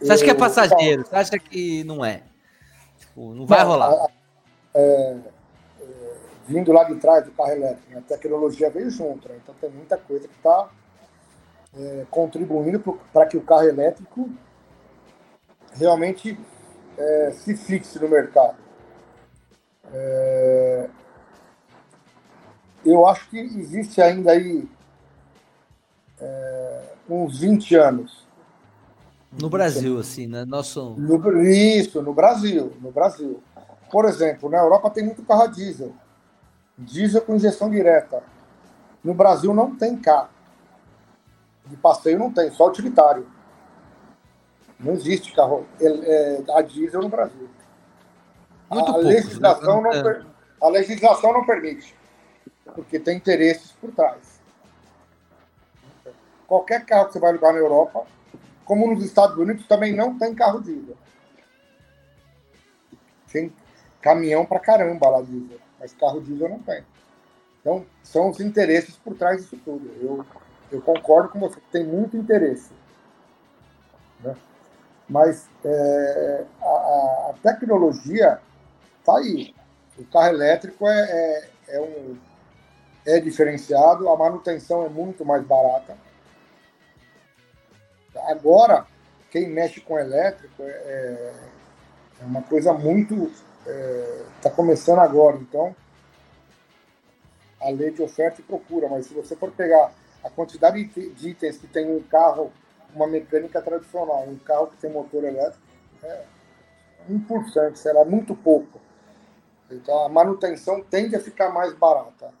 [0.00, 1.04] Você acha que é passageiro?
[1.04, 2.22] Você acha que não é?
[2.98, 3.92] Tipo, não vai não, rolar.
[4.74, 5.16] É, é,
[6.48, 7.98] vindo lá de trás do carro elétrico, né?
[7.98, 9.38] a tecnologia veio junto, né?
[9.42, 10.70] então tem muita coisa que está
[11.76, 12.80] é, contribuindo
[13.12, 14.30] para que o carro elétrico
[15.72, 16.40] realmente
[16.96, 18.56] é, se fixe no mercado.
[19.92, 20.88] É,
[22.84, 24.66] eu acho que existe ainda aí
[26.18, 28.26] é, uns 20 anos.
[29.38, 30.46] No Brasil, assim, né?
[30.46, 30.94] Nosso...
[30.96, 33.42] No, isso, no Brasil, no Brasil.
[33.90, 35.94] Por exemplo, na Europa tem muito carro a diesel.
[36.78, 38.22] Diesel com injeção direta.
[39.02, 40.28] No Brasil não tem carro.
[41.66, 43.26] De passeio não tem, só utilitário.
[44.78, 47.48] Não existe carro é, a diesel no Brasil.
[48.70, 50.02] Muito a, pouco, legislação né?
[50.02, 50.26] não,
[50.60, 51.94] a legislação não permite,
[52.74, 54.38] porque tem interesses por trás.
[56.46, 58.06] Qualquer carro que você vai alugar na Europa,
[58.64, 60.96] como nos Estados Unidos, também não tem carro diesel.
[63.32, 63.52] Tem
[64.00, 66.84] caminhão pra caramba lá diesel, mas carro diesel não tem.
[67.60, 69.90] Então, são os interesses por trás disso tudo.
[70.00, 70.24] Eu,
[70.70, 72.72] eu concordo com você tem muito interesse.
[74.20, 74.36] Né?
[75.08, 78.40] Mas é, a, a, tecnologia
[79.00, 79.54] está aí.
[79.98, 82.16] O carro elétrico é, é, é, um,
[83.06, 85.96] é diferenciado, a manutenção é muito mais barata.
[88.26, 88.86] Agora,
[89.30, 91.32] quem mexe com elétrico é,
[92.20, 93.30] é uma coisa muito.
[94.36, 95.74] Está é, começando agora, então
[97.60, 99.92] a lei de oferta e procura, mas se você for pegar
[100.22, 102.52] a quantidade de itens que tem um carro
[102.94, 104.26] uma mecânica tradicional.
[104.28, 105.62] Um carro que tem motor elétrico
[106.02, 106.24] é
[107.10, 108.80] 1%, será muito pouco.
[109.70, 112.32] Então a manutenção tende a ficar mais barata.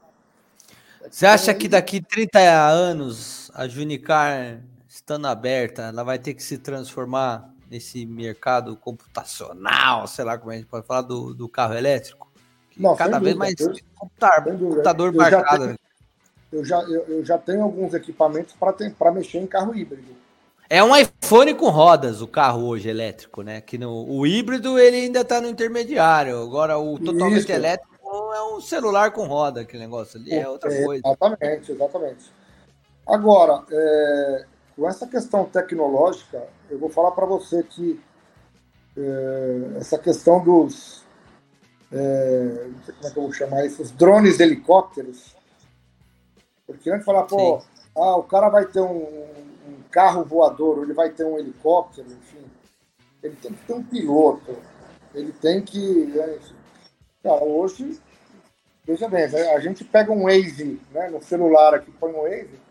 [1.10, 6.58] Você acha que daqui 30 anos a Junicar estando aberta, ela vai ter que se
[6.58, 12.28] transformar nesse mercado computacional, sei lá como a gente pode falar, do, do carro elétrico?
[12.76, 15.64] Não, Cada vez mais eu, computador, computador eu marcado.
[15.64, 15.78] Já tenho,
[16.52, 18.54] eu, já, eu, eu já tenho alguns equipamentos
[18.98, 20.16] para mexer em carro híbrido.
[20.70, 23.60] É um iPhone com rodas o carro hoje elétrico, né?
[23.60, 26.42] Que no, o híbrido ele ainda está no intermediário.
[26.42, 27.52] Agora o totalmente Isso.
[27.52, 27.88] elétrico
[28.34, 31.02] é um celular com roda, aquele negócio ali é outra é, coisa.
[31.04, 32.32] Exatamente, exatamente.
[33.06, 34.44] Agora, é,
[34.78, 38.00] com essa questão tecnológica, eu vou falar para você que
[38.96, 41.04] é, essa questão dos,
[41.90, 45.34] é, não sei como é que eu vou chamar isso, os drones helicópteros.
[46.64, 47.60] Porque antes falar, pô,
[47.96, 52.44] ah, o cara vai ter um, um carro voador, ele vai ter um helicóptero, enfim.
[53.20, 54.56] Ele tem que ter um piloto,
[55.12, 56.06] ele tem que.
[56.06, 56.38] Né,
[57.24, 58.00] cara, hoje,
[58.86, 62.67] veja bem, a gente pega um Waze né, no celular aqui, põe um Waze,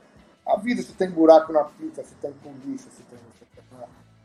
[0.48, 3.18] avisa se tem buraco na pista, se tem polícia, se tem.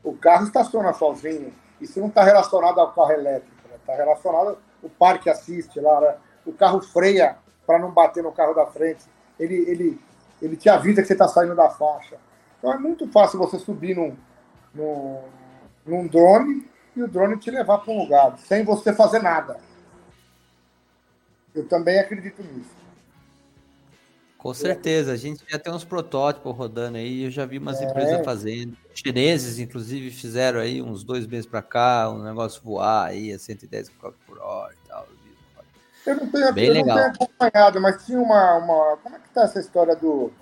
[0.04, 1.52] O carro estaciona sozinho.
[1.80, 3.98] Isso não está relacionado ao carro elétrico, está né?
[3.98, 6.16] relacionado o parque assiste lá, né?
[6.44, 7.36] o carro freia
[7.66, 9.04] para não bater no carro da frente,
[9.38, 10.00] ele, ele,
[10.40, 12.16] ele te avisa que você está saindo da faixa.
[12.58, 14.16] Então é muito fácil você subir num,
[14.74, 15.22] num,
[15.86, 19.58] num drone e o drone te levar para um lugar, sem você fazer nada.
[21.54, 22.81] Eu também acredito nisso.
[24.42, 27.84] Com certeza, a gente já tem uns protótipos rodando aí, eu já vi umas é.
[27.84, 28.76] empresas fazendo.
[28.92, 33.90] Chineses, inclusive, fizeram aí uns dois meses para cá, um negócio voar aí a 110
[33.90, 35.06] km por hora e tal.
[36.04, 36.96] Eu não tenho, Bem eu legal.
[36.96, 38.96] não tenho acompanhado, mas tinha uma, uma.
[38.96, 40.32] Como é que tá essa história do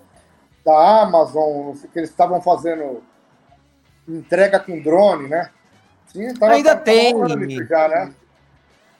[0.64, 3.02] da Amazon, que eles estavam fazendo
[4.09, 5.51] entrega com drone, né?
[6.06, 7.14] Sim, Ainda tem.
[7.68, 8.14] Já, né?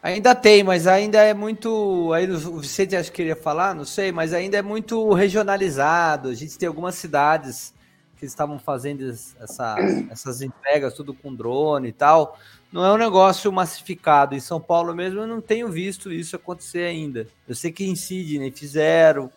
[0.02, 2.10] Ainda tem, mas ainda é muito.
[2.14, 6.31] Aí o Vicente acho que queria falar, não sei, mas ainda é muito regionalizado.
[6.31, 7.74] A gente tem algumas cidades
[8.16, 9.77] que estavam fazendo essa,
[10.10, 12.39] essas entregas, tudo com drone e tal.
[12.72, 14.35] Não é um negócio massificado.
[14.35, 17.27] Em São Paulo mesmo eu não tenho visto isso acontecer ainda.
[17.47, 19.31] Eu sei que em Sydney fizeram,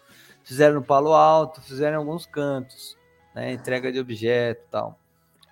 [0.45, 2.97] fizeram no Palo Alto, fizeram em alguns cantos,
[3.35, 3.51] né?
[3.51, 4.97] Entrega de objeto e tal,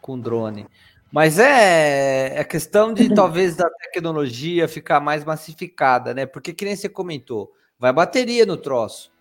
[0.01, 0.67] com drone.
[1.11, 6.25] Mas é, é questão de talvez da tecnologia ficar mais massificada, né?
[6.25, 9.11] Porque que nem você comentou, vai bateria no troço.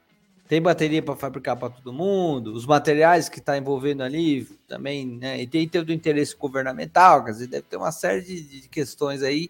[0.47, 5.41] Tem bateria para fabricar para todo mundo, os materiais que está envolvendo ali também, né?
[5.41, 9.23] E tem todo o interesse governamental, quer dizer, deve ter uma série de, de questões
[9.23, 9.49] aí.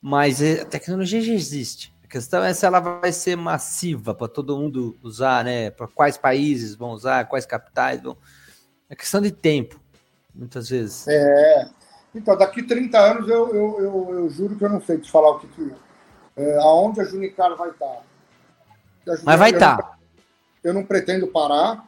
[0.00, 1.92] Mas é, a tecnologia já existe.
[2.04, 5.70] A questão é se ela vai ser massiva para todo mundo usar, né?
[5.70, 8.16] Para quais países vão usar, quais capitais vão.
[8.88, 9.81] É questão de tempo
[10.34, 11.06] muitas vezes.
[11.08, 11.68] É.
[12.14, 15.30] Então, daqui 30 anos eu, eu, eu, eu juro que eu não sei te falar
[15.30, 15.72] o que, que
[16.36, 18.02] é, aonde a Junicar vai estar.
[19.24, 19.76] Mas vai estar.
[19.76, 19.98] Tá.
[20.62, 21.86] Eu não pretendo parar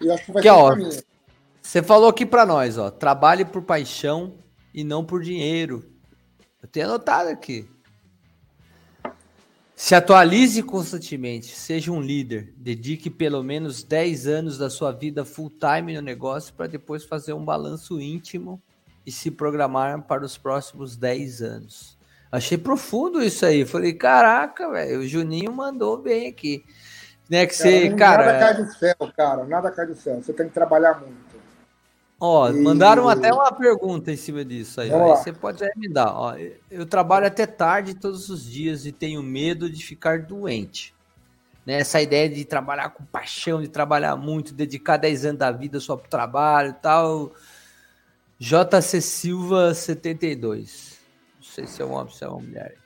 [0.00, 0.74] e acho que vai que, ser ó,
[1.62, 4.34] Você falou aqui para nós, ó, trabalhe por paixão
[4.74, 5.84] e não por dinheiro.
[6.62, 7.68] Eu tenho anotado aqui.
[9.82, 15.50] Se atualize constantemente, seja um líder, dedique pelo menos 10 anos da sua vida full
[15.50, 18.60] time no negócio para depois fazer um balanço íntimo
[19.06, 21.98] e se programar para os próximos 10 anos.
[22.30, 23.64] Achei profundo isso aí.
[23.64, 26.62] Falei, caraca, velho, o Juninho mandou bem aqui.
[27.28, 30.22] Né, que cara, você, cara, nada cai do céu, cara, nada cai do céu.
[30.22, 31.29] Você tem que trabalhar muito.
[32.20, 32.52] Ó, e...
[32.52, 34.92] mandaram até uma pergunta em cima disso aí.
[34.92, 36.12] aí você pode me dar.
[36.14, 36.36] Ó,
[36.70, 40.94] eu trabalho até tarde todos os dias e tenho medo de ficar doente.
[41.64, 41.80] Né?
[41.80, 45.96] Essa ideia de trabalhar com paixão, de trabalhar muito, dedicar 10 anos da vida só
[45.96, 47.32] para o trabalho e tal.
[48.38, 50.98] JC Silva 72.
[51.36, 52.76] Não sei se é um homem ou se é uma mulher.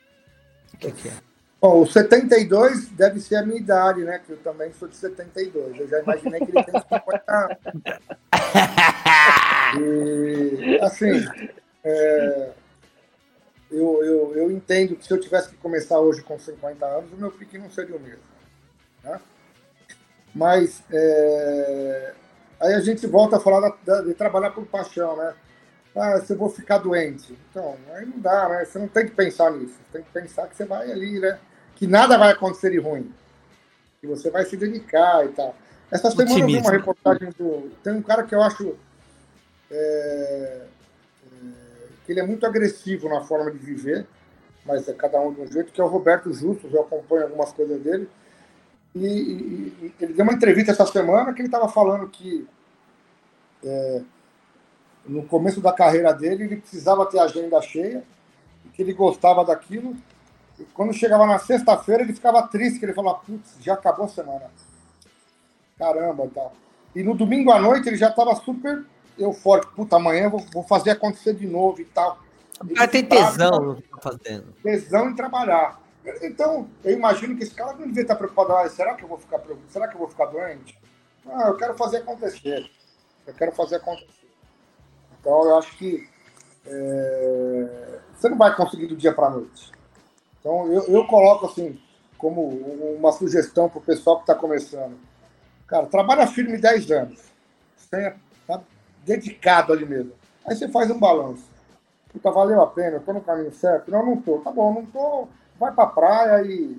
[0.73, 1.34] O que, que é?
[1.65, 4.19] Bom, o 72 deve ser a minha idade, né?
[4.19, 5.81] Que eu também sou de 72.
[5.81, 7.59] Eu já imaginei que ele tem 50 anos.
[9.81, 11.27] E, assim,
[11.83, 12.51] é,
[13.73, 17.17] eu, eu, eu entendo que se eu tivesse que começar hoje com 50 anos, o
[17.17, 18.23] meu pique não seria o mesmo.
[19.03, 19.19] Né?
[20.35, 22.13] Mas é,
[22.61, 25.35] aí a gente volta a falar da, da, de trabalhar por paixão, né?
[25.97, 27.37] Ah, se eu vou ficar doente.
[27.51, 28.67] Então, aí não dá, né?
[28.67, 29.75] Você não tem que pensar nisso.
[29.75, 31.39] Você tem que pensar que você vai ali, né?
[31.77, 33.13] Que nada vai acontecer de ruim.
[34.01, 35.55] Que você vai se dedicar e tal.
[35.91, 37.71] Essa semana eu vi uma reportagem do.
[37.83, 38.77] Tem um cara que eu acho.
[39.71, 40.67] É, é,
[42.05, 44.07] que ele é muito agressivo na forma de viver,
[44.65, 47.53] mas é cada um de um jeito, que é o Roberto Justus, eu acompanho algumas
[47.53, 48.09] coisas dele.
[48.95, 52.47] E, e, ele deu uma entrevista essa semana que ele estava falando que
[53.65, 54.03] é,
[55.07, 58.05] no começo da carreira dele ele precisava ter agenda cheia,
[58.73, 59.97] que ele gostava daquilo,
[60.73, 64.51] quando chegava na sexta-feira, ele ficava triste, que ele falava, putz, já acabou a semana.
[65.79, 66.53] Caramba, tal.
[66.95, 68.85] E no domingo à noite ele já estava super
[69.19, 69.73] eufórico.
[69.75, 72.19] Puta, amanhã eu vou, vou fazer acontecer de novo e tal.
[72.69, 74.53] Ele tem tesão no que tá fazendo.
[74.63, 75.81] Tesão em trabalhar.
[76.23, 78.53] Então, eu imagino que esse cara não devia estar preocupado.
[78.53, 80.79] Ah, será que eu vou ficar Será que eu vou ficar doente?
[81.27, 82.71] Ah, eu quero fazer acontecer.
[83.27, 84.29] Eu quero fazer acontecer.
[85.19, 86.09] Então, eu acho que
[86.67, 88.01] é...
[88.15, 89.74] você não vai conseguir do dia para a noite.
[90.45, 91.81] Então, eu, eu coloco assim,
[92.19, 92.49] como
[92.99, 94.95] uma sugestão para o pessoal que está começando.
[95.67, 97.21] Cara, trabalha firme 10 anos.
[97.91, 98.15] Tenha,
[98.47, 98.61] tá
[99.07, 100.13] dedicado ali mesmo.
[100.47, 101.45] Aí você faz um balanço.
[102.13, 103.91] puta, valeu a pena, eu tô no caminho certo.
[103.91, 104.39] Não, não tô.
[104.41, 105.29] Tá bom, não tô.
[105.59, 106.79] Vai pra praia e,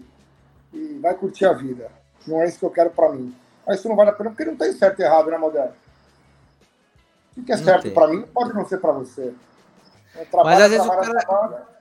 [0.72, 1.90] e vai curtir a vida.
[2.28, 3.36] Não é isso que eu quero pra mim.
[3.66, 5.74] Mas isso não vale a pena, porque não tem certo e errado, né, Moderno?
[7.36, 9.34] O que é certo para mim pode não ser para você.
[10.30, 11.75] Trabalho, Mas às vezes, trabalho, o cara,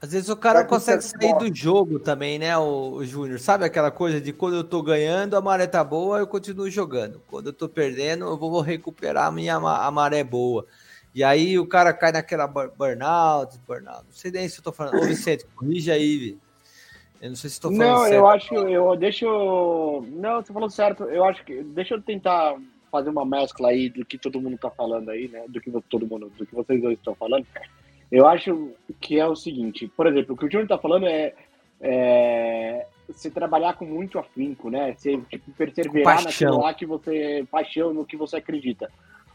[0.00, 3.38] às vezes o cara consegue sair do jogo também, né, o, o Júnior?
[3.40, 7.22] Sabe aquela coisa de quando eu tô ganhando, a maré tá boa, eu continuo jogando.
[7.26, 10.66] Quando eu tô perdendo, eu vou recuperar a minha a maré boa.
[11.14, 14.04] E aí o cara cai naquela burnout, burnout.
[14.04, 14.98] Não sei nem se eu tô falando.
[14.98, 16.36] Ô, Vicente, corrija aí,
[17.22, 18.14] Eu não sei se estou falando Não, certo.
[18.14, 20.04] eu acho, eu deixa eu...
[20.10, 21.04] Não, você falou certo.
[21.04, 21.62] Eu acho que...
[21.62, 22.56] Deixa eu tentar
[22.90, 25.44] fazer uma mescla aí do que todo mundo está falando aí, né?
[25.48, 27.46] Do que todo mundo, do que vocês dois estão falando.
[28.10, 31.34] Eu acho que é o seguinte, por exemplo, o que o Júnior está falando é,
[31.80, 34.94] é você trabalhar com muito afinco, né?
[34.96, 38.90] Você tipo, perseverar naquilo lá que você paixão no que você acredita.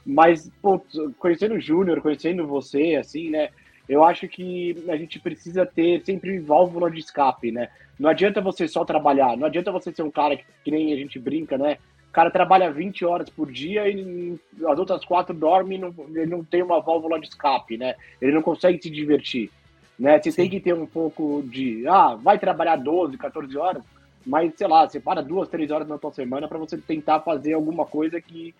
[0.06, 0.82] Mas pô,
[1.18, 3.50] conhecendo o Júnior, conhecendo você, assim, né?
[3.88, 7.70] Eu acho que a gente precisa ter sempre válvula de escape, né?
[8.00, 10.96] Não adianta você só trabalhar, não adianta você ser um cara que, que nem a
[10.96, 11.78] gente brinca, né?
[12.10, 14.36] O cara trabalha 20 horas por dia e
[14.68, 17.96] as outras quatro dorme e não, ele não tem uma válvula de escape, né?
[18.20, 19.52] Ele não consegue se divertir,
[19.98, 20.20] né?
[20.20, 20.42] Você Sim.
[20.42, 21.88] tem que ter um pouco de...
[21.88, 23.84] Ah, vai trabalhar 12, 14 horas,
[24.26, 27.54] mas, sei lá, você para duas, três horas na tua semana para você tentar fazer
[27.54, 28.56] alguma coisa que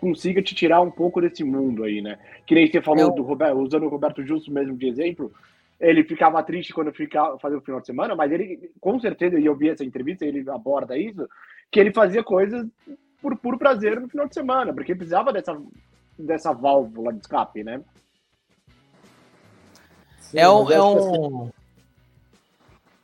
[0.00, 2.18] consiga te tirar um pouco desse mundo aí, né?
[2.46, 5.32] Que nem você falou do Roberto, usando o Roberto Justo mesmo de exemplo,
[5.80, 9.44] ele ficava triste quando ficava fazia o final de semana, mas ele, com certeza, e
[9.44, 11.28] eu vi essa entrevista, ele aborda isso,
[11.70, 12.66] que ele fazia coisas
[13.20, 15.56] por puro prazer no final de semana, porque precisava dessa,
[16.18, 17.80] dessa válvula de escape, né?
[20.20, 20.70] Sim, é um.
[20.70, 21.50] É um...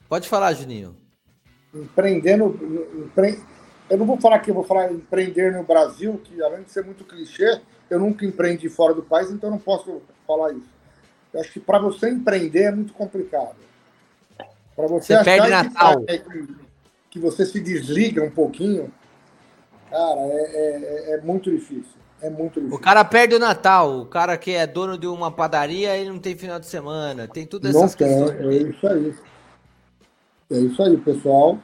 [0.09, 0.97] Pode falar, Juninho.
[1.74, 2.59] Empreendendo.
[2.97, 3.41] Empre...
[3.89, 6.85] Eu não vou falar que eu vou falar empreender no Brasil, que além de ser
[6.85, 10.70] muito clichê, eu nunca empreendi fora do país, então não posso falar isso.
[11.32, 13.57] Eu acho que para você empreender é muito complicado.
[14.77, 16.05] Para você, você perde Natal.
[16.05, 16.23] Que,
[17.11, 18.93] que você se desliga um pouquinho,
[19.91, 21.99] cara, é, é, é, muito difícil.
[22.23, 22.77] É muito difícil.
[22.77, 26.19] O cara perde o Natal, o cara que é dono de uma padaria e não
[26.19, 29.15] tem final de semana, tem tudo essas não tem, É isso aí.
[30.51, 31.59] É isso aí, o pessoal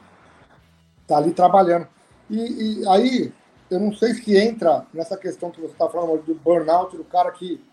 [1.07, 1.87] tá ali trabalhando.
[2.29, 3.33] E, e aí,
[3.71, 7.31] eu não sei se entra nessa questão que você está falando do burnout, do cara
[7.31, 7.63] que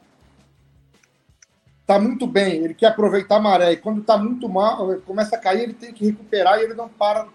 [1.84, 5.38] tá muito bem, ele quer aproveitar a maré, e quando tá muito mal, começa a
[5.38, 7.26] cair, ele tem que recuperar e ele não para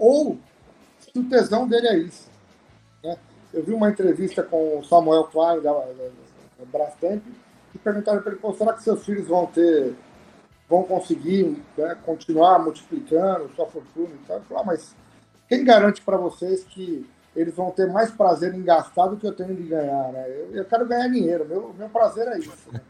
[0.00, 0.38] ou
[0.98, 2.28] se o tesão dele é isso.
[3.04, 3.16] Né?
[3.52, 6.08] Eu vi uma entrevista com o Samuel Klein, da, da,
[6.58, 7.22] da Brastemp,
[7.74, 9.94] e perguntaram para ele, será que seus filhos vão ter,
[10.68, 14.36] vão conseguir né, continuar multiplicando sua fortuna e tal?
[14.38, 14.96] Ele falou, ah, mas
[15.46, 17.06] quem garante para vocês que
[17.36, 20.24] eles vão ter mais prazer em gastar do que eu tenho de ganhar, né?
[20.28, 22.72] Eu, eu quero ganhar dinheiro, meu, meu prazer é isso.
[22.72, 22.80] Né?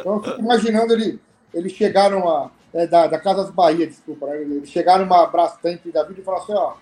[0.00, 1.20] Então, eu fico imaginando ele,
[1.54, 4.40] eles chegaram a é, da, da Casas Bahia, desculpa, né?
[4.40, 6.74] eles chegaram numa Brastemp da vida e falaram assim, ó,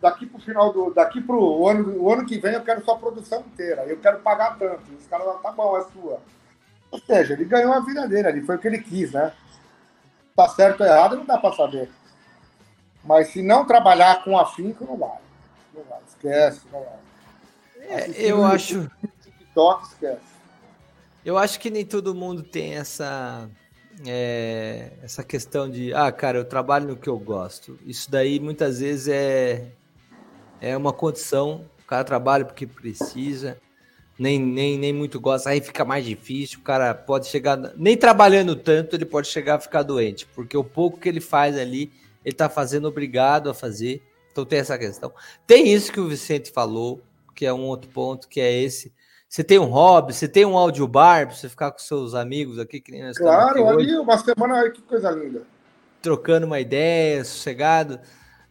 [0.00, 3.40] daqui pro final do, daqui pro ano, o ano que vem eu quero sua produção
[3.40, 4.82] inteira, eu quero pagar tanto.
[4.98, 6.20] Os caras falaram, tá bom, é sua.
[6.90, 9.32] Ou seja, ele ganhou a vida dele ali, foi o que ele quis, né?
[10.34, 11.90] Tá certo ou errado, não dá para saber.
[13.04, 15.18] Mas se não trabalhar com afinco, não vai.
[15.74, 16.98] Não vai, esquece, não vai.
[17.82, 18.90] É, eu acho.
[19.22, 20.30] TikTok, esquece.
[21.24, 23.48] Eu acho que nem todo mundo tem essa
[24.06, 27.78] é, essa questão de, ah, cara, eu trabalho no que eu gosto.
[27.86, 29.72] Isso daí muitas vezes é,
[30.60, 31.64] é uma condição.
[31.82, 33.58] O cara trabalha porque precisa,
[34.18, 36.60] nem, nem, nem muito gosta, aí fica mais difícil.
[36.60, 40.64] O cara pode chegar, nem trabalhando tanto, ele pode chegar a ficar doente, porque o
[40.64, 41.92] pouco que ele faz ali,
[42.24, 44.02] ele tá fazendo obrigado a fazer.
[44.30, 45.12] Então tem essa questão.
[45.46, 47.02] Tem isso que o Vicente falou,
[47.34, 48.92] que é um outro ponto, que é esse
[49.30, 52.80] você tem um hobby, você tem um audiobar para você ficar com seus amigos aqui,
[52.80, 55.42] que nem nós Claro, ali uma semana, que coisa linda.
[56.02, 58.00] Trocando uma ideia, sossegado.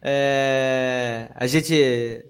[0.00, 2.24] É, a gente,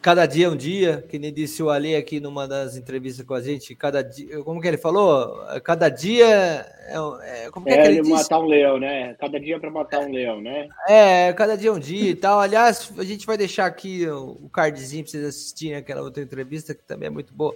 [0.00, 3.34] cada dia é um dia, que nem disse o Ali aqui numa das entrevistas com
[3.34, 5.36] a gente, cada dia, como que ele falou?
[5.62, 8.34] Cada dia é, é como que é, é que ele matar disse?
[8.34, 9.14] um leão, né?
[9.20, 10.68] Cada dia é para matar um leão, né?
[10.88, 12.40] É, cada dia é um dia e tal.
[12.40, 16.82] Aliás, a gente vai deixar aqui o cardzinho para vocês assistirem aquela outra entrevista que
[16.82, 17.54] também é muito boa.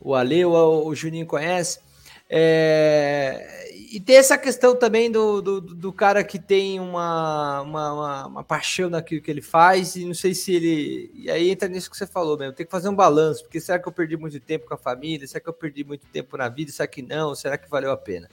[0.00, 1.80] O Ale, o, o Juninho conhece.
[2.32, 3.59] É,
[3.92, 8.44] e tem essa questão também do, do, do cara que tem uma, uma, uma, uma,
[8.44, 11.10] paixão naquilo que ele faz, e não sei se ele.
[11.12, 13.80] E aí entra nisso que você falou mesmo, tem que fazer um balanço, porque será
[13.80, 15.26] que eu perdi muito tempo com a família?
[15.26, 16.70] Será que eu perdi muito tempo na vida?
[16.70, 17.34] Será que não?
[17.34, 18.28] Será que valeu a pena?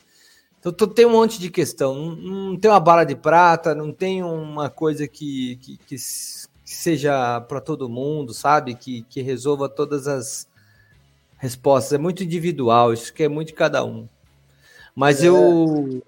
[0.59, 1.95] Então tem um monte de questão.
[1.95, 2.15] Não,
[2.51, 5.95] não tem uma bala de prata, não tem uma coisa que, que, que
[6.63, 8.75] seja para todo mundo, sabe?
[8.75, 10.47] Que, que resolva todas as
[11.35, 11.93] respostas.
[11.93, 14.07] É muito individual, isso que é muito de cada um.
[14.98, 15.28] Mas é.
[15.28, 16.02] eu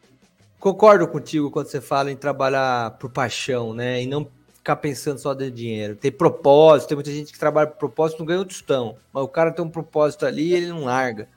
[0.60, 4.02] concordo contigo quando você fala em trabalhar por paixão, né?
[4.02, 5.96] E não ficar pensando só de dinheiro.
[5.96, 8.98] Tem propósito, tem muita gente que trabalha por propósito não ganha um tostão.
[9.14, 11.30] Mas o cara tem um propósito ali e ele não larga.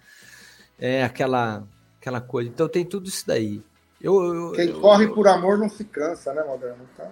[0.79, 1.63] É aquela,
[2.01, 2.49] aquela coisa.
[2.49, 3.63] Então tem tudo isso daí.
[4.01, 6.89] Eu, eu, Quem eu, corre por amor não se cansa, né, Moderno?
[6.95, 7.11] Então...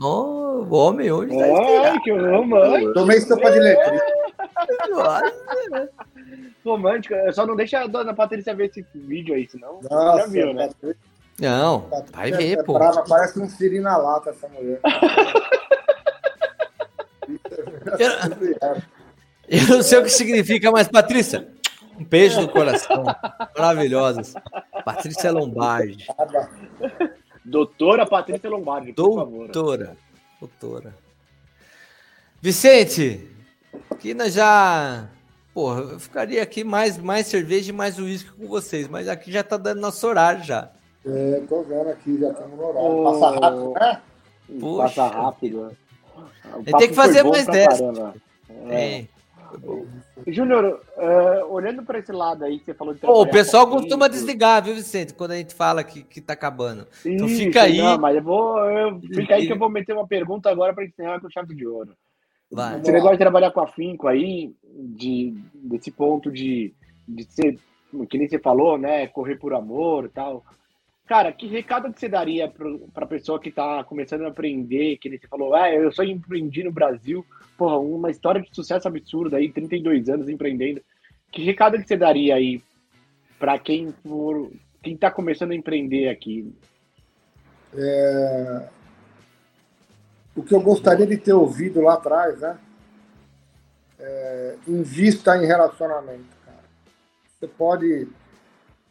[0.00, 2.94] Oh, o homem hoje tá oh, que romântico.
[2.94, 3.82] Tomei sopa de leite.
[6.64, 7.16] romântico.
[7.32, 10.70] Só não deixa a dona Patrícia ver esse vídeo aí, senão Nossa, já viu, né?
[11.40, 12.74] Não, vai ver, é pô.
[12.74, 14.78] Brava, parece um siri na lata essa mulher.
[17.98, 18.10] eu,
[19.48, 21.48] eu não sei o que significa, mas Patrícia,
[21.98, 23.04] um beijo no coração.
[23.56, 24.34] Maravilhosas.
[24.84, 26.06] Patrícia Lombardi.
[27.48, 29.48] Doutora Patrícia Lombardi, por favor.
[29.48, 29.96] Doutora.
[30.40, 30.94] Doutora.
[32.40, 33.28] Vicente,
[33.98, 35.08] que nós já.
[35.52, 39.42] Porra, eu ficaria aqui mais, mais cerveja e mais uísque com vocês, mas aqui já
[39.42, 40.70] tá dando nosso horário já.
[41.04, 43.04] É, tô vendo aqui, já estamos no horário.
[43.04, 44.02] Passa rápido, né?
[44.60, 44.82] Poxa.
[44.82, 45.76] Passa rápido.
[46.64, 48.14] Tem que fazer mais dessa.
[48.68, 48.98] É.
[49.00, 49.17] é.
[50.26, 54.08] Júnior, uh, olhando para esse lado aí que você falou de Pô, O pessoal costuma
[54.08, 56.86] desligar, viu, Vicente, quando a gente fala que, que tá acabando.
[57.04, 57.78] Então Isso, fica aí.
[57.78, 58.58] Não, mas eu vou.
[58.70, 61.66] Eu, fica aí que eu vou meter uma pergunta agora para encerrar com chave de
[61.66, 61.92] ouro.
[62.50, 62.80] Vai.
[62.80, 66.74] Esse negócio de trabalhar com afinco aí, de, desse ponto de,
[67.06, 67.58] de ser,
[68.08, 69.06] que nem você falou, né?
[69.06, 70.44] Correr por amor e tal.
[71.06, 72.52] Cara, que recado que você daria
[72.92, 76.02] para a pessoa que está começando a aprender, que nem você falou, ah, eu só
[76.02, 77.24] empreendi no Brasil,
[77.58, 80.80] porra, uma história de sucesso absurda aí, 32 anos empreendendo.
[81.32, 82.62] Que recado que você daria aí
[83.36, 84.48] para quem for,
[84.82, 86.54] quem está começando a empreender aqui?
[87.74, 88.68] É...
[90.36, 92.56] O que eu gostaria de ter ouvido lá atrás, né?
[93.98, 94.56] É...
[94.68, 96.64] Invista em relacionamento, cara.
[97.38, 98.08] Você pode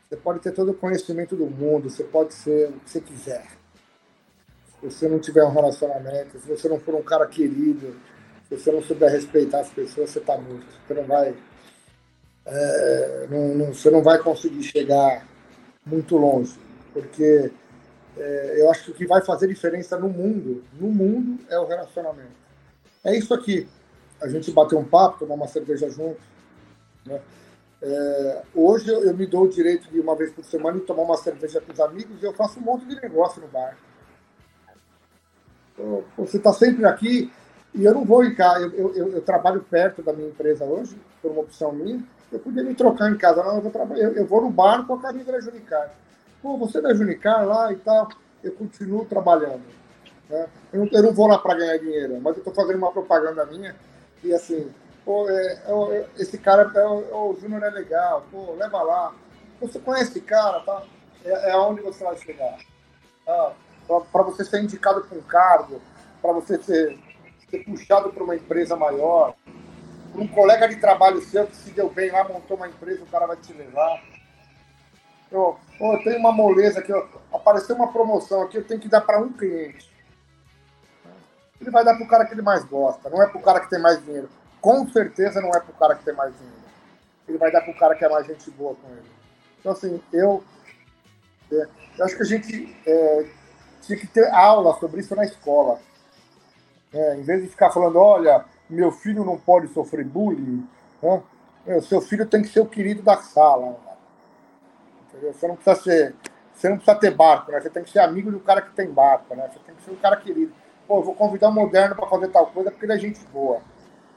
[0.09, 3.45] você pode ter todo o conhecimento do mundo, você pode ser o que você quiser.
[4.65, 7.93] Se você não tiver um relacionamento, se você não for um cara querido,
[8.47, 10.65] se você não souber respeitar as pessoas, você está morto.
[10.87, 11.35] Você não vai.
[12.45, 15.27] É, não, não, você não vai conseguir chegar
[15.85, 16.57] muito longe.
[16.93, 17.51] Porque
[18.15, 21.65] é, eu acho que o que vai fazer diferença no mundo, no mundo, é o
[21.65, 22.31] relacionamento.
[23.03, 23.67] É isso aqui.
[24.21, 26.21] A gente bater um papo, tomar uma cerveja junto.
[27.05, 27.19] Né?
[27.81, 31.17] É, hoje eu, eu, me dou o direito de uma vez por semana tomar uma
[31.17, 33.77] cerveja com os amigos e eu faço um monte de negócio no bar.
[35.73, 37.31] Então, você está sempre aqui
[37.77, 38.65] e eu não vou em casa.
[38.65, 42.03] Eu, eu, eu, trabalho perto da minha empresa hoje, por uma opção minha.
[42.31, 44.95] Eu podia me trocar em casa, não, eu vou, eu, eu vou no bar com
[44.95, 45.91] a camisa da Junicar.
[46.41, 48.09] Pô, você é da Junicar lá e tal,
[48.43, 49.61] eu continuo trabalhando.
[50.27, 50.47] Né?
[50.73, 53.45] Eu, não, eu não vou lá para ganhar dinheiro, mas eu estou fazendo uma propaganda
[53.45, 53.75] minha
[54.23, 54.69] e assim,
[55.05, 59.13] pô, é, é, esse cara, é, o Júnior é legal, pô, leva lá.
[59.61, 60.83] Você conhece esse cara, tá?
[61.23, 62.57] É, é aonde você vai chegar.
[63.25, 63.53] Tá?
[64.11, 65.81] Para você ser indicado para um cargo,
[66.21, 66.99] para você ser,
[67.49, 69.33] ser puxado para uma empresa maior,
[70.11, 73.07] para um colega de trabalho seu que se deu bem lá, montou uma empresa, o
[73.07, 74.03] cara vai te levar.
[75.31, 79.01] Eu, eu tenho uma moleza aqui, ó, apareceu uma promoção aqui, eu tenho que dar
[79.01, 79.91] para um cliente.
[81.59, 83.59] Ele vai dar para o cara que ele mais gosta, não é para o cara
[83.59, 84.29] que tem mais dinheiro
[84.67, 86.57] com certeza não é pro cara que tem mais dinheiro.
[87.27, 89.09] Ele vai dar pro cara que é mais gente boa com ele.
[89.59, 90.43] Então, assim, eu,
[91.51, 91.67] é,
[91.97, 93.25] eu acho que a gente é,
[93.81, 95.79] tinha que ter aula sobre isso na escola.
[96.97, 100.67] É, em vez de ficar falando, olha, meu filho não pode sofrer bullying,
[101.01, 101.21] né?
[101.63, 103.77] meu, seu filho tem que ser o querido da sala.
[105.07, 105.31] Entendeu?
[105.31, 106.15] Você não precisa ser.
[106.55, 107.61] Você não precisa ter barco, né?
[107.61, 109.47] Você tem que ser amigo do cara que tem barco, né?
[109.53, 110.51] Você tem que ser um cara querido.
[110.87, 113.61] Pô, vou convidar o moderno para fazer tal coisa porque ele é gente boa.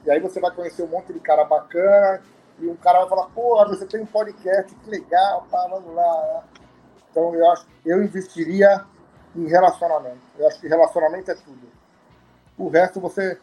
[0.03, 2.21] E aí você vai conhecer um monte de cara bacana,
[2.57, 6.43] e um cara vai falar, pô, você tem um podcast, que legal, pá, vamos lá.
[7.11, 8.85] Então eu acho eu investiria
[9.35, 10.21] em relacionamento.
[10.39, 11.80] Eu acho que relacionamento é tudo.
[12.57, 13.37] O resto você,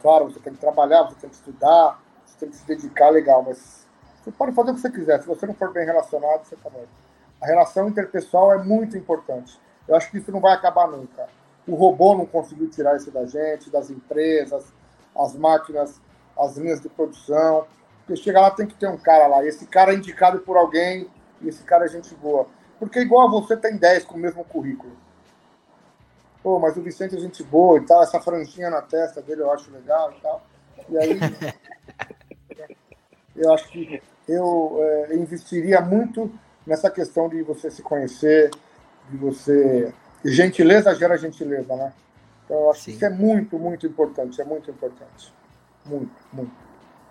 [0.00, 3.42] claro, você tem que trabalhar, você tem que estudar, você tem que se dedicar legal,
[3.42, 3.86] mas
[4.22, 5.20] você pode fazer o que você quiser.
[5.20, 6.88] Se você não for bem relacionado, você tá morto.
[7.40, 9.60] A relação interpessoal é muito importante.
[9.86, 11.28] Eu acho que isso não vai acabar nunca.
[11.66, 14.64] O robô não conseguiu tirar isso da gente, das empresas,
[15.14, 16.00] as máquinas,
[16.38, 17.66] as linhas de produção.
[17.98, 19.44] Porque chega lá tem que ter um cara lá.
[19.44, 21.08] E esse cara é indicado por alguém
[21.40, 22.46] e esse cara é gente boa.
[22.78, 24.92] Porque igual a você tem 10 com o mesmo currículo.
[26.44, 29.50] Pô, mas o Vicente é gente boa e tal, essa franjinha na testa dele eu
[29.50, 30.46] acho legal e tal.
[30.90, 31.18] E aí
[33.34, 36.30] eu acho que eu é, investiria muito
[36.66, 38.50] nessa questão de você se conhecer,
[39.10, 39.90] de você.
[40.22, 41.94] Gentileza gera gentileza, né?
[42.44, 42.90] Então, eu acho Sim.
[42.90, 44.38] que isso é muito, muito importante.
[44.38, 45.32] É muito importante.
[45.86, 46.52] Muito, muito.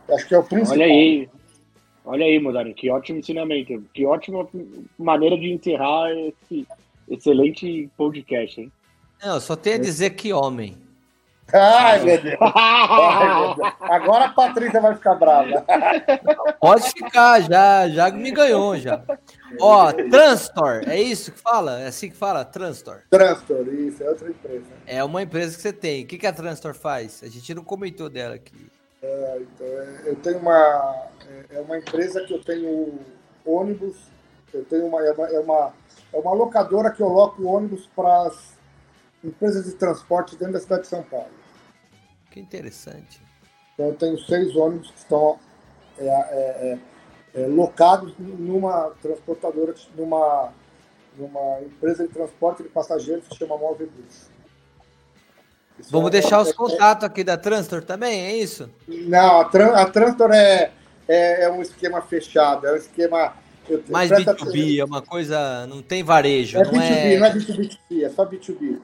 [0.08, 0.78] Eu acho que é o principal.
[0.78, 1.30] Olha aí.
[2.06, 3.82] Olha aí, Modaro, que ótimo ensinamento.
[3.96, 4.48] Que ótima
[4.96, 6.68] maneira de encerrar esse
[7.10, 8.72] excelente podcast, hein?
[9.24, 10.78] Não, só tenho a dizer que homem.
[11.54, 12.38] Ai, meu Deus.
[12.42, 13.74] Ai, meu Deus.
[13.80, 15.66] Agora a Patrícia vai ficar brava.
[16.60, 19.02] Pode ficar, já, já me ganhou já.
[19.62, 21.80] Ó, Transtor, é isso que fala?
[21.80, 22.44] É assim que fala?
[22.44, 23.02] Transtor.
[23.10, 24.66] Transtor, isso, é outra empresa.
[24.86, 26.04] É uma empresa que você tem.
[26.04, 27.22] O que, que a Transtor faz?
[27.24, 28.68] A gente não comentou dela aqui.
[29.02, 31.08] É, então, é, eu tenho uma.
[31.52, 33.00] É, é uma empresa que eu tenho
[33.46, 33.96] ônibus,
[34.54, 35.02] eu tenho uma.
[35.06, 35.74] É uma, é uma,
[36.14, 38.53] é uma locadora que eu loco ônibus para as
[39.24, 41.30] empresas de transporte dentro da cidade de São Paulo.
[42.32, 43.22] Que interessante.
[43.74, 45.40] Então eu tenho seis ônibus que estão
[45.98, 46.78] é, é,
[47.36, 50.52] é, locados numa transportadora, numa,
[51.18, 54.32] numa empresa de transporte de passageiros que chama Movebus.
[55.90, 58.70] Vamos deixar os contatos aqui da Transtor também, é isso?
[58.88, 60.72] Não, a, Tran a Transtor é,
[61.08, 63.34] é, é, um esquema fechado, é um esquema.
[63.90, 65.66] Mais B2B, é uma coisa.
[65.68, 66.60] Não tem varejo.
[66.60, 67.18] É não B2B, é...
[67.18, 68.80] não é B2B, é só B2B.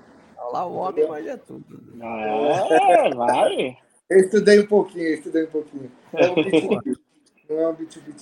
[0.52, 1.66] Lá o homem manja tudo.
[2.02, 3.78] É, vai.
[4.10, 5.92] Eu estudei um pouquinho, eu estudei um pouquinho.
[6.14, 6.98] É um B2B.
[7.50, 8.14] não é um B2B.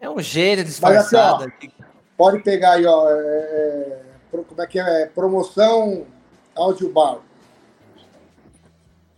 [0.00, 1.44] É um gênio disfarçado.
[1.44, 1.84] Assim, ó,
[2.16, 3.08] pode pegar aí, ó.
[3.08, 5.06] É, é, como é que é?
[5.06, 6.06] Promoção
[6.54, 7.18] Audio Bar.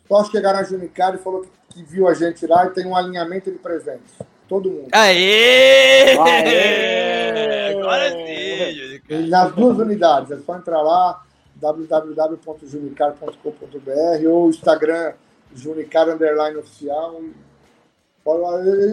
[0.06, 2.96] Só chegar na Junicar e falou que, que, viu a gente lá e tem um
[2.96, 4.14] alinhamento de presentes.
[4.48, 4.88] Todo mundo.
[4.92, 6.16] Aê!
[6.18, 7.74] Aê!
[7.74, 9.28] Agora sim.
[9.28, 10.30] Nas duas unidades.
[10.30, 11.22] É só entrar lá,
[11.60, 15.12] www.junicar.com.br ou Instagram
[15.54, 17.20] Junicar Underline Oficial.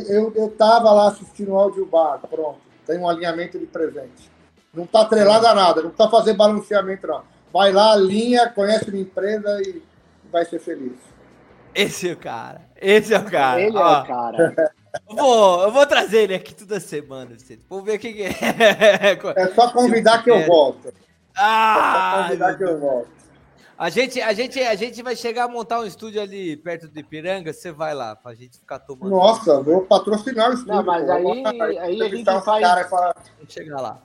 [0.08, 2.60] Eu, eu, tava lá assistindo o áudio bar, pronto.
[2.86, 4.32] Tem um alinhamento de presente.
[4.74, 7.24] Não está atrelado a nada, não está fazendo balanceamento, não.
[7.52, 9.82] Vai lá, alinha, conhece a empresa e
[10.32, 10.98] vai ser feliz.
[11.74, 12.62] Esse é o cara.
[12.82, 13.62] Esse é o cara.
[13.62, 14.74] Ele Ó, é o cara.
[15.10, 17.36] Eu vou, eu vou trazer ele aqui toda semana.
[17.70, 18.30] Vamos ver quem é.
[19.36, 20.94] É só convidar que eu volto.
[21.38, 22.30] Ah!
[22.38, 23.16] Só que eu volto.
[23.78, 27.02] A gente, a, gente, a gente vai chegar a montar um estúdio ali perto de
[27.02, 29.10] Ipiranga, você vai lá, pra gente ficar tomando.
[29.10, 30.76] Nossa, vou patrocinar o estúdio.
[30.76, 32.66] Não, mas aí, aí, aí a gente faz.
[32.66, 33.14] Cara, fala...
[33.50, 34.00] chegar lá.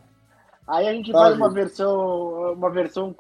[0.66, 3.15] Aí a gente faz uma versão, uma versão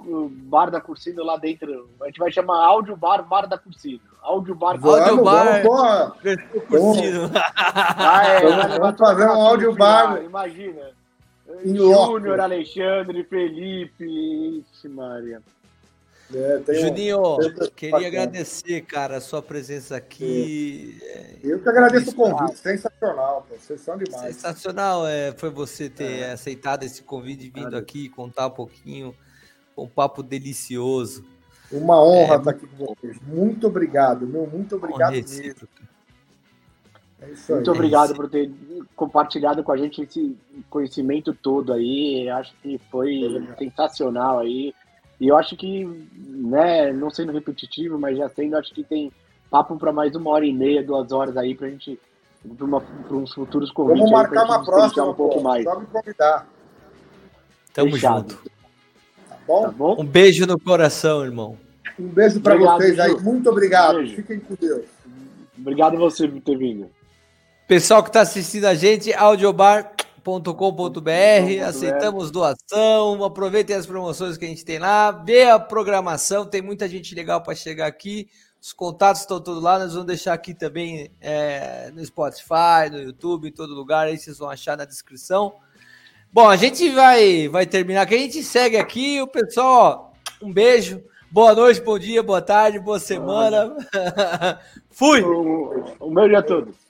[0.44, 1.88] bar da Cursino lá dentro.
[2.00, 4.00] A gente vai chamar áudio bar, bar da Cursino.
[4.22, 6.16] Áudio bar, áudio bar,
[6.68, 7.30] Cursino.
[7.56, 10.22] Ah, é, vamos, vamos fazer um áudio bar.
[10.22, 10.92] Imagina.
[11.64, 15.42] Júnior, Alexandre, Felipe, Ixi, Maria.
[16.32, 17.38] É, Juninho,
[17.74, 18.06] queria bacana.
[18.06, 20.96] agradecer, cara, a sua presença aqui.
[21.02, 21.36] É.
[21.42, 23.56] Eu que agradeço o convite, sensacional, pô.
[23.56, 24.36] vocês são demais.
[24.36, 26.32] Sensacional é, foi você ter é.
[26.32, 29.14] aceitado esse convite e vindo aqui contar um pouquinho,
[29.76, 31.24] um papo delicioso.
[31.72, 33.20] Uma honra é, estar aqui com vocês.
[33.26, 35.68] Muito obrigado, meu, muito obrigado mesmo.
[37.22, 38.50] É muito obrigado por ter
[38.96, 40.36] compartilhado com a gente esse
[40.70, 42.28] conhecimento todo aí.
[42.30, 44.74] Acho que foi sensacional aí.
[45.20, 45.84] E eu acho que,
[46.16, 49.12] né, não sendo repetitivo, mas já sendo, acho que tem
[49.50, 52.00] papo para mais uma hora e meia, duas horas aí pra gente,
[52.56, 54.00] para uns futuros convites.
[54.00, 55.64] Vamos marcar uma próxima, um pouco pô, mais.
[55.64, 56.48] Só me convidar.
[57.74, 58.30] Tamo Fechado.
[58.30, 58.50] junto.
[59.28, 59.62] Tá bom?
[59.62, 59.96] tá bom?
[60.00, 61.58] Um beijo no coração, irmão.
[61.98, 63.14] Um beijo para vocês aí.
[63.20, 64.06] Muito obrigado.
[64.06, 64.86] Fiquem com Deus.
[65.58, 66.88] Obrigado você por ter vindo.
[67.70, 69.92] Pessoal que está assistindo a gente, Audiobar
[70.24, 76.60] com.br aceitamos doação, aproveitem as promoções que a gente tem lá, vê a programação, tem
[76.60, 78.28] muita gente legal para chegar aqui,
[78.60, 83.46] os contatos estão todos lá, nós vamos deixar aqui também é, no Spotify, no YouTube,
[83.46, 85.54] em todo lugar, aí vocês vão achar na descrição.
[86.32, 90.52] Bom, a gente vai, vai terminar aqui, a gente segue aqui, o pessoal, ó, um
[90.52, 93.76] beijo, boa noite, bom dia, boa tarde, boa semana.
[94.90, 95.22] Fui!
[95.22, 96.89] Um, um beijo a todos.